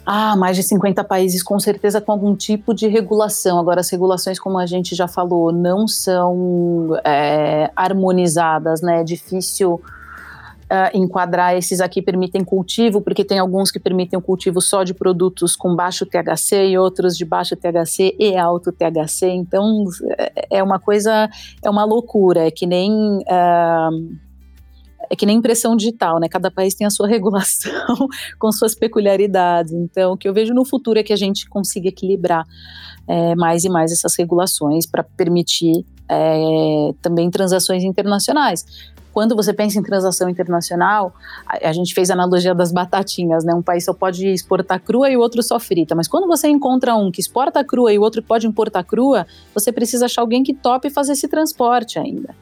Ah, 0.10 0.38
mais 0.38 0.56
de 0.56 0.64
50 0.64 1.04
países 1.04 1.44
com 1.44 1.60
certeza 1.60 2.00
com 2.00 2.14
algum 2.14 2.34
tipo 2.34 2.74
de 2.74 2.88
regulação. 2.88 3.60
Agora, 3.60 3.82
as 3.82 3.90
regulações, 3.90 4.40
como 4.40 4.58
a 4.58 4.66
gente 4.66 4.96
já 4.96 5.06
falou, 5.06 5.52
não 5.52 5.86
são 5.86 6.98
é, 7.04 7.70
harmonizadas, 7.76 8.82
né? 8.82 9.02
É 9.02 9.04
difícil 9.04 9.82
Uh, 10.70 10.92
enquadrar 10.94 11.56
esses 11.56 11.80
aqui 11.80 12.02
permitem 12.02 12.44
cultivo, 12.44 13.00
porque 13.00 13.24
tem 13.24 13.40
alguns 13.40 13.72
que 13.72 13.80
permitem 13.80 14.20
o 14.20 14.22
cultivo 14.22 14.60
só 14.60 14.84
de 14.84 14.94
produtos 14.94 15.56
com 15.56 15.74
baixo 15.74 16.06
THC 16.06 16.68
e 16.68 16.78
outros 16.78 17.16
de 17.16 17.24
baixo 17.24 17.56
THC 17.56 18.14
e 18.20 18.36
alto 18.36 18.74
THC. 18.74 19.30
Então 19.30 19.86
é, 20.18 20.58
é 20.58 20.62
uma 20.62 20.78
coisa, 20.78 21.30
é 21.64 21.70
uma 21.70 21.86
loucura. 21.86 22.48
É 22.48 22.52
que 22.52 22.68
nem 22.68 22.92
uh, 22.92 24.18
é 25.10 25.16
que 25.16 25.26
nem 25.26 25.38
impressão 25.38 25.76
digital, 25.76 26.20
né? 26.20 26.28
Cada 26.30 26.52
país 26.52 26.76
tem 26.76 26.86
a 26.86 26.90
sua 26.90 27.08
regulação 27.10 28.08
com 28.40 28.52
suas 28.52 28.76
peculiaridades. 28.76 29.74
Então, 29.74 30.14
o 30.14 30.18
que 30.18 30.28
eu 30.28 30.34
vejo 30.34 30.54
no 30.54 30.66
futuro 30.66 31.00
é 31.00 31.04
que 31.04 31.14
a 31.14 31.18
gente 31.18 31.48
consiga 31.50 31.90
equilibrar 31.90 32.46
é, 33.08 33.36
mais 33.36 33.64
e 33.64 33.70
mais 33.70 33.92
essas 33.92 34.16
regulações 34.18 34.86
para 34.86 35.04
permitir 35.04 35.86
é, 36.10 36.94
também 37.02 37.30
transações 37.30 37.84
internacionais. 37.84 38.66
Quando 39.14 39.36
você 39.36 39.52
pensa 39.52 39.80
em 39.80 39.82
transação 39.82 40.30
internacional, 40.30 41.12
a, 41.48 41.70
a, 41.70 41.74
gente 41.74 41.92
fez 41.92 42.12
a 42.12 42.14
analogia 42.14 42.54
das 42.54 42.72
batatinhas, 42.72 43.44
né? 43.44 43.52
Um 43.52 43.64
país 43.64 43.84
só 43.84 43.92
pode 43.92 44.28
exportar 44.28 44.80
crua 44.80 45.10
e 45.10 45.18
o 45.18 45.20
outro 45.20 45.42
só 45.42 45.60
frita. 45.60 45.96
Mas 45.96 46.08
quando 46.08 46.28
você 46.28 46.48
encontra 46.48 46.96
um 46.96 47.12
que 47.12 47.20
exporta 47.20 47.64
crua 47.64 47.92
e 47.92 47.98
o 47.98 48.02
outro 48.04 48.22
pode 48.22 48.46
importar 48.46 48.84
crua, 48.84 49.26
você 49.56 49.72
precisa 49.72 50.06
achar 50.06 50.22
alguém 50.22 50.44
que 50.44 50.54
tope 50.54 50.92
fazer 50.92 51.14
esse 51.14 51.28
transporte 51.28 51.98
ainda 51.98 52.36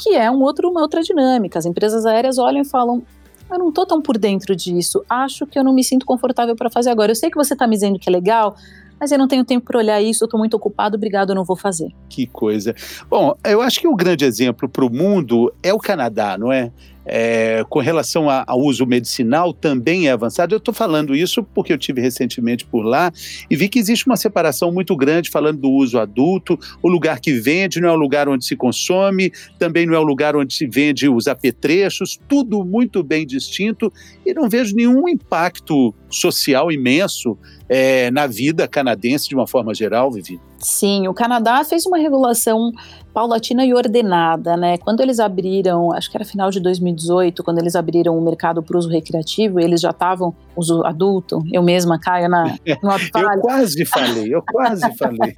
que 0.00 0.14
é 0.14 0.30
um 0.30 0.40
outro, 0.40 0.70
uma 0.70 0.80
outra 0.80 1.02
dinâmica. 1.02 1.58
As 1.58 1.66
empresas 1.66 2.06
aéreas 2.06 2.38
olham 2.38 2.62
e 2.62 2.64
falam: 2.64 3.02
eu 3.50 3.58
não 3.58 3.68
estou 3.68 3.84
tão 3.84 4.00
por 4.00 4.16
dentro 4.16 4.56
disso, 4.56 5.04
acho 5.08 5.46
que 5.46 5.58
eu 5.58 5.64
não 5.64 5.74
me 5.74 5.84
sinto 5.84 6.06
confortável 6.06 6.56
para 6.56 6.70
fazer 6.70 6.90
agora. 6.90 7.10
Eu 7.10 7.16
sei 7.16 7.30
que 7.30 7.36
você 7.36 7.52
está 7.52 7.66
me 7.66 7.74
dizendo 7.74 7.98
que 7.98 8.08
é 8.08 8.12
legal, 8.12 8.56
mas 8.98 9.12
eu 9.12 9.18
não 9.18 9.28
tenho 9.28 9.44
tempo 9.44 9.66
para 9.66 9.78
olhar 9.78 10.00
isso, 10.00 10.24
eu 10.24 10.26
estou 10.26 10.38
muito 10.38 10.54
ocupado, 10.54 10.96
obrigado, 10.96 11.30
eu 11.30 11.34
não 11.34 11.44
vou 11.44 11.56
fazer. 11.56 11.92
Que 12.08 12.26
coisa. 12.26 12.74
Bom, 13.08 13.34
eu 13.44 13.60
acho 13.60 13.80
que 13.80 13.88
o 13.88 13.94
grande 13.94 14.24
exemplo 14.24 14.68
para 14.68 14.84
o 14.84 14.90
mundo 14.90 15.52
é 15.62 15.74
o 15.74 15.78
Canadá, 15.78 16.38
não 16.38 16.52
é? 16.52 16.70
É, 17.12 17.64
com 17.68 17.80
relação 17.80 18.28
ao 18.30 18.60
uso 18.60 18.86
medicinal 18.86 19.52
também 19.52 20.06
é 20.06 20.12
avançado. 20.12 20.54
Eu 20.54 20.58
estou 20.58 20.72
falando 20.72 21.14
isso 21.14 21.42
porque 21.42 21.72
eu 21.72 21.78
tive 21.78 22.00
recentemente 22.00 22.64
por 22.64 22.82
lá 22.82 23.12
e 23.50 23.56
vi 23.56 23.68
que 23.68 23.80
existe 23.80 24.06
uma 24.06 24.16
separação 24.16 24.70
muito 24.70 24.96
grande 24.96 25.28
falando 25.28 25.58
do 25.58 25.70
uso 25.70 25.98
adulto. 25.98 26.56
O 26.80 26.88
lugar 26.88 27.18
que 27.18 27.32
vende 27.32 27.80
não 27.80 27.88
é 27.88 27.92
o 27.92 27.96
lugar 27.96 28.28
onde 28.28 28.44
se 28.44 28.54
consome, 28.54 29.32
também 29.58 29.86
não 29.86 29.94
é 29.94 29.98
o 29.98 30.04
lugar 30.04 30.36
onde 30.36 30.54
se 30.54 30.66
vende 30.66 31.08
os 31.08 31.26
apetrechos, 31.26 32.16
tudo 32.28 32.64
muito 32.64 33.02
bem 33.02 33.26
distinto 33.26 33.92
e 34.24 34.32
não 34.32 34.48
vejo 34.48 34.76
nenhum 34.76 35.08
impacto 35.08 35.92
social 36.08 36.70
imenso 36.70 37.36
é, 37.68 38.08
na 38.12 38.28
vida 38.28 38.68
canadense 38.68 39.28
de 39.28 39.34
uma 39.34 39.48
forma 39.48 39.74
geral, 39.74 40.12
Vivi. 40.12 40.38
Sim, 40.60 41.08
o 41.08 41.14
Canadá 41.14 41.64
fez 41.64 41.86
uma 41.86 41.96
regulação 41.96 42.70
paulatina 43.14 43.64
e 43.64 43.72
ordenada, 43.72 44.58
né? 44.58 44.76
Quando 44.76 45.00
eles 45.00 45.18
abriram, 45.18 45.90
acho 45.92 46.10
que 46.10 46.16
era 46.16 46.24
final 46.24 46.50
de 46.50 46.60
2018, 46.60 47.42
quando 47.42 47.58
eles 47.58 47.74
abriram 47.74 48.16
o 48.16 48.22
mercado 48.22 48.62
para 48.62 48.76
uso 48.76 48.88
recreativo, 48.88 49.58
eles 49.58 49.80
já 49.80 49.90
estavam 49.90 50.34
uso 50.54 50.84
adulto. 50.84 51.42
Eu 51.50 51.62
mesma 51.62 51.98
caio 51.98 52.28
na 52.28 52.44
no 52.82 52.90
Eu 52.92 53.40
quase 53.40 53.84
falei, 53.86 54.34
eu 54.34 54.42
quase 54.42 54.82
falei. 54.96 55.32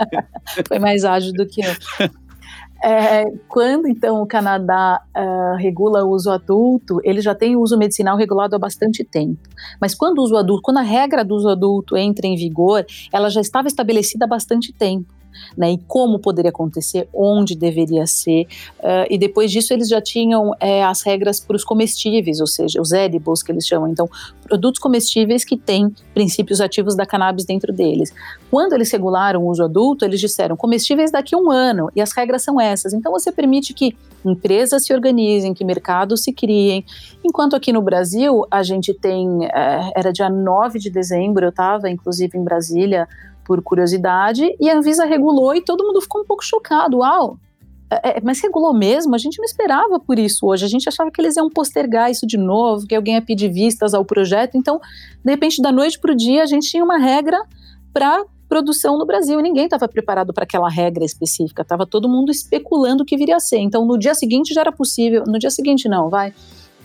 Foi 0.66 0.80
mais 0.80 1.04
ágil 1.04 1.32
do 1.32 1.46
que 1.46 1.62
eu. 1.64 1.72
É, 2.84 3.24
quando 3.46 3.86
então 3.86 4.20
o 4.20 4.26
Canadá 4.26 5.00
uh, 5.16 5.56
regula 5.56 6.04
o 6.04 6.10
uso 6.10 6.32
adulto, 6.32 7.00
ele 7.04 7.20
já 7.20 7.32
tem 7.32 7.54
o 7.54 7.60
uso 7.60 7.78
medicinal 7.78 8.16
regulado 8.16 8.56
há 8.56 8.58
bastante 8.58 9.04
tempo. 9.04 9.38
Mas 9.80 9.94
quando 9.94 10.18
o 10.18 10.22
uso 10.22 10.36
adulto, 10.36 10.62
quando 10.62 10.78
a 10.78 10.82
regra 10.82 11.24
do 11.24 11.36
uso 11.36 11.48
adulto 11.48 11.96
entra 11.96 12.26
em 12.26 12.34
vigor, 12.34 12.84
ela 13.12 13.30
já 13.30 13.40
estava 13.40 13.68
estabelecida 13.68 14.24
há 14.24 14.28
bastante 14.28 14.72
tempo 14.72 15.21
né, 15.56 15.72
e 15.72 15.78
como 15.78 16.18
poderia 16.18 16.50
acontecer, 16.50 17.08
onde 17.12 17.54
deveria 17.54 18.06
ser. 18.06 18.46
Uh, 18.78 19.06
e 19.10 19.18
depois 19.18 19.50
disso, 19.50 19.72
eles 19.72 19.88
já 19.88 20.00
tinham 20.00 20.54
é, 20.60 20.84
as 20.84 21.02
regras 21.02 21.40
para 21.40 21.56
os 21.56 21.64
comestíveis, 21.64 22.40
ou 22.40 22.46
seja, 22.46 22.80
os 22.80 22.92
edibles 22.92 23.42
que 23.42 23.52
eles 23.52 23.66
chamam. 23.66 23.88
Então, 23.88 24.08
produtos 24.42 24.80
comestíveis 24.80 25.44
que 25.44 25.56
têm 25.56 25.94
princípios 26.12 26.60
ativos 26.60 26.94
da 26.94 27.06
cannabis 27.06 27.44
dentro 27.44 27.72
deles. 27.72 28.12
Quando 28.50 28.74
eles 28.74 28.90
regularam 28.90 29.42
o 29.42 29.48
uso 29.48 29.64
adulto, 29.64 30.04
eles 30.04 30.20
disseram 30.20 30.56
comestíveis 30.56 31.10
daqui 31.10 31.34
a 31.34 31.38
um 31.38 31.50
ano, 31.50 31.90
e 31.94 32.00
as 32.00 32.12
regras 32.12 32.42
são 32.42 32.60
essas. 32.60 32.92
Então, 32.92 33.12
você 33.12 33.32
permite 33.32 33.72
que 33.72 33.96
empresas 34.24 34.84
se 34.84 34.92
organizem, 34.92 35.54
que 35.54 35.64
mercados 35.64 36.22
se 36.22 36.32
criem. 36.32 36.84
Enquanto 37.24 37.56
aqui 37.56 37.72
no 37.72 37.82
Brasil, 37.82 38.46
a 38.50 38.62
gente 38.62 38.94
tem, 38.94 39.46
é, 39.46 39.90
era 39.96 40.12
dia 40.12 40.28
9 40.28 40.78
de 40.78 40.90
dezembro, 40.90 41.44
eu 41.44 41.50
estava 41.50 41.90
inclusive 41.90 42.36
em 42.36 42.44
Brasília 42.44 43.08
por 43.44 43.62
curiosidade, 43.62 44.54
e 44.60 44.70
a 44.70 44.76
Anvisa 44.76 45.04
regulou 45.04 45.54
e 45.54 45.62
todo 45.62 45.84
mundo 45.84 46.00
ficou 46.00 46.22
um 46.22 46.24
pouco 46.24 46.44
chocado. 46.44 46.98
Uau! 46.98 47.38
É, 48.02 48.16
é, 48.16 48.20
mas 48.22 48.40
regulou 48.40 48.72
mesmo? 48.72 49.14
A 49.14 49.18
gente 49.18 49.38
não 49.38 49.44
esperava 49.44 50.00
por 50.00 50.18
isso 50.18 50.46
hoje. 50.46 50.64
A 50.64 50.68
gente 50.68 50.88
achava 50.88 51.10
que 51.10 51.20
eles 51.20 51.36
iam 51.36 51.50
postergar 51.50 52.10
isso 52.10 52.26
de 52.26 52.38
novo, 52.38 52.86
que 52.86 52.94
alguém 52.94 53.14
ia 53.14 53.22
pedir 53.22 53.50
vistas 53.50 53.92
ao 53.92 54.04
projeto. 54.04 54.56
Então, 54.56 54.80
de 55.22 55.30
repente, 55.30 55.60
da 55.60 55.70
noite 55.70 55.98
para 55.98 56.12
o 56.12 56.16
dia, 56.16 56.42
a 56.42 56.46
gente 56.46 56.70
tinha 56.70 56.82
uma 56.82 56.96
regra 56.96 57.38
para 57.92 58.24
produção 58.48 58.96
no 58.98 59.04
Brasil 59.04 59.38
e 59.40 59.42
ninguém 59.42 59.64
estava 59.64 59.86
preparado 59.88 60.32
para 60.32 60.44
aquela 60.44 60.70
regra 60.70 61.04
específica. 61.04 61.62
Estava 61.62 61.86
todo 61.86 62.08
mundo 62.08 62.30
especulando 62.30 63.02
o 63.02 63.06
que 63.06 63.16
viria 63.16 63.36
a 63.36 63.40
ser. 63.40 63.58
Então, 63.58 63.84
no 63.84 63.98
dia 63.98 64.14
seguinte 64.14 64.54
já 64.54 64.62
era 64.62 64.72
possível. 64.72 65.24
No 65.26 65.38
dia 65.38 65.50
seguinte, 65.50 65.88
não, 65.88 66.08
vai. 66.08 66.32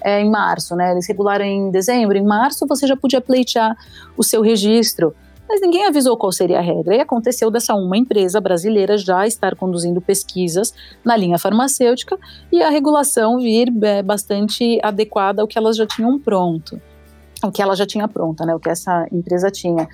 É, 0.01 0.21
em 0.21 0.29
março, 0.29 0.75
né? 0.75 0.91
Eles 0.91 1.07
regularam 1.07 1.45
em 1.45 1.71
dezembro. 1.71 2.17
Em 2.17 2.23
março, 2.23 2.67
você 2.67 2.85
já 2.85 2.95
podia 2.95 3.21
pleitear 3.21 3.77
o 4.17 4.23
seu 4.23 4.41
registro 4.41 5.15
mas 5.47 5.61
ninguém 5.61 5.85
avisou 5.85 6.17
qual 6.17 6.31
seria 6.31 6.59
a 6.59 6.61
regra. 6.61 6.95
E 6.95 6.99
aconteceu 6.99 7.49
dessa 7.49 7.73
uma 7.73 7.97
empresa 7.97 8.41
brasileira 8.41 8.97
já 8.97 9.25
estar 9.25 9.55
conduzindo 9.55 10.01
pesquisas 10.01 10.73
na 11.03 11.15
linha 11.15 11.37
farmacêutica 11.37 12.17
e 12.51 12.61
a 12.61 12.69
regulação 12.69 13.39
vir 13.39 13.71
é, 13.83 14.03
bastante 14.03 14.79
adequada 14.83 15.41
ao 15.41 15.47
que 15.47 15.57
elas 15.57 15.77
já 15.77 15.85
tinham 15.85 16.19
pronto. 16.19 16.79
O 17.43 17.51
que 17.51 17.61
ela 17.61 17.75
já 17.75 17.85
tinha 17.85 18.07
pronta, 18.07 18.45
né? 18.45 18.55
O 18.55 18.59
que 18.59 18.69
essa 18.69 19.07
empresa 19.11 19.51
tinha. 19.51 19.87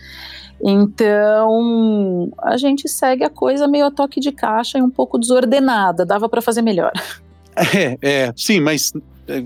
Então, 0.61 2.31
a 2.41 2.55
gente 2.55 2.87
segue 2.87 3.23
a 3.23 3.29
coisa 3.29 3.67
meio 3.67 3.85
a 3.85 3.91
toque 3.91 4.19
de 4.19 4.31
caixa 4.31 4.77
e 4.77 4.81
um 4.81 4.89
pouco 4.89 5.19
desordenada. 5.19 6.05
Dava 6.05 6.29
para 6.29 6.41
fazer 6.41 6.61
melhor. 6.61 6.91
É, 7.55 7.99
é, 8.01 8.33
sim, 8.35 8.59
mas 8.59 8.91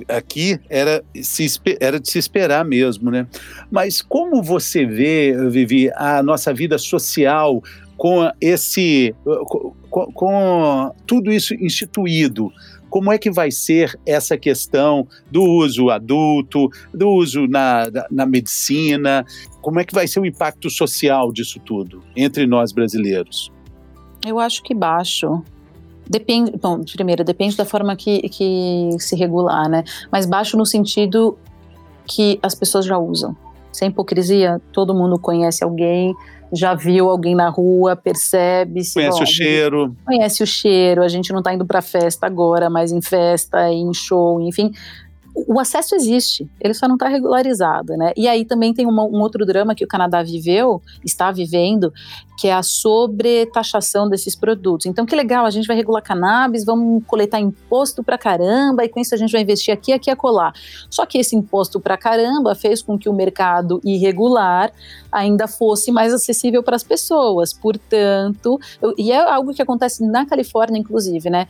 aqui 0.07 0.59
era, 0.69 1.03
se, 1.21 1.45
era 1.79 1.99
de 1.99 2.09
se 2.09 2.17
esperar 2.17 2.65
mesmo, 2.65 3.11
né? 3.11 3.27
Mas 3.71 4.01
como 4.01 4.41
você 4.41 4.85
vê, 4.85 5.35
Vivi, 5.49 5.91
a 5.95 6.21
nossa 6.23 6.53
vida 6.53 6.77
social 6.77 7.61
com 7.95 8.29
esse, 8.39 9.15
com, 9.89 10.11
com 10.11 10.91
tudo 11.05 11.31
isso 11.31 11.53
instituído? 11.55 12.51
Como 12.89 13.11
é 13.11 13.17
que 13.17 13.29
vai 13.29 13.51
ser 13.51 13.99
essa 14.05 14.37
questão 14.37 15.07
do 15.29 15.43
uso 15.43 15.89
adulto, 15.89 16.69
do 16.93 17.09
uso 17.09 17.47
na, 17.47 17.85
na 18.09 18.25
medicina? 18.25 19.25
Como 19.61 19.79
é 19.79 19.83
que 19.83 19.93
vai 19.93 20.07
ser 20.07 20.19
o 20.19 20.25
impacto 20.25 20.69
social 20.69 21.31
disso 21.33 21.59
tudo 21.59 22.01
entre 22.15 22.47
nós 22.47 22.71
brasileiros? 22.71 23.51
Eu 24.25 24.39
acho 24.39 24.63
que 24.63 24.73
baixo. 24.73 25.43
Depende, 26.09 26.53
bom, 26.61 26.81
primeiro, 26.83 27.23
depende 27.23 27.55
da 27.55 27.65
forma 27.65 27.95
que, 27.95 28.29
que 28.29 28.89
se 28.99 29.15
regular, 29.15 29.69
né? 29.69 29.83
Mas 30.11 30.25
baixo 30.25 30.57
no 30.57 30.65
sentido 30.65 31.37
que 32.05 32.39
as 32.41 32.55
pessoas 32.55 32.85
já 32.85 32.97
usam. 32.97 33.35
Sem 33.71 33.89
hipocrisia, 33.89 34.61
todo 34.71 34.93
mundo 34.93 35.19
conhece 35.19 35.63
alguém, 35.63 36.15
já 36.51 36.73
viu 36.73 37.09
alguém 37.09 37.35
na 37.35 37.49
rua, 37.49 37.95
percebe. 37.95 38.83
Se, 38.83 38.93
conhece 38.93 39.17
bom, 39.17 39.23
o 39.23 39.27
cheiro. 39.27 39.95
Conhece 40.05 40.43
o 40.43 40.47
cheiro, 40.47 41.03
a 41.03 41.07
gente 41.07 41.31
não 41.31 41.39
está 41.39 41.53
indo 41.53 41.65
para 41.65 41.81
festa 41.81 42.25
agora, 42.25 42.69
mas 42.69 42.91
em 42.91 43.01
festa, 43.01 43.71
em 43.71 43.93
show, 43.93 44.41
enfim 44.41 44.71
o 45.47 45.59
acesso 45.59 45.93
existe, 45.93 46.49
ele 46.59 46.73
só 46.73 46.87
não 46.87 46.95
está 46.95 47.07
regularizado, 47.07 47.95
né? 47.95 48.11
E 48.17 48.27
aí 48.27 48.43
também 48.43 48.73
tem 48.73 48.87
uma, 48.87 49.03
um 49.03 49.21
outro 49.21 49.45
drama 49.45 49.75
que 49.75 49.83
o 49.83 49.87
Canadá 49.87 50.23
viveu, 50.23 50.81
está 51.05 51.31
vivendo, 51.31 51.93
que 52.39 52.47
é 52.47 52.53
a 52.53 52.63
sobretaxação 52.63 54.09
desses 54.09 54.35
produtos. 54.35 54.85
Então, 54.85 55.05
que 55.05 55.15
legal, 55.15 55.45
a 55.45 55.49
gente 55.49 55.67
vai 55.67 55.75
regular 55.75 56.01
cannabis, 56.01 56.65
vamos 56.65 57.03
coletar 57.05 57.39
imposto 57.39 58.03
pra 58.03 58.17
caramba, 58.17 58.83
e 58.83 58.89
com 58.89 58.99
isso 58.99 59.13
a 59.13 59.17
gente 59.17 59.31
vai 59.31 59.41
investir 59.41 59.73
aqui, 59.73 59.93
aqui, 59.93 60.09
acolá. 60.09 60.53
Só 60.89 61.05
que 61.05 61.17
esse 61.17 61.35
imposto 61.35 61.79
pra 61.79 61.97
caramba 61.97 62.55
fez 62.55 62.81
com 62.81 62.97
que 62.97 63.09
o 63.09 63.13
mercado 63.13 63.79
irregular 63.83 64.71
ainda 65.11 65.47
fosse 65.47 65.91
mais 65.91 66.13
acessível 66.13 66.63
para 66.63 66.75
as 66.75 66.83
pessoas. 66.83 67.53
Portanto, 67.53 68.59
e 68.97 69.11
é 69.11 69.19
algo 69.19 69.53
que 69.53 69.61
acontece 69.61 70.05
na 70.05 70.25
Califórnia, 70.25 70.79
inclusive, 70.79 71.29
né? 71.29 71.47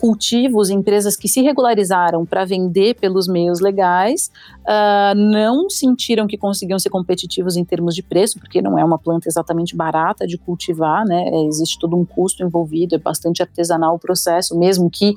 Cultivos, 0.00 0.70
empresas 0.70 1.14
que 1.14 1.28
se 1.28 1.42
regularizaram 1.42 2.24
para 2.24 2.46
vender 2.46 2.94
pelos 2.94 3.28
meios 3.28 3.60
legais, 3.60 4.30
uh, 4.60 5.14
não 5.14 5.68
sentiram 5.68 6.26
que 6.26 6.38
conseguiam 6.38 6.78
ser 6.78 6.88
competitivos 6.88 7.54
em 7.54 7.64
termos 7.64 7.94
de 7.94 8.02
preço, 8.02 8.38
porque 8.38 8.62
não 8.62 8.78
é 8.78 8.84
uma 8.84 8.98
planta 8.98 9.28
exatamente 9.28 9.76
barata 9.76 10.26
de 10.26 10.38
cultivar, 10.38 11.04
né? 11.04 11.28
É, 11.28 11.44
existe 11.44 11.78
todo 11.78 11.94
um 11.96 12.04
custo 12.06 12.42
envolvido, 12.42 12.94
é 12.94 12.98
bastante 12.98 13.42
artesanal 13.42 13.94
o 13.94 13.98
processo, 13.98 14.58
mesmo 14.58 14.88
que 14.88 15.14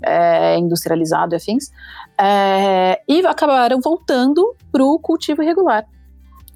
é, 0.00 0.56
industrializado 0.56 1.34
e 1.34 1.36
afins, 1.36 1.72
é, 2.16 3.02
e 3.08 3.26
acabaram 3.26 3.80
voltando 3.80 4.54
para 4.70 4.84
o 4.84 5.00
cultivo 5.00 5.42
irregular. 5.42 5.84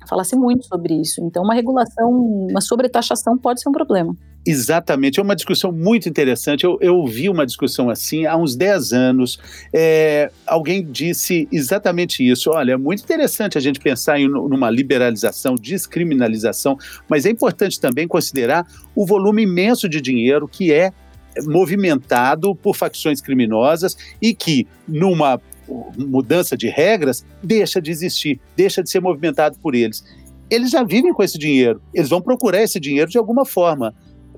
Fala-se 0.09 0.37
muito 0.37 0.65
sobre 0.67 0.95
isso. 0.95 1.21
Então, 1.21 1.43
uma 1.43 1.55
regulação, 1.55 2.13
uma 2.13 2.61
sobretaxação 2.61 3.37
pode 3.37 3.61
ser 3.61 3.69
um 3.69 3.73
problema. 3.73 4.15
Exatamente, 4.49 5.19
é 5.19 5.23
uma 5.23 5.35
discussão 5.35 5.73
muito 5.73 6.09
interessante. 6.09 6.63
Eu, 6.63 6.79
eu 6.81 6.97
ouvi 6.97 7.29
uma 7.29 7.45
discussão 7.45 7.91
assim 7.91 8.27
há 8.27 8.37
uns 8.37 8.55
10 8.55 8.93
anos. 8.93 9.41
É, 9.73 10.31
alguém 10.47 10.85
disse 10.85 11.49
exatamente 11.51 12.25
isso. 12.25 12.51
Olha, 12.51 12.75
é 12.75 12.77
muito 12.77 13.03
interessante 13.03 13.59
a 13.59 13.61
gente 13.61 13.81
pensar 13.81 14.21
em 14.21 14.29
numa 14.29 14.71
liberalização, 14.71 15.57
descriminalização, 15.57 16.79
mas 17.09 17.27
é 17.27 17.31
importante 17.31 17.81
também 17.81 18.07
considerar 18.07 18.65
o 18.95 19.05
volume 19.05 19.43
imenso 19.43 19.89
de 19.89 20.01
dinheiro 20.01 20.47
que 20.47 20.73
é 20.73 20.93
movimentado 21.45 22.55
por 22.55 22.77
facções 22.77 23.21
criminosas 23.21 23.97
e 24.23 24.33
que, 24.33 24.65
numa 24.87 25.41
mudança 25.99 26.57
de 26.57 26.69
regras, 26.69 27.27
deixa 27.43 27.83
de 27.83 27.91
existir, 27.91 28.41
deixa 28.57 28.81
de 28.81 28.91
ser 28.91 29.01
movimentado 29.01 29.59
por 29.59 29.75
eles. 29.75 30.05
Eles 30.49 30.71
já 30.71 30.85
vivem 30.85 31.13
com 31.13 31.25
esse 31.25 31.37
dinheiro, 31.37 31.83
eles 31.93 32.09
vão 32.09 32.23
procurar 32.23 32.63
esse 32.63 32.79
dinheiro 32.79 33.11
de 33.11 33.19
alguma 33.19 33.45
forma 33.45 33.93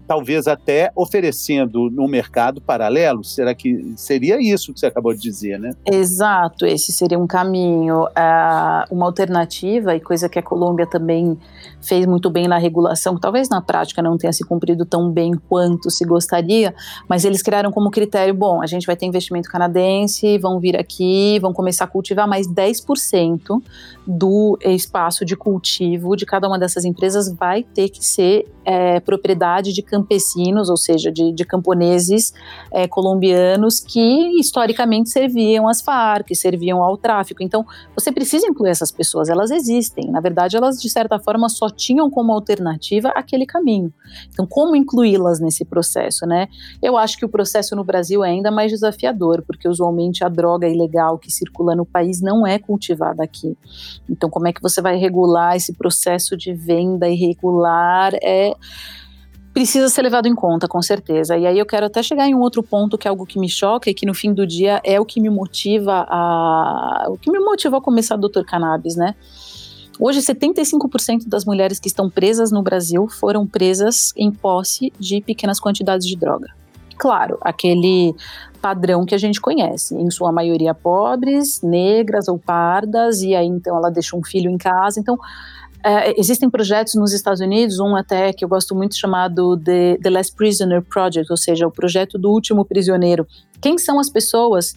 talvez 0.08 0.48
até 0.48 0.90
oferecendo 0.96 1.90
no 1.90 2.08
mercado 2.08 2.62
paralelo. 2.62 3.22
Será 3.22 3.54
que 3.54 3.92
seria 3.94 4.40
isso 4.40 4.72
que 4.72 4.80
você 4.80 4.86
acabou 4.86 5.12
de 5.12 5.20
dizer, 5.20 5.60
né? 5.60 5.72
Exato, 5.84 6.64
esse 6.64 6.90
seria 6.90 7.18
um 7.18 7.26
caminho. 7.26 8.04
Uh, 8.04 8.88
uma 8.90 9.04
alternativa, 9.04 9.94
e 9.94 10.00
coisa 10.00 10.28
que 10.28 10.38
a 10.38 10.42
Colômbia 10.42 10.86
também 10.86 11.38
fez 11.82 12.06
muito 12.06 12.30
bem 12.30 12.48
na 12.48 12.56
regulação, 12.56 13.18
talvez 13.18 13.50
na 13.50 13.60
prática 13.60 14.00
não 14.00 14.16
tenha 14.16 14.32
se 14.32 14.44
cumprido 14.44 14.86
tão 14.86 15.10
bem 15.10 15.32
quanto 15.48 15.90
se 15.90 16.04
gostaria, 16.06 16.74
mas 17.06 17.24
eles 17.26 17.42
criaram 17.42 17.70
como 17.70 17.90
critério: 17.90 18.32
bom, 18.32 18.62
a 18.62 18.66
gente 18.66 18.86
vai 18.86 18.96
ter 18.96 19.04
investimento 19.04 19.50
canadense, 19.50 20.38
vão 20.38 20.58
vir 20.58 20.76
aqui, 20.78 21.38
vão 21.40 21.52
começar 21.52 21.84
a 21.84 21.88
cultivar 21.88 22.26
mais 22.26 22.48
10% 22.48 23.62
do 24.06 24.58
espaço 24.62 25.22
de 25.22 25.36
cultivo 25.36 26.16
de 26.16 26.24
cada 26.24 26.48
uma 26.48 26.58
dessas 26.58 26.86
empresas 26.86 27.30
vai 27.30 27.62
ter 27.62 27.90
que 27.90 28.02
ser 28.02 28.46
é, 28.64 29.00
propriedade 29.00 29.72
de 29.72 29.82
campesinos, 29.98 30.70
ou 30.70 30.76
seja, 30.76 31.10
de, 31.10 31.32
de 31.32 31.44
camponeses 31.44 32.32
é, 32.70 32.86
colombianos 32.86 33.80
que 33.80 34.38
historicamente 34.38 35.10
serviam 35.10 35.68
às 35.68 35.80
Farc, 35.80 36.34
serviam 36.34 36.82
ao 36.82 36.96
tráfico. 36.96 37.42
Então, 37.42 37.66
você 37.94 38.12
precisa 38.12 38.46
incluir 38.46 38.70
essas 38.70 38.92
pessoas, 38.92 39.28
elas 39.28 39.50
existem. 39.50 40.10
Na 40.10 40.20
verdade, 40.20 40.56
elas 40.56 40.80
de 40.80 40.88
certa 40.88 41.18
forma 41.18 41.48
só 41.48 41.68
tinham 41.68 42.08
como 42.10 42.32
alternativa 42.32 43.08
aquele 43.14 43.44
caminho. 43.44 43.92
Então, 44.32 44.46
como 44.46 44.76
incluí-las 44.76 45.40
nesse 45.40 45.64
processo, 45.64 46.26
né? 46.26 46.48
Eu 46.80 46.96
acho 46.96 47.18
que 47.18 47.24
o 47.24 47.28
processo 47.28 47.74
no 47.74 47.84
Brasil 47.84 48.24
é 48.24 48.30
ainda 48.30 48.50
mais 48.50 48.70
desafiador, 48.70 49.42
porque 49.46 49.68
usualmente 49.68 50.22
a 50.24 50.28
droga 50.28 50.68
ilegal 50.68 51.18
que 51.18 51.30
circula 51.30 51.74
no 51.74 51.84
país 51.84 52.20
não 52.20 52.46
é 52.46 52.58
cultivada 52.58 53.22
aqui. 53.22 53.56
Então, 54.08 54.30
como 54.30 54.46
é 54.46 54.52
que 54.52 54.62
você 54.62 54.80
vai 54.80 54.96
regular 54.96 55.56
esse 55.56 55.72
processo 55.72 56.36
de 56.36 56.52
venda 56.52 57.08
irregular? 57.08 58.12
É 58.22 58.54
precisa 59.52 59.88
ser 59.88 60.02
levado 60.02 60.28
em 60.28 60.34
conta, 60.34 60.68
com 60.68 60.80
certeza. 60.80 61.36
E 61.36 61.46
aí 61.46 61.58
eu 61.58 61.66
quero 61.66 61.86
até 61.86 62.02
chegar 62.02 62.28
em 62.28 62.34
um 62.34 62.40
outro 62.40 62.62
ponto 62.62 62.96
que 62.96 63.08
é 63.08 63.10
algo 63.10 63.26
que 63.26 63.38
me 63.38 63.48
choca 63.48 63.90
e 63.90 63.94
que 63.94 64.06
no 64.06 64.14
fim 64.14 64.32
do 64.32 64.46
dia 64.46 64.80
é 64.84 65.00
o 65.00 65.04
que 65.04 65.20
me 65.20 65.30
motiva 65.30 66.06
a 66.08 67.06
o 67.08 67.16
que 67.16 67.30
me 67.30 67.38
motiva 67.38 67.78
a 67.78 67.80
começar 67.80 68.14
a 68.14 68.18
Doutor 68.18 68.44
Cannabis, 68.44 68.96
né? 68.96 69.14
Hoje, 70.00 70.20
75% 70.20 71.26
das 71.26 71.44
mulheres 71.44 71.80
que 71.80 71.88
estão 71.88 72.08
presas 72.08 72.52
no 72.52 72.62
Brasil 72.62 73.08
foram 73.08 73.44
presas 73.44 74.12
em 74.16 74.30
posse 74.30 74.92
de 74.98 75.20
pequenas 75.20 75.58
quantidades 75.58 76.06
de 76.06 76.14
droga. 76.14 76.46
Claro, 76.96 77.36
aquele 77.40 78.14
padrão 78.62 79.04
que 79.04 79.14
a 79.14 79.18
gente 79.18 79.40
conhece, 79.40 79.96
em 79.96 80.10
sua 80.10 80.30
maioria 80.30 80.72
pobres, 80.72 81.60
negras 81.62 82.28
ou 82.28 82.38
pardas, 82.38 83.22
e 83.22 83.34
aí 83.34 83.46
então 83.46 83.76
ela 83.76 83.90
deixa 83.90 84.16
um 84.16 84.22
filho 84.22 84.50
em 84.50 84.58
casa. 84.58 85.00
Então, 85.00 85.18
é, 85.84 86.18
existem 86.18 86.50
projetos 86.50 86.94
nos 86.94 87.12
Estados 87.12 87.40
Unidos, 87.40 87.78
um 87.78 87.94
até 87.94 88.32
que 88.32 88.44
eu 88.44 88.48
gosto 88.48 88.74
muito 88.74 88.96
chamado 88.96 89.56
The, 89.56 89.98
The 90.02 90.10
Last 90.10 90.34
Prisoner 90.34 90.82
Project, 90.82 91.30
ou 91.30 91.36
seja, 91.36 91.66
o 91.66 91.70
projeto 91.70 92.18
do 92.18 92.30
último 92.30 92.64
prisioneiro. 92.64 93.26
Quem 93.60 93.78
são 93.78 93.98
as 93.98 94.10
pessoas 94.10 94.74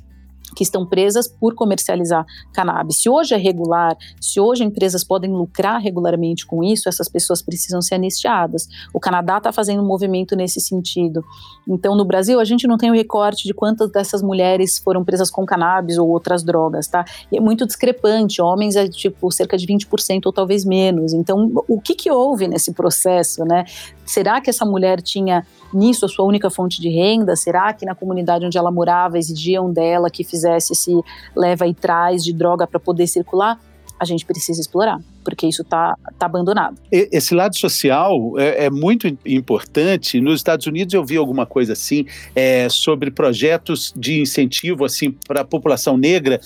que 0.56 0.64
estão 0.64 0.86
presas 0.86 1.28
por 1.28 1.56
comercializar 1.56 2.26
cannabis. 2.54 3.02
Se 3.02 3.10
hoje 3.10 3.34
é 3.34 3.38
regular, 3.38 3.96
se 4.20 4.40
hoje 4.40 4.64
empresas 4.64 5.04
podem 5.04 5.32
lucrar 5.32 5.82
regularmente 5.82 6.46
com 6.46 6.64
isso, 6.64 6.90
essas 6.90 7.08
pessoas 7.10 7.42
precisam 7.42 7.82
ser 7.82 7.96
anistiadas. 7.96 8.68
O 8.94 9.00
Canadá 9.00 9.38
está 9.38 9.52
fazendo 9.52 9.82
um 9.82 9.88
movimento 9.88 10.36
nesse 10.36 10.60
sentido. 10.60 11.24
Então, 11.68 11.96
no 11.96 12.06
Brasil, 12.06 12.40
a 12.40 12.44
gente 12.44 12.68
não 12.68 12.78
tem 12.78 12.90
o 12.92 12.94
recorte 12.94 13.48
de 13.48 13.54
quantas 13.54 13.92
dessas 13.92 14.22
mulheres 14.22 14.78
foram 14.80 15.04
presas 15.04 15.30
com 15.30 15.46
cannabis 15.46 15.98
ou 15.98 16.10
outras 16.10 16.44
drogas, 16.44 16.88
tá? 16.88 17.06
E 17.32 17.38
é 17.38 17.42
muito 17.42 17.66
discrepante. 17.66 18.42
Homens 18.42 18.76
é 18.76 18.88
tipo 18.88 19.32
cerca 19.32 19.58
de 19.58 19.66
20% 19.66 20.26
ou 20.26 20.34
talvez 20.34 20.66
menos. 20.66 21.14
Então, 21.14 21.52
o 21.68 21.80
que, 21.80 21.96
que 21.96 22.12
houve 22.12 22.48
nesse 22.48 22.74
processo, 22.74 23.46
né? 23.46 23.66
Será 24.06 24.42
que 24.42 24.50
essa 24.50 24.66
mulher 24.66 25.02
tinha 25.02 25.46
nisso 25.74 26.06
a 26.06 26.10
sua 26.10 26.26
única 26.26 26.50
fonte 26.50 26.82
de 26.82 26.90
renda? 26.90 27.36
Será 27.36 27.72
que 27.72 27.86
na 27.86 27.96
comunidade 27.96 28.46
onde 28.46 28.58
ela 28.58 28.72
morava 28.72 29.18
exigiam 29.18 29.72
dela 29.72 30.10
que 30.10 30.24
fizesse 30.24 30.41
esse 30.44 31.00
leva 31.36 31.68
e 31.68 31.74
traz 31.74 32.24
de 32.24 32.34
droga 32.34 32.68
para 32.68 32.80
poder 32.80 33.08
circular? 33.08 33.60
a 34.02 34.06
gente 34.06 34.26
precisa 34.26 34.60
explorar, 34.60 35.00
porque 35.24 35.46
isso 35.46 35.62
está 35.62 35.96
tá 36.18 36.26
abandonado. 36.26 36.76
Esse 36.92 37.36
lado 37.36 37.56
social 37.56 38.34
é, 38.36 38.66
é, 38.66 38.70
muito 38.72 39.08
importante. 39.24 40.20
Nos 40.20 40.40
Estados 40.40 40.66
Unidos 40.66 40.96
eu 40.96 41.06
vi 41.06 41.18
alguma 41.18 41.46
coisa 41.46 41.74
assim 41.74 42.08
é, 42.36 42.68
sobre 42.68 43.12
projetos 43.12 43.94
de 43.96 44.20
incentivo 44.20 44.86
assim 44.86 45.12
para 45.12 45.42
a 45.42 45.46
população 45.46 45.98
negra, 45.98 46.42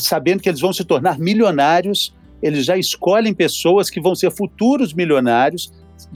sabendo 0.00 0.42
que 0.42 0.48
eles 0.48 0.60
vão 0.60 0.72
se 0.72 0.84
tornar 0.84 1.16
milionários. 1.16 2.12
Eles 2.42 2.64
já 2.64 2.76
escolhem 2.76 3.32
pessoas 3.32 3.88
que 3.88 4.00
vão 4.00 4.16
ser 4.16 4.32
futuros 4.32 4.92
milionários 4.92 5.70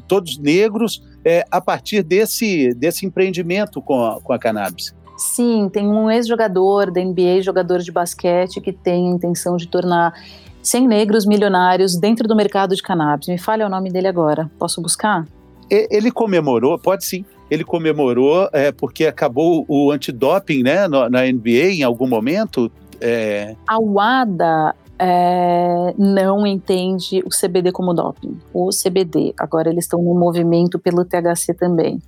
todos 0.07 0.39
negros, 0.39 1.03
é, 1.24 1.45
a 1.51 1.61
partir 1.61 2.03
desse, 2.03 2.74
desse 2.74 3.07
empreendimento 3.07 3.81
com 3.81 4.05
a, 4.05 4.20
com 4.20 4.33
a 4.33 4.39
cannabis. 4.39 4.95
Sim, 5.21 5.68
tem 5.68 5.87
um 5.87 6.11
ex-jogador 6.11 6.91
da 6.91 6.99
NBA, 6.99 7.43
jogador 7.43 7.81
de 7.81 7.93
basquete, 7.93 8.59
que 8.59 8.73
tem 8.73 9.07
a 9.07 9.11
intenção 9.11 9.55
de 9.55 9.68
tornar 9.68 10.14
100 10.62 10.89
negros 10.89 11.27
milionários 11.27 11.95
dentro 11.95 12.27
do 12.27 12.35
mercado 12.35 12.75
de 12.75 12.83
cannabis. 12.83 13.29
Me 13.29 13.37
fale 13.37 13.62
o 13.62 13.68
nome 13.68 13.91
dele 13.91 14.09
agora. 14.09 14.51
Posso 14.59 14.81
buscar? 14.81 15.27
Ele 15.71 16.11
comemorou, 16.11 16.79
pode 16.79 17.05
sim. 17.05 17.25
Ele 17.51 17.64
comemorou 17.64 18.49
é, 18.51 18.73
porque 18.73 19.05
acabou 19.05 19.66
o 19.68 19.91
antidoping 19.91 20.62
né, 20.62 20.89
na 20.89 21.23
NBA 21.31 21.75
em 21.75 21.83
algum 21.83 22.09
momento. 22.09 22.73
É... 22.99 23.55
A 23.68 23.79
WADA 23.79 24.75
é, 24.99 25.95
não 25.99 26.47
entende 26.47 27.23
o 27.27 27.29
CBD 27.29 27.73
como 27.73 27.93
doping. 27.93 28.39
O 28.55 28.71
CBD. 28.71 29.35
Agora 29.39 29.68
eles 29.68 29.85
estão 29.85 30.03
no 30.03 30.14
movimento 30.14 30.79
pelo 30.79 31.05
THC 31.05 31.55
também. 31.55 32.01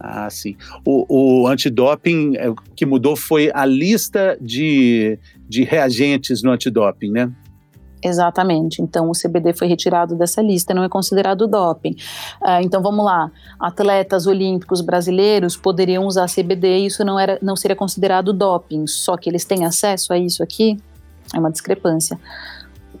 Ah, 0.00 0.30
sim. 0.30 0.56
O, 0.82 1.42
o 1.42 1.46
antidoping 1.46 2.34
é, 2.36 2.54
que 2.74 2.86
mudou 2.86 3.14
foi 3.14 3.50
a 3.52 3.66
lista 3.66 4.36
de, 4.40 5.18
de 5.46 5.62
reagentes 5.62 6.42
no 6.42 6.50
antidoping, 6.50 7.10
né? 7.10 7.30
Exatamente. 8.02 8.80
Então, 8.80 9.10
o 9.10 9.12
CBD 9.12 9.52
foi 9.52 9.68
retirado 9.68 10.16
dessa 10.16 10.40
lista, 10.40 10.72
não 10.72 10.82
é 10.82 10.88
considerado 10.88 11.46
doping. 11.46 11.96
Uh, 12.40 12.62
então, 12.62 12.82
vamos 12.82 13.04
lá. 13.04 13.30
Atletas 13.58 14.26
olímpicos 14.26 14.80
brasileiros 14.80 15.54
poderiam 15.54 16.06
usar 16.06 16.26
CBD 16.26 16.78
e 16.78 16.86
isso 16.86 17.04
não, 17.04 17.18
era, 17.18 17.38
não 17.42 17.54
seria 17.54 17.76
considerado 17.76 18.32
doping. 18.32 18.86
Só 18.86 19.18
que 19.18 19.28
eles 19.28 19.44
têm 19.44 19.66
acesso 19.66 20.14
a 20.14 20.18
isso 20.18 20.42
aqui? 20.42 20.78
É 21.34 21.38
uma 21.38 21.50
discrepância. 21.50 22.18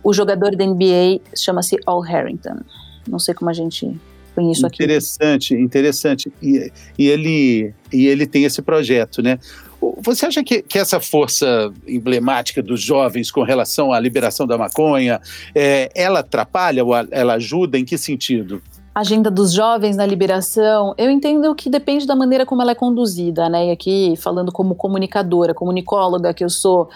O 0.04 0.12
jogador 0.12 0.54
da 0.54 0.66
NBA 0.66 1.22
chama-se 1.34 1.78
Al 1.86 2.00
Harrington. 2.00 2.60
Não 3.08 3.18
sei 3.18 3.32
como 3.32 3.48
a 3.48 3.54
gente 3.54 3.98
isso 4.40 4.66
aqui. 4.66 4.82
Interessante, 4.82 5.54
interessante. 5.54 6.32
E, 6.42 6.72
e, 6.98 7.08
ele, 7.08 7.74
e 7.92 8.06
ele 8.06 8.26
tem 8.26 8.44
esse 8.44 8.62
projeto, 8.62 9.22
né? 9.22 9.38
Você 10.02 10.26
acha 10.26 10.44
que, 10.44 10.62
que, 10.62 10.78
essa 10.78 11.00
força 11.00 11.72
emblemática 11.86 12.62
dos 12.62 12.82
jovens 12.82 13.30
com 13.30 13.42
relação 13.42 13.92
à 13.92 13.98
liberação 13.98 14.46
da 14.46 14.58
maconha, 14.58 15.20
é, 15.54 15.90
ela 15.94 16.20
atrapalha 16.20 16.84
ou 16.84 16.92
ela 17.10 17.34
ajuda? 17.34 17.78
Em 17.78 17.84
que 17.84 17.96
sentido? 17.96 18.62
agenda 18.94 19.30
dos 19.30 19.52
jovens 19.52 19.96
na 19.96 20.04
liberação, 20.04 20.94
eu 20.98 21.10
entendo 21.10 21.54
que 21.54 21.70
depende 21.70 22.06
da 22.06 22.16
maneira 22.16 22.44
como 22.44 22.60
ela 22.62 22.72
é 22.72 22.74
conduzida, 22.74 23.48
né? 23.48 23.68
E 23.68 23.70
aqui, 23.70 24.14
falando 24.16 24.52
como 24.52 24.74
comunicadora, 24.74 25.54
comunicóloga 25.54 26.34
que 26.34 26.44
eu 26.44 26.50
sou, 26.50 26.90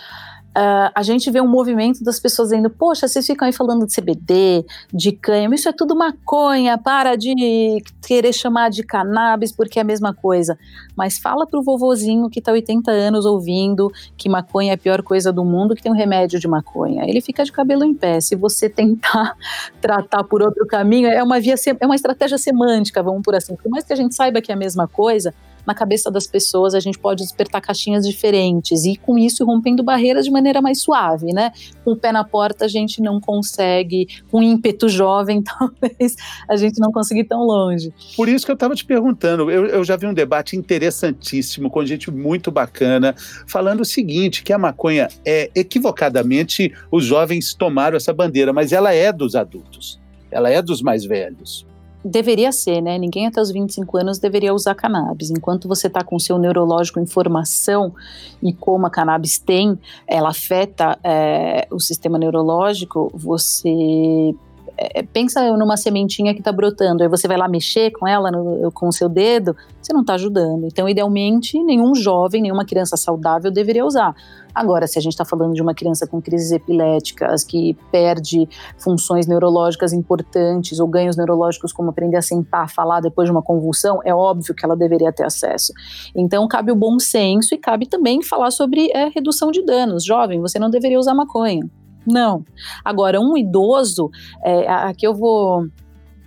Uh, 0.56 0.86
a 0.94 1.02
gente 1.02 1.28
vê 1.32 1.40
um 1.40 1.48
movimento 1.48 2.04
das 2.04 2.20
pessoas 2.20 2.50
dizendo: 2.50 2.70
Poxa, 2.70 3.08
vocês 3.08 3.26
ficam 3.26 3.44
aí 3.46 3.52
falando 3.52 3.86
de 3.86 3.94
CBD, 3.94 4.64
de 4.92 5.10
cânhamo, 5.10 5.54
isso 5.54 5.68
é 5.68 5.72
tudo 5.72 5.96
maconha, 5.96 6.78
para 6.78 7.16
de 7.16 7.82
querer 8.06 8.32
chamar 8.32 8.70
de 8.70 8.84
cannabis 8.84 9.50
porque 9.50 9.80
é 9.80 9.82
a 9.82 9.84
mesma 9.84 10.14
coisa. 10.14 10.56
Mas 10.96 11.18
fala 11.18 11.44
pro 11.44 11.60
vovozinho 11.60 12.30
que 12.30 12.40
tá 12.40 12.52
80 12.52 12.88
anos 12.90 13.26
ouvindo 13.26 13.90
que 14.16 14.28
maconha 14.28 14.70
é 14.70 14.74
a 14.74 14.78
pior 14.78 15.02
coisa 15.02 15.32
do 15.32 15.44
mundo, 15.44 15.74
que 15.74 15.82
tem 15.82 15.90
um 15.90 15.96
remédio 15.96 16.38
de 16.38 16.46
maconha. 16.46 17.04
Ele 17.04 17.20
fica 17.20 17.44
de 17.44 17.50
cabelo 17.50 17.84
em 17.84 17.92
pé. 17.92 18.20
Se 18.20 18.36
você 18.36 18.68
tentar 18.68 19.36
tratar 19.82 20.22
por 20.22 20.40
outro 20.40 20.64
caminho, 20.66 21.08
é 21.08 21.22
uma 21.22 21.40
via, 21.40 21.56
é 21.80 21.84
uma 21.84 21.96
estratégia 21.96 22.38
semântica, 22.38 23.02
vamos 23.02 23.22
por 23.22 23.34
assim. 23.34 23.56
Por 23.56 23.68
mais 23.68 23.84
que 23.84 23.92
a 23.92 23.96
gente 23.96 24.14
saiba 24.14 24.40
que 24.40 24.52
é 24.52 24.54
a 24.54 24.58
mesma 24.58 24.86
coisa, 24.86 25.34
na 25.66 25.74
cabeça 25.74 26.10
das 26.10 26.26
pessoas 26.26 26.74
a 26.74 26.80
gente 26.80 26.98
pode 26.98 27.22
despertar 27.22 27.60
caixinhas 27.60 28.06
diferentes 28.06 28.84
e 28.84 28.96
com 28.96 29.18
isso 29.18 29.44
rompendo 29.44 29.82
barreiras 29.82 30.24
de 30.24 30.30
maneira 30.30 30.60
mais 30.60 30.80
suave, 30.80 31.32
né? 31.32 31.52
Com 31.84 31.92
o 31.92 31.96
pé 31.96 32.12
na 32.12 32.24
porta 32.24 32.64
a 32.64 32.68
gente 32.68 33.00
não 33.00 33.20
consegue, 33.20 34.06
com 34.30 34.42
ímpeto 34.42 34.88
jovem 34.88 35.42
talvez 35.44 36.16
a 36.48 36.56
gente 36.56 36.78
não 36.80 36.92
consiga 36.92 37.20
ir 37.20 37.24
tão 37.24 37.44
longe. 37.44 37.92
Por 38.16 38.28
isso 38.28 38.44
que 38.44 38.50
eu 38.52 38.54
estava 38.54 38.74
te 38.74 38.84
perguntando, 38.84 39.50
eu, 39.50 39.66
eu 39.66 39.84
já 39.84 39.96
vi 39.96 40.06
um 40.06 40.14
debate 40.14 40.56
interessantíssimo 40.56 41.70
com 41.70 41.84
gente 41.84 42.10
muito 42.10 42.50
bacana 42.50 43.14
falando 43.46 43.80
o 43.80 43.84
seguinte, 43.84 44.42
que 44.42 44.52
a 44.52 44.58
maconha 44.58 45.08
é 45.24 45.50
equivocadamente 45.54 46.72
os 46.90 47.04
jovens 47.04 47.54
tomaram 47.54 47.96
essa 47.96 48.12
bandeira, 48.12 48.52
mas 48.52 48.72
ela 48.72 48.92
é 48.92 49.12
dos 49.12 49.34
adultos, 49.34 50.00
ela 50.30 50.50
é 50.50 50.62
dos 50.62 50.82
mais 50.82 51.04
velhos 51.04 51.66
deveria 52.04 52.52
ser, 52.52 52.80
né? 52.80 52.98
Ninguém 52.98 53.26
até 53.26 53.40
os 53.40 53.50
25 53.50 53.96
anos 53.96 54.18
deveria 54.18 54.52
usar 54.52 54.74
cannabis. 54.74 55.30
Enquanto 55.30 55.66
você 55.66 55.86
está 55.86 56.04
com 56.04 56.18
seu 56.18 56.38
neurológico 56.38 57.00
em 57.00 57.06
formação 57.06 57.94
e 58.42 58.52
como 58.52 58.86
a 58.86 58.90
cannabis 58.90 59.38
tem, 59.38 59.78
ela 60.06 60.28
afeta 60.28 60.98
é, 61.02 61.66
o 61.70 61.80
sistema 61.80 62.18
neurológico, 62.18 63.10
você 63.14 64.34
é, 64.76 65.02
pensa 65.02 65.56
numa 65.56 65.76
sementinha 65.76 66.34
que 66.34 66.40
está 66.40 66.52
brotando, 66.52 67.02
aí 67.02 67.08
você 67.08 67.28
vai 67.28 67.36
lá 67.36 67.48
mexer 67.48 67.90
com 67.92 68.06
ela 68.06 68.30
no, 68.30 68.70
com 68.72 68.88
o 68.88 68.92
seu 68.92 69.08
dedo, 69.08 69.56
você 69.80 69.92
não 69.92 70.00
está 70.00 70.14
ajudando. 70.14 70.66
Então, 70.66 70.88
idealmente, 70.88 71.62
nenhum 71.62 71.94
jovem, 71.94 72.42
nenhuma 72.42 72.64
criança 72.64 72.96
saudável 72.96 73.50
deveria 73.50 73.84
usar. 73.84 74.14
Agora, 74.54 74.86
se 74.86 74.98
a 74.98 75.02
gente 75.02 75.12
está 75.12 75.24
falando 75.24 75.52
de 75.52 75.62
uma 75.62 75.74
criança 75.74 76.06
com 76.06 76.22
crises 76.22 76.52
epiléticas, 76.52 77.42
que 77.42 77.76
perde 77.90 78.48
funções 78.78 79.26
neurológicas 79.26 79.92
importantes 79.92 80.78
ou 80.78 80.86
ganhos 80.86 81.16
neurológicos, 81.16 81.72
como 81.72 81.90
aprender 81.90 82.16
a 82.16 82.22
sentar, 82.22 82.70
falar 82.70 83.00
depois 83.00 83.26
de 83.26 83.32
uma 83.32 83.42
convulsão, 83.42 84.00
é 84.04 84.14
óbvio 84.14 84.54
que 84.54 84.64
ela 84.64 84.76
deveria 84.76 85.12
ter 85.12 85.24
acesso. 85.24 85.72
Então, 86.14 86.46
cabe 86.46 86.70
o 86.70 86.76
bom 86.76 86.98
senso 86.98 87.54
e 87.54 87.58
cabe 87.58 87.86
também 87.86 88.22
falar 88.22 88.50
sobre 88.50 88.90
é, 88.92 89.08
redução 89.08 89.50
de 89.50 89.64
danos. 89.64 90.04
Jovem, 90.04 90.40
você 90.40 90.58
não 90.58 90.70
deveria 90.70 90.98
usar 90.98 91.14
maconha. 91.14 91.68
Não. 92.06 92.44
Agora, 92.84 93.20
um 93.20 93.36
idoso, 93.36 94.10
é, 94.44 94.68
aqui 94.68 95.06
eu 95.06 95.14
vou 95.14 95.66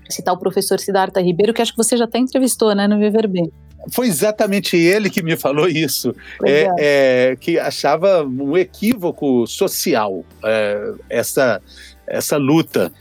citar 0.09 0.34
o 0.34 0.38
professor 0.38 0.80
Siddhartha 0.80 1.21
Ribeiro, 1.21 1.53
que 1.53 1.61
acho 1.61 1.71
que 1.71 1.78
você 1.78 1.97
já 1.97 2.05
até 2.05 2.17
entrevistou, 2.17 2.73
né, 2.73 2.88
no 2.88 2.97
Viver 2.97 3.28
Bem. 3.28 3.51
Foi 3.91 4.07
exatamente 4.07 4.75
ele 4.75 5.09
que 5.09 5.21
me 5.21 5.38
falou 5.38 5.67
isso, 5.67 6.13
é, 6.45 6.67
é, 6.78 7.36
que 7.39 7.57
achava 7.57 8.23
um 8.23 8.57
equívoco 8.57 9.47
social 9.47 10.25
é, 10.43 10.93
essa, 11.09 11.61
essa 12.05 12.38
luta. 12.38 12.91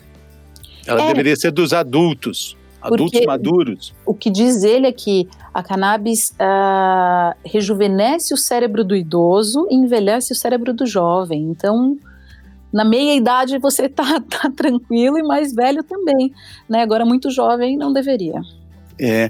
Ela 0.86 1.02
é. 1.02 1.06
deveria 1.08 1.34
ser 1.34 1.50
dos 1.50 1.72
adultos, 1.72 2.56
adultos 2.80 3.12
Porque 3.12 3.26
maduros. 3.26 3.94
O 4.04 4.14
que 4.14 4.30
diz 4.30 4.62
ele 4.62 4.86
é 4.86 4.92
que 4.92 5.28
a 5.52 5.62
cannabis 5.62 6.32
uh, 6.32 7.36
rejuvenesce 7.44 8.32
o 8.32 8.36
cérebro 8.36 8.84
do 8.84 8.94
idoso 8.94 9.66
e 9.68 9.74
envelhece 9.74 10.32
o 10.32 10.36
cérebro 10.36 10.72
do 10.72 10.86
jovem. 10.86 11.42
Então, 11.50 11.98
na 12.76 12.84
meia 12.84 13.16
idade 13.16 13.58
você 13.58 13.88
tá, 13.88 14.20
tá 14.28 14.50
tranquilo 14.54 15.18
e 15.18 15.22
mais 15.22 15.54
velho 15.54 15.82
também, 15.82 16.32
né? 16.68 16.82
Agora 16.82 17.06
muito 17.06 17.30
jovem 17.30 17.76
não 17.76 17.90
deveria. 17.92 18.40
É, 18.98 19.28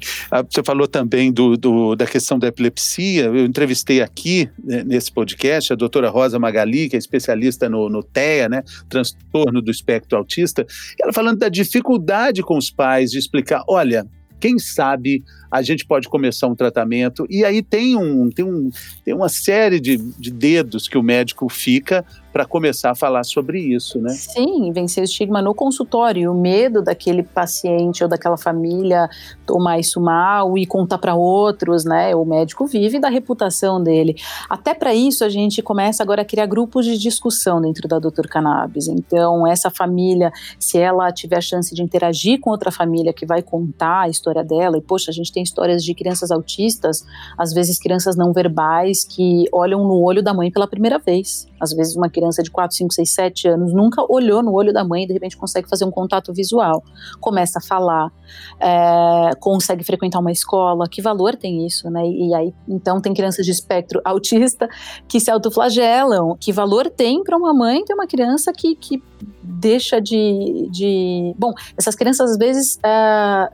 você 0.48 0.62
falou 0.62 0.86
também 0.86 1.32
do, 1.32 1.56
do, 1.56 1.96
da 1.96 2.06
questão 2.06 2.38
da 2.38 2.48
epilepsia. 2.48 3.24
Eu 3.24 3.44
entrevistei 3.44 4.00
aqui 4.00 4.48
né, 4.62 4.84
nesse 4.84 5.10
podcast 5.10 5.72
a 5.72 5.76
doutora 5.76 6.08
Rosa 6.08 6.38
Magali, 6.38 6.88
que 6.88 6.94
é 6.94 6.98
especialista 6.98 7.68
no, 7.68 7.88
no 7.88 8.02
TEA, 8.02 8.48
né, 8.48 8.62
transtorno 8.88 9.60
do 9.60 9.70
espectro 9.70 10.18
autista. 10.18 10.64
Ela 11.00 11.12
falando 11.12 11.38
da 11.38 11.48
dificuldade 11.48 12.42
com 12.42 12.56
os 12.56 12.70
pais 12.70 13.10
de 13.10 13.18
explicar: 13.18 13.64
olha, 13.68 14.06
quem 14.38 14.58
sabe 14.58 15.24
a 15.50 15.62
gente 15.62 15.86
pode 15.86 16.08
começar 16.08 16.46
um 16.46 16.54
tratamento. 16.54 17.26
E 17.28 17.44
aí 17.44 17.62
tem, 17.62 17.96
um, 17.96 18.30
tem, 18.30 18.44
um, 18.44 18.70
tem 19.04 19.14
uma 19.14 19.28
série 19.28 19.80
de, 19.80 19.96
de 19.96 20.30
dedos 20.30 20.88
que 20.88 20.98
o 20.98 21.02
médico 21.02 21.48
fica 21.48 22.04
para 22.36 22.44
começar 22.44 22.90
a 22.90 22.94
falar 22.94 23.24
sobre 23.24 23.58
isso, 23.58 23.98
né? 23.98 24.10
Sim, 24.10 24.70
vencer 24.70 25.02
o 25.02 25.04
estigma 25.04 25.40
no 25.40 25.54
consultório, 25.54 26.30
o 26.30 26.38
medo 26.38 26.82
daquele 26.82 27.22
paciente 27.22 28.02
ou 28.02 28.10
daquela 28.10 28.36
família 28.36 29.08
tomar 29.46 29.78
isso 29.78 29.98
mal 29.98 30.58
e 30.58 30.66
contar 30.66 30.98
para 30.98 31.14
outros, 31.14 31.86
né? 31.86 32.14
O 32.14 32.26
médico 32.26 32.66
vive 32.66 32.98
da 32.98 33.08
reputação 33.08 33.82
dele. 33.82 34.16
Até 34.50 34.74
para 34.74 34.94
isso 34.94 35.24
a 35.24 35.30
gente 35.30 35.62
começa 35.62 36.02
agora 36.02 36.20
a 36.20 36.24
criar 36.26 36.44
grupos 36.44 36.84
de 36.84 36.98
discussão 36.98 37.58
dentro 37.58 37.88
da 37.88 37.98
Doutor 37.98 38.26
Cannabis. 38.26 38.86
Então, 38.86 39.46
essa 39.46 39.70
família, 39.70 40.30
se 40.58 40.76
ela 40.76 41.10
tiver 41.10 41.38
a 41.38 41.40
chance 41.40 41.74
de 41.74 41.82
interagir 41.82 42.38
com 42.38 42.50
outra 42.50 42.70
família 42.70 43.14
que 43.14 43.24
vai 43.24 43.40
contar 43.40 44.02
a 44.02 44.08
história 44.10 44.44
dela, 44.44 44.76
e 44.76 44.82
poxa, 44.82 45.10
a 45.10 45.14
gente 45.14 45.32
tem 45.36 45.42
histórias 45.42 45.84
de 45.84 45.94
crianças 45.94 46.30
autistas, 46.30 47.04
às 47.36 47.52
vezes 47.52 47.78
crianças 47.78 48.16
não 48.16 48.32
verbais, 48.32 49.04
que 49.04 49.44
olham 49.52 49.84
no 49.86 50.02
olho 50.02 50.22
da 50.22 50.32
mãe 50.32 50.50
pela 50.50 50.66
primeira 50.66 50.98
vez. 50.98 51.46
Às 51.60 51.74
vezes 51.74 51.94
uma 51.94 52.08
criança 52.08 52.42
de 52.42 52.50
4, 52.50 52.74
5, 52.74 52.94
6, 52.94 53.10
7 53.10 53.48
anos 53.48 53.74
nunca 53.74 54.02
olhou 54.10 54.42
no 54.42 54.54
olho 54.54 54.72
da 54.72 54.82
mãe 54.82 55.04
e 55.04 55.06
de 55.06 55.12
repente 55.12 55.36
consegue 55.36 55.68
fazer 55.68 55.84
um 55.84 55.90
contato 55.90 56.32
visual, 56.32 56.82
começa 57.20 57.58
a 57.58 57.62
falar, 57.62 58.10
é, 58.58 59.30
consegue 59.38 59.84
frequentar 59.84 60.20
uma 60.20 60.32
escola. 60.32 60.88
Que 60.88 61.02
valor 61.02 61.36
tem 61.36 61.66
isso, 61.66 61.90
né? 61.90 62.08
E 62.08 62.32
aí, 62.34 62.54
então, 62.66 62.98
tem 62.98 63.12
crianças 63.12 63.44
de 63.44 63.52
espectro 63.52 64.00
autista 64.06 64.66
que 65.06 65.20
se 65.20 65.30
autoflagelam. 65.30 66.34
Que 66.40 66.50
valor 66.50 66.88
tem 66.88 67.22
para 67.22 67.36
uma 67.36 67.52
mãe 67.52 67.84
ter 67.84 67.92
uma 67.92 68.06
criança 68.06 68.54
que, 68.54 68.74
que 68.74 69.02
deixa 69.42 70.00
de, 70.00 70.66
de. 70.70 71.34
Bom, 71.38 71.52
essas 71.76 71.94
crianças 71.94 72.30
às 72.30 72.38
vezes. 72.38 72.78
É, 72.82 73.50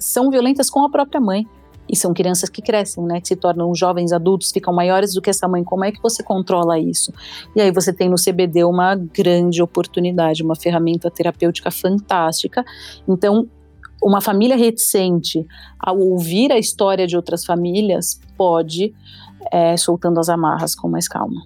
são 0.00 0.30
violentas 0.30 0.68
com 0.68 0.82
a 0.84 0.90
própria 0.90 1.20
mãe. 1.20 1.46
E 1.92 1.96
são 1.96 2.14
crianças 2.14 2.48
que 2.48 2.62
crescem, 2.62 3.02
né? 3.02 3.20
Que 3.20 3.26
se 3.26 3.34
tornam 3.34 3.74
jovens 3.74 4.12
adultos, 4.12 4.52
ficam 4.52 4.72
maiores 4.72 5.12
do 5.12 5.20
que 5.20 5.28
essa 5.28 5.48
mãe. 5.48 5.64
Como 5.64 5.84
é 5.84 5.90
que 5.90 6.00
você 6.00 6.22
controla 6.22 6.78
isso? 6.78 7.12
E 7.54 7.60
aí 7.60 7.72
você 7.72 7.92
tem 7.92 8.08
no 8.08 8.14
CBD 8.14 8.62
uma 8.62 8.94
grande 8.94 9.60
oportunidade, 9.60 10.44
uma 10.44 10.54
ferramenta 10.54 11.10
terapêutica 11.10 11.68
fantástica. 11.68 12.64
Então, 13.08 13.48
uma 14.00 14.20
família 14.20 14.56
reticente 14.56 15.44
ao 15.78 15.98
ouvir 15.98 16.52
a 16.52 16.58
história 16.58 17.08
de 17.08 17.16
outras 17.16 17.44
famílias 17.44 18.20
pode 18.36 18.94
é, 19.52 19.76
soltando 19.76 20.20
as 20.20 20.28
amarras 20.28 20.76
com 20.76 20.88
mais 20.88 21.08
calma. 21.08 21.42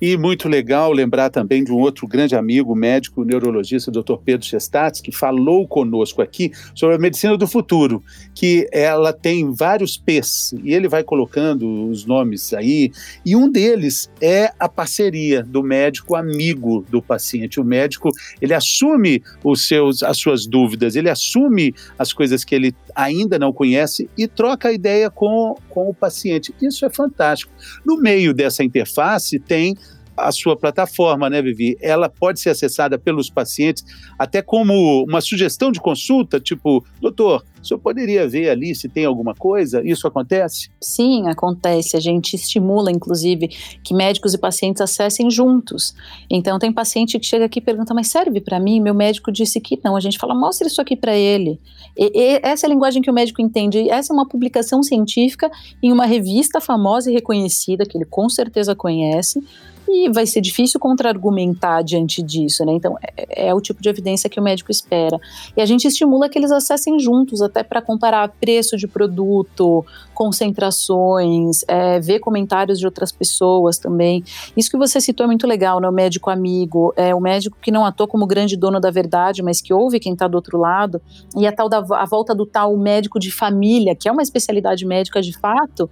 E 0.00 0.16
muito 0.16 0.48
legal 0.48 0.92
lembrar 0.92 1.30
também 1.30 1.64
de 1.64 1.72
um 1.72 1.78
outro 1.78 2.06
grande 2.06 2.36
amigo, 2.36 2.74
médico 2.74 3.24
neurologista, 3.24 3.90
Dr. 3.90 4.16
Pedro 4.24 4.46
Chestats, 4.46 5.00
que 5.00 5.10
falou 5.10 5.66
conosco 5.66 6.20
aqui 6.20 6.52
sobre 6.74 6.96
a 6.96 6.98
medicina 6.98 7.36
do 7.36 7.46
futuro, 7.46 8.02
que 8.34 8.68
ela 8.72 9.12
tem 9.12 9.50
vários 9.52 9.96
P's, 9.96 10.54
e 10.62 10.74
ele 10.74 10.88
vai 10.88 11.02
colocando 11.02 11.88
os 11.88 12.04
nomes 12.04 12.52
aí, 12.52 12.92
e 13.24 13.34
um 13.34 13.50
deles 13.50 14.10
é 14.20 14.52
a 14.58 14.68
parceria 14.68 15.42
do 15.42 15.62
médico 15.62 16.14
amigo 16.14 16.84
do 16.90 17.00
paciente. 17.00 17.60
O 17.60 17.64
médico, 17.64 18.10
ele 18.40 18.54
assume 18.54 19.22
os 19.42 19.66
seus, 19.66 20.02
as 20.02 20.18
suas 20.18 20.46
dúvidas, 20.46 20.96
ele 20.96 21.08
assume 21.08 21.74
as 21.98 22.12
coisas 22.12 22.44
que 22.44 22.54
ele 22.54 22.74
ainda 22.94 23.38
não 23.38 23.52
conhece 23.52 24.08
e 24.16 24.28
troca 24.28 24.68
a 24.68 24.72
ideia 24.72 25.10
com, 25.10 25.54
com 25.68 25.88
o 25.88 25.94
paciente. 25.94 26.54
Isso 26.60 26.86
é 26.86 26.90
fantástico. 26.90 27.52
No 27.84 27.96
meio 27.96 28.32
dessa 28.32 28.62
interface 28.62 29.38
tem 29.38 29.76
a 30.16 30.30
sua 30.32 30.56
plataforma, 30.56 31.28
né, 31.28 31.42
Vivi? 31.42 31.76
Ela 31.80 32.08
pode 32.08 32.40
ser 32.40 32.50
acessada 32.50 32.98
pelos 32.98 33.30
pacientes 33.30 33.84
até 34.18 34.42
como 34.42 35.04
uma 35.04 35.20
sugestão 35.20 35.72
de 35.72 35.80
consulta, 35.80 36.40
tipo, 36.40 36.84
doutor, 37.00 37.44
o 37.64 37.66
senhor 37.66 37.80
poderia 37.80 38.28
ver 38.28 38.50
ali 38.50 38.74
se 38.74 38.90
tem 38.90 39.06
alguma 39.06 39.34
coisa? 39.34 39.82
Isso 39.82 40.06
acontece? 40.06 40.68
Sim, 40.78 41.28
acontece. 41.28 41.96
A 41.96 42.00
gente 42.00 42.36
estimula, 42.36 42.92
inclusive, 42.92 43.48
que 43.82 43.94
médicos 43.94 44.34
e 44.34 44.38
pacientes 44.38 44.82
acessem 44.82 45.30
juntos. 45.30 45.94
Então, 46.30 46.58
tem 46.58 46.70
paciente 46.70 47.18
que 47.18 47.24
chega 47.24 47.46
aqui 47.46 47.60
e 47.60 47.62
pergunta, 47.62 47.94
mas 47.94 48.08
serve 48.08 48.38
para 48.42 48.60
mim? 48.60 48.80
Meu 48.80 48.92
médico 48.92 49.32
disse 49.32 49.60
que 49.60 49.80
não. 49.82 49.96
A 49.96 50.00
gente 50.00 50.18
fala, 50.18 50.34
mostre 50.34 50.68
isso 50.68 50.80
aqui 50.80 50.94
para 50.94 51.16
ele. 51.16 51.58
E, 51.96 52.12
e, 52.14 52.40
essa 52.42 52.66
é 52.66 52.68
a 52.68 52.70
linguagem 52.70 53.00
que 53.00 53.10
o 53.10 53.14
médico 53.14 53.40
entende. 53.40 53.88
Essa 53.88 54.12
é 54.12 54.14
uma 54.14 54.28
publicação 54.28 54.82
científica 54.82 55.50
em 55.82 55.90
uma 55.90 56.04
revista 56.04 56.60
famosa 56.60 57.10
e 57.10 57.14
reconhecida, 57.14 57.86
que 57.86 57.96
ele 57.96 58.04
com 58.04 58.28
certeza 58.28 58.74
conhece, 58.74 59.42
e 59.88 60.10
vai 60.10 60.26
ser 60.26 60.40
difícil 60.40 60.80
contra-argumentar 60.80 61.82
diante 61.82 62.22
disso, 62.22 62.64
né? 62.64 62.72
Então, 62.72 62.96
é, 63.16 63.48
é, 63.48 63.54
o 63.54 63.60
tipo 63.60 63.82
de 63.82 63.88
evidência 63.88 64.30
que 64.30 64.40
o 64.40 64.42
médico 64.42 64.70
espera. 64.70 65.18
E 65.56 65.60
a 65.60 65.66
gente 65.66 65.86
estimula 65.86 66.28
que 66.28 66.38
eles 66.38 66.50
acessem 66.50 66.98
juntos, 66.98 67.42
até 67.42 67.62
para 67.62 67.82
comparar 67.82 68.28
preço 68.40 68.76
de 68.76 68.86
produto, 68.86 69.84
concentrações, 70.14 71.64
é, 71.68 72.00
ver 72.00 72.20
comentários 72.20 72.78
de 72.78 72.86
outras 72.86 73.12
pessoas 73.12 73.76
também. 73.76 74.24
Isso 74.56 74.70
que 74.70 74.78
você 74.78 75.00
citou 75.00 75.24
é 75.24 75.26
muito 75.26 75.46
legal, 75.46 75.80
né? 75.80 75.88
O 75.88 75.92
médico 75.92 76.30
amigo, 76.30 76.92
é 76.96 77.14
o 77.14 77.20
médico 77.20 77.58
que 77.60 77.70
não 77.70 77.84
atua 77.84 78.08
como 78.08 78.26
grande 78.26 78.56
dono 78.56 78.80
da 78.80 78.90
verdade, 78.90 79.42
mas 79.42 79.60
que 79.60 79.74
ouve 79.74 80.00
quem 80.00 80.12
está 80.12 80.26
do 80.26 80.36
outro 80.36 80.58
lado. 80.58 81.02
E 81.36 81.46
a 81.46 81.52
tal 81.52 81.68
da 81.68 81.84
a 81.90 82.06
volta 82.06 82.34
do 82.34 82.46
tal 82.46 82.76
médico 82.76 83.18
de 83.18 83.30
família, 83.30 83.94
que 83.94 84.08
é 84.08 84.12
uma 84.12 84.22
especialidade 84.22 84.86
médica 84.86 85.20
de 85.20 85.36
fato, 85.36 85.90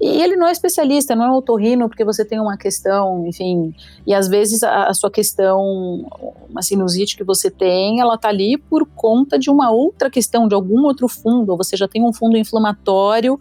e 0.00 0.22
ele 0.22 0.36
não 0.36 0.46
é 0.46 0.52
especialista, 0.52 1.14
não 1.14 1.24
é 1.24 1.30
otorrino, 1.30 1.88
porque 1.88 2.04
você 2.04 2.24
tem 2.24 2.40
uma 2.40 2.56
questão, 2.56 3.26
enfim, 3.26 3.74
e 4.06 4.14
às 4.14 4.28
vezes 4.28 4.62
a, 4.62 4.84
a 4.84 4.94
sua 4.94 5.10
questão, 5.10 6.06
uma 6.48 6.62
sinusite 6.62 7.16
que 7.16 7.24
você 7.24 7.50
tem, 7.50 8.00
ela 8.00 8.16
tá 8.16 8.28
ali 8.28 8.56
por 8.56 8.86
conta 9.04 9.38
de 9.38 9.50
uma 9.50 9.70
outra 9.70 10.08
questão, 10.08 10.48
de 10.48 10.54
algum 10.54 10.82
outro 10.86 11.08
fundo, 11.08 11.50
ou 11.50 11.58
você 11.58 11.76
já 11.76 11.86
tem 11.86 12.02
um 12.02 12.10
fundo 12.10 12.38
inflamatório 12.38 13.38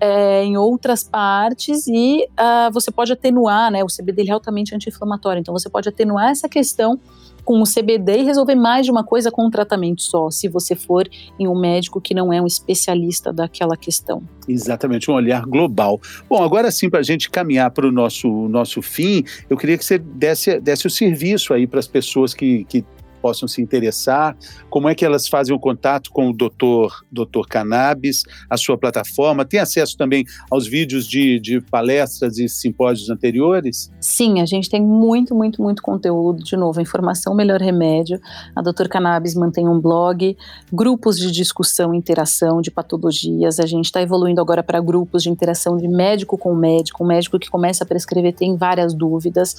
é, 0.00 0.42
em 0.42 0.56
outras 0.56 1.04
partes 1.04 1.86
e 1.86 2.26
uh, 2.32 2.72
você 2.72 2.90
pode 2.90 3.12
atenuar, 3.12 3.70
né? 3.70 3.84
O 3.84 3.86
CBD 3.86 4.28
é 4.28 4.32
altamente 4.32 4.74
anti-inflamatório, 4.74 5.38
então 5.38 5.54
você 5.54 5.70
pode 5.70 5.88
atenuar 5.88 6.30
essa 6.30 6.48
questão 6.48 6.98
com 7.44 7.62
o 7.62 7.64
CBD 7.64 8.18
e 8.18 8.22
resolver 8.24 8.56
mais 8.56 8.84
de 8.84 8.90
uma 8.90 9.04
coisa 9.04 9.30
com 9.30 9.46
um 9.46 9.50
tratamento 9.50 10.02
só, 10.02 10.28
se 10.28 10.48
você 10.48 10.74
for 10.74 11.08
em 11.38 11.46
um 11.46 11.56
médico 11.56 12.00
que 12.00 12.12
não 12.12 12.32
é 12.32 12.42
um 12.42 12.46
especialista 12.46 13.32
daquela 13.32 13.76
questão. 13.76 14.24
Exatamente, 14.48 15.08
um 15.08 15.14
olhar 15.14 15.46
global. 15.46 16.00
Bom, 16.28 16.42
agora 16.42 16.68
sim, 16.72 16.90
para 16.90 16.98
a 16.98 17.04
gente 17.04 17.30
caminhar 17.30 17.70
para 17.70 17.86
o 17.86 17.92
nosso, 17.92 18.28
nosso 18.48 18.82
fim, 18.82 19.22
eu 19.48 19.56
queria 19.56 19.78
que 19.78 19.84
você 19.84 19.98
desse, 19.98 20.58
desse 20.58 20.88
o 20.88 20.90
serviço 20.90 21.54
aí 21.54 21.64
para 21.64 21.78
as 21.78 21.86
pessoas 21.86 22.34
que, 22.34 22.64
que 22.64 22.84
possam 23.26 23.48
se 23.48 23.60
interessar? 23.60 24.36
Como 24.70 24.88
é 24.88 24.94
que 24.94 25.04
elas 25.04 25.26
fazem 25.26 25.52
o 25.52 25.58
contato 25.58 26.12
com 26.12 26.30
o 26.30 26.32
doutor, 26.32 27.04
doutor 27.10 27.48
Cannabis, 27.48 28.22
a 28.48 28.56
sua 28.56 28.78
plataforma? 28.78 29.44
Tem 29.44 29.58
acesso 29.58 29.96
também 29.96 30.24
aos 30.48 30.68
vídeos 30.68 31.08
de, 31.08 31.40
de 31.40 31.60
palestras 31.60 32.38
e 32.38 32.48
simpósios 32.48 33.10
anteriores? 33.10 33.90
Sim, 34.00 34.40
a 34.40 34.46
gente 34.46 34.70
tem 34.70 34.80
muito, 34.80 35.34
muito, 35.34 35.60
muito 35.60 35.82
conteúdo. 35.82 36.44
De 36.44 36.56
novo, 36.56 36.80
informação 36.80 37.34
melhor 37.34 37.60
remédio. 37.60 38.20
A 38.54 38.62
doutor 38.62 38.86
Cannabis 38.86 39.34
mantém 39.34 39.68
um 39.68 39.80
blog, 39.80 40.36
grupos 40.72 41.18
de 41.18 41.32
discussão 41.32 41.92
e 41.92 41.98
interação 41.98 42.60
de 42.60 42.70
patologias. 42.70 43.58
A 43.58 43.66
gente 43.66 43.86
está 43.86 44.00
evoluindo 44.00 44.40
agora 44.40 44.62
para 44.62 44.80
grupos 44.80 45.24
de 45.24 45.30
interação 45.30 45.76
de 45.76 45.88
médico 45.88 46.38
com 46.38 46.54
médico. 46.54 47.02
O 47.02 47.06
médico 47.06 47.40
que 47.40 47.50
começa 47.50 47.82
a 47.82 47.86
prescrever 47.86 48.34
tem 48.34 48.56
várias 48.56 48.94
dúvidas. 48.94 49.56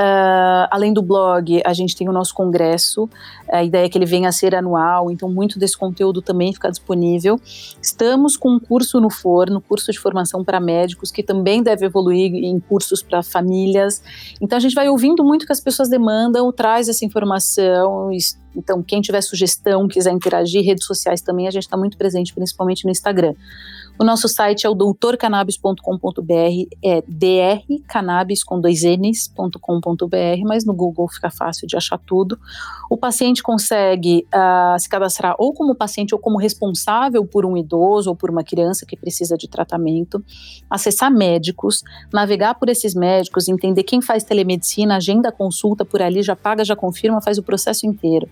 Uh, 0.00 0.64
além 0.70 0.94
do 0.94 1.02
blog, 1.02 1.60
a 1.62 1.74
gente 1.74 1.94
tem 1.94 2.08
o 2.08 2.12
nosso 2.12 2.32
congresso, 2.32 3.06
a 3.52 3.62
ideia 3.62 3.84
é 3.84 3.88
que 3.88 3.98
ele 3.98 4.06
venha 4.06 4.30
a 4.30 4.32
ser 4.32 4.54
anual, 4.54 5.10
então 5.10 5.28
muito 5.28 5.58
desse 5.58 5.76
conteúdo 5.76 6.22
também 6.22 6.54
fica 6.54 6.70
disponível. 6.70 7.38
Estamos 7.82 8.34
com 8.34 8.52
um 8.52 8.58
curso 8.58 8.98
no 8.98 9.10
forno, 9.10 9.60
curso 9.60 9.92
de 9.92 9.98
formação 9.98 10.42
para 10.42 10.58
médicos, 10.58 11.10
que 11.10 11.22
também 11.22 11.62
deve 11.62 11.84
evoluir 11.84 12.32
em 12.32 12.58
cursos 12.60 13.02
para 13.02 13.22
famílias. 13.22 14.02
Então 14.40 14.56
a 14.56 14.60
gente 14.60 14.74
vai 14.74 14.88
ouvindo 14.88 15.22
muito 15.22 15.44
que 15.44 15.52
as 15.52 15.60
pessoas 15.60 15.90
demandam, 15.90 16.50
traz 16.50 16.88
essa 16.88 17.04
informação, 17.04 18.10
Então, 18.56 18.82
quem 18.82 19.00
tiver 19.00 19.20
sugestão, 19.20 19.86
quiser 19.86 20.12
interagir, 20.12 20.64
redes 20.64 20.84
sociais 20.84 21.20
também, 21.20 21.46
a 21.46 21.50
gente 21.50 21.64
está 21.64 21.76
muito 21.76 21.96
presente, 21.96 22.34
principalmente 22.34 22.84
no 22.84 22.90
Instagram. 22.90 23.34
O 24.00 24.04
nosso 24.04 24.28
site 24.28 24.66
é 24.66 24.70
o 24.70 24.74
doutorcannabis.com.br, 24.74 26.32
é 26.82 27.02
drcannabis 27.06 28.42
com 28.42 28.58
dois 28.58 28.82
n's.com.br, 28.82 29.60
mas 30.44 30.64
no 30.64 30.74
Google 30.74 31.08
fica 31.08 31.30
fácil 31.30 31.66
de 31.66 31.76
achar 31.76 31.98
tudo. 31.98 32.38
O 32.90 32.96
paciente 32.96 33.42
consegue 33.42 34.26
uh, 34.34 34.78
se 34.78 34.88
cadastrar 34.88 35.34
ou 35.38 35.52
como 35.52 35.74
paciente 35.74 36.14
ou 36.14 36.20
como 36.20 36.38
responsável 36.38 37.24
por 37.24 37.44
um 37.46 37.56
idoso 37.56 38.10
ou 38.10 38.16
por 38.16 38.30
uma 38.30 38.42
criança 38.42 38.84
que 38.86 38.96
precisa 38.96 39.36
de 39.36 39.48
tratamento, 39.48 40.24
acessar 40.68 41.10
médicos, 41.10 41.82
navegar 42.12 42.54
por 42.54 42.68
esses 42.68 42.94
médicos, 42.94 43.48
entender 43.48 43.82
quem 43.82 44.00
faz 44.00 44.24
telemedicina, 44.24 44.96
agenda 44.96 45.30
consulta 45.30 45.84
por 45.84 46.02
ali, 46.02 46.22
já 46.22 46.36
paga, 46.36 46.64
já 46.64 46.76
confirma, 46.76 47.20
faz 47.20 47.38
o 47.38 47.42
processo 47.42 47.86
inteiro. 47.86 48.28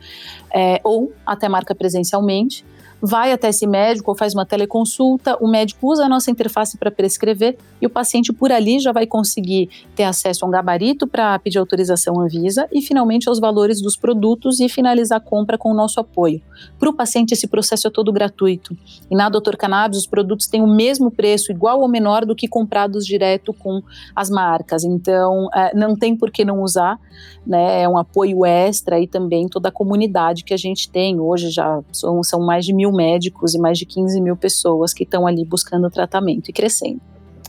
É, 0.55 0.81
ou 0.85 1.13
até 1.27 1.49
marca 1.49 1.75
presencialmente 1.75 2.65
vai 3.01 3.33
até 3.33 3.49
esse 3.49 3.67
médico 3.67 4.11
ou 4.11 4.17
faz 4.17 4.35
uma 4.35 4.45
teleconsulta, 4.45 5.37
o 5.41 5.49
médico 5.49 5.91
usa 5.91 6.05
a 6.05 6.09
nossa 6.09 6.31
interface 6.31 6.77
para 6.77 6.91
prescrever 6.91 7.57
e 7.81 7.87
o 7.87 7.91
paciente 7.91 8.33
por 8.33 8.51
ali 8.51 8.79
já 8.81 8.93
vai 8.93 9.07
conseguir 9.07 9.69
ter 9.95 10.05
acesso 10.05 10.45
a 10.45 10.49
um 10.49 10.51
gabarito 10.51 11.07
para 11.07 11.39
pedir 11.39 11.59
autorização 11.59 12.21
Anvisa 12.21 12.69
e 12.73 12.83
finalmente 12.83 13.29
aos 13.29 13.39
valores 13.39 13.81
dos 13.81 13.97
produtos 13.97 14.61
e 14.61 14.69
finalizar 14.69 15.19
a 15.19 15.21
compra 15.21 15.57
com 15.57 15.71
o 15.71 15.75
nosso 15.75 16.01
apoio. 16.01 16.41
Para 16.79 16.91
o 16.91 16.93
paciente 16.93 17.33
esse 17.33 17.47
processo 17.47 17.87
é 17.87 17.91
todo 17.91 18.13
gratuito. 18.13 18.77
E 19.11 19.15
na 19.15 19.29
Doutor 19.29 19.57
Cannabis 19.57 19.99
os 19.99 20.07
produtos 20.07 20.47
têm 20.47 20.63
o 20.63 20.67
mesmo 20.67 21.11
preço, 21.11 21.53
igual 21.53 21.81
ou 21.81 21.89
menor 21.89 22.25
do 22.25 22.35
que 22.35 22.49
comprados 22.49 23.07
direto 23.07 23.53
com 23.53 23.83
as 24.15 24.29
marcas, 24.29 24.85
então 24.85 25.49
é, 25.55 25.75
não 25.75 25.97
tem 25.97 26.17
por 26.17 26.31
que 26.31 26.45
não 26.45 26.63
usar, 26.63 26.99
né, 27.47 27.83
é 27.83 27.89
um 27.89 27.97
apoio 27.97 28.45
extra 28.45 29.01
e 29.01 29.07
também 29.07 29.49
toda 29.49 29.69
a 29.69 29.73
comunidade 29.73 30.45
que 30.45 30.53
a 30.53 30.57
gente 30.57 30.91
tem, 30.91 31.19
hoje 31.21 31.51
já 31.51 31.81
são, 31.93 32.23
são 32.23 32.41
mais 32.41 32.65
de 32.65 32.75
mil 32.75 32.88
mil 32.89 32.97
médicos 32.97 33.55
e 33.55 33.59
mais 33.59 33.79
de 33.79 33.87
15 33.87 34.21
mil 34.21 34.37
pessoas 34.37 34.93
que 34.93 35.05
estão 35.05 35.27
ali 35.27 35.45
buscando 35.45 35.91
tratamento 35.91 36.49
e 36.49 36.53
crescendo. 36.53 37.01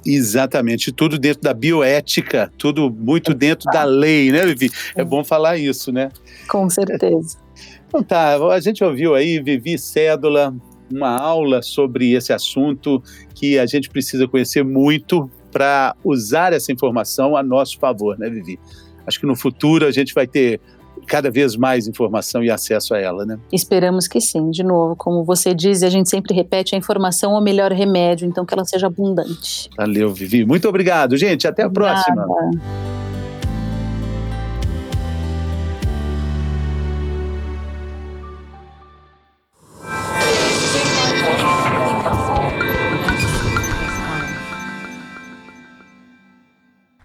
Exatamente, 0.05 0.91
tudo 0.91 1.19
dentro 1.19 1.41
da 1.41 1.53
bioética, 1.53 2.51
tudo 2.57 2.89
muito 2.89 3.33
dentro 3.33 3.69
da 3.71 3.83
lei, 3.83 4.31
né, 4.31 4.45
Vivi? 4.45 4.71
É 4.95 5.03
bom 5.03 5.23
falar 5.23 5.57
isso, 5.57 5.91
né? 5.91 6.09
Com 6.47 6.69
certeza. 6.69 7.37
Então 7.87 8.03
tá, 8.03 8.35
a 8.35 8.59
gente 8.59 8.83
ouviu 8.83 9.13
aí, 9.13 9.41
Vivi 9.41 9.77
Cédula, 9.77 10.55
uma 10.89 11.17
aula 11.17 11.61
sobre 11.61 12.13
esse 12.13 12.31
assunto 12.31 13.03
que 13.35 13.59
a 13.59 13.65
gente 13.65 13.89
precisa 13.89 14.27
conhecer 14.27 14.63
muito 14.63 15.29
para 15.51 15.95
usar 16.03 16.53
essa 16.53 16.71
informação 16.71 17.35
a 17.35 17.43
nosso 17.43 17.77
favor, 17.77 18.17
né, 18.17 18.29
Vivi? 18.29 18.59
Acho 19.05 19.19
que 19.19 19.25
no 19.25 19.35
futuro 19.35 19.85
a 19.85 19.91
gente 19.91 20.13
vai 20.13 20.27
ter 20.27 20.61
cada 21.09 21.29
vez 21.29 21.55
mais 21.55 21.87
informação 21.87 22.43
e 22.43 22.49
acesso 22.49 22.93
a 22.93 22.99
ela, 22.99 23.25
né? 23.25 23.37
Esperamos 23.51 24.07
que 24.07 24.21
sim. 24.21 24.49
De 24.51 24.63
novo, 24.63 24.95
como 24.95 25.23
você 25.23 25.53
diz, 25.53 25.81
e 25.81 25.85
a 25.85 25.89
gente 25.89 26.09
sempre 26.09 26.33
repete, 26.33 26.75
a 26.75 26.77
informação 26.77 27.35
é 27.35 27.37
o 27.37 27.41
melhor 27.41 27.71
remédio, 27.71 28.27
então 28.27 28.45
que 28.45 28.53
ela 28.53 28.63
seja 28.63 28.87
abundante. 28.87 29.69
Valeu, 29.75 30.13
Vivi. 30.13 30.45
Muito 30.45 30.69
obrigado, 30.69 31.17
gente. 31.17 31.47
Até 31.47 31.63
a 31.63 31.67
Obrigada. 31.67 32.03
próxima. 32.13 32.98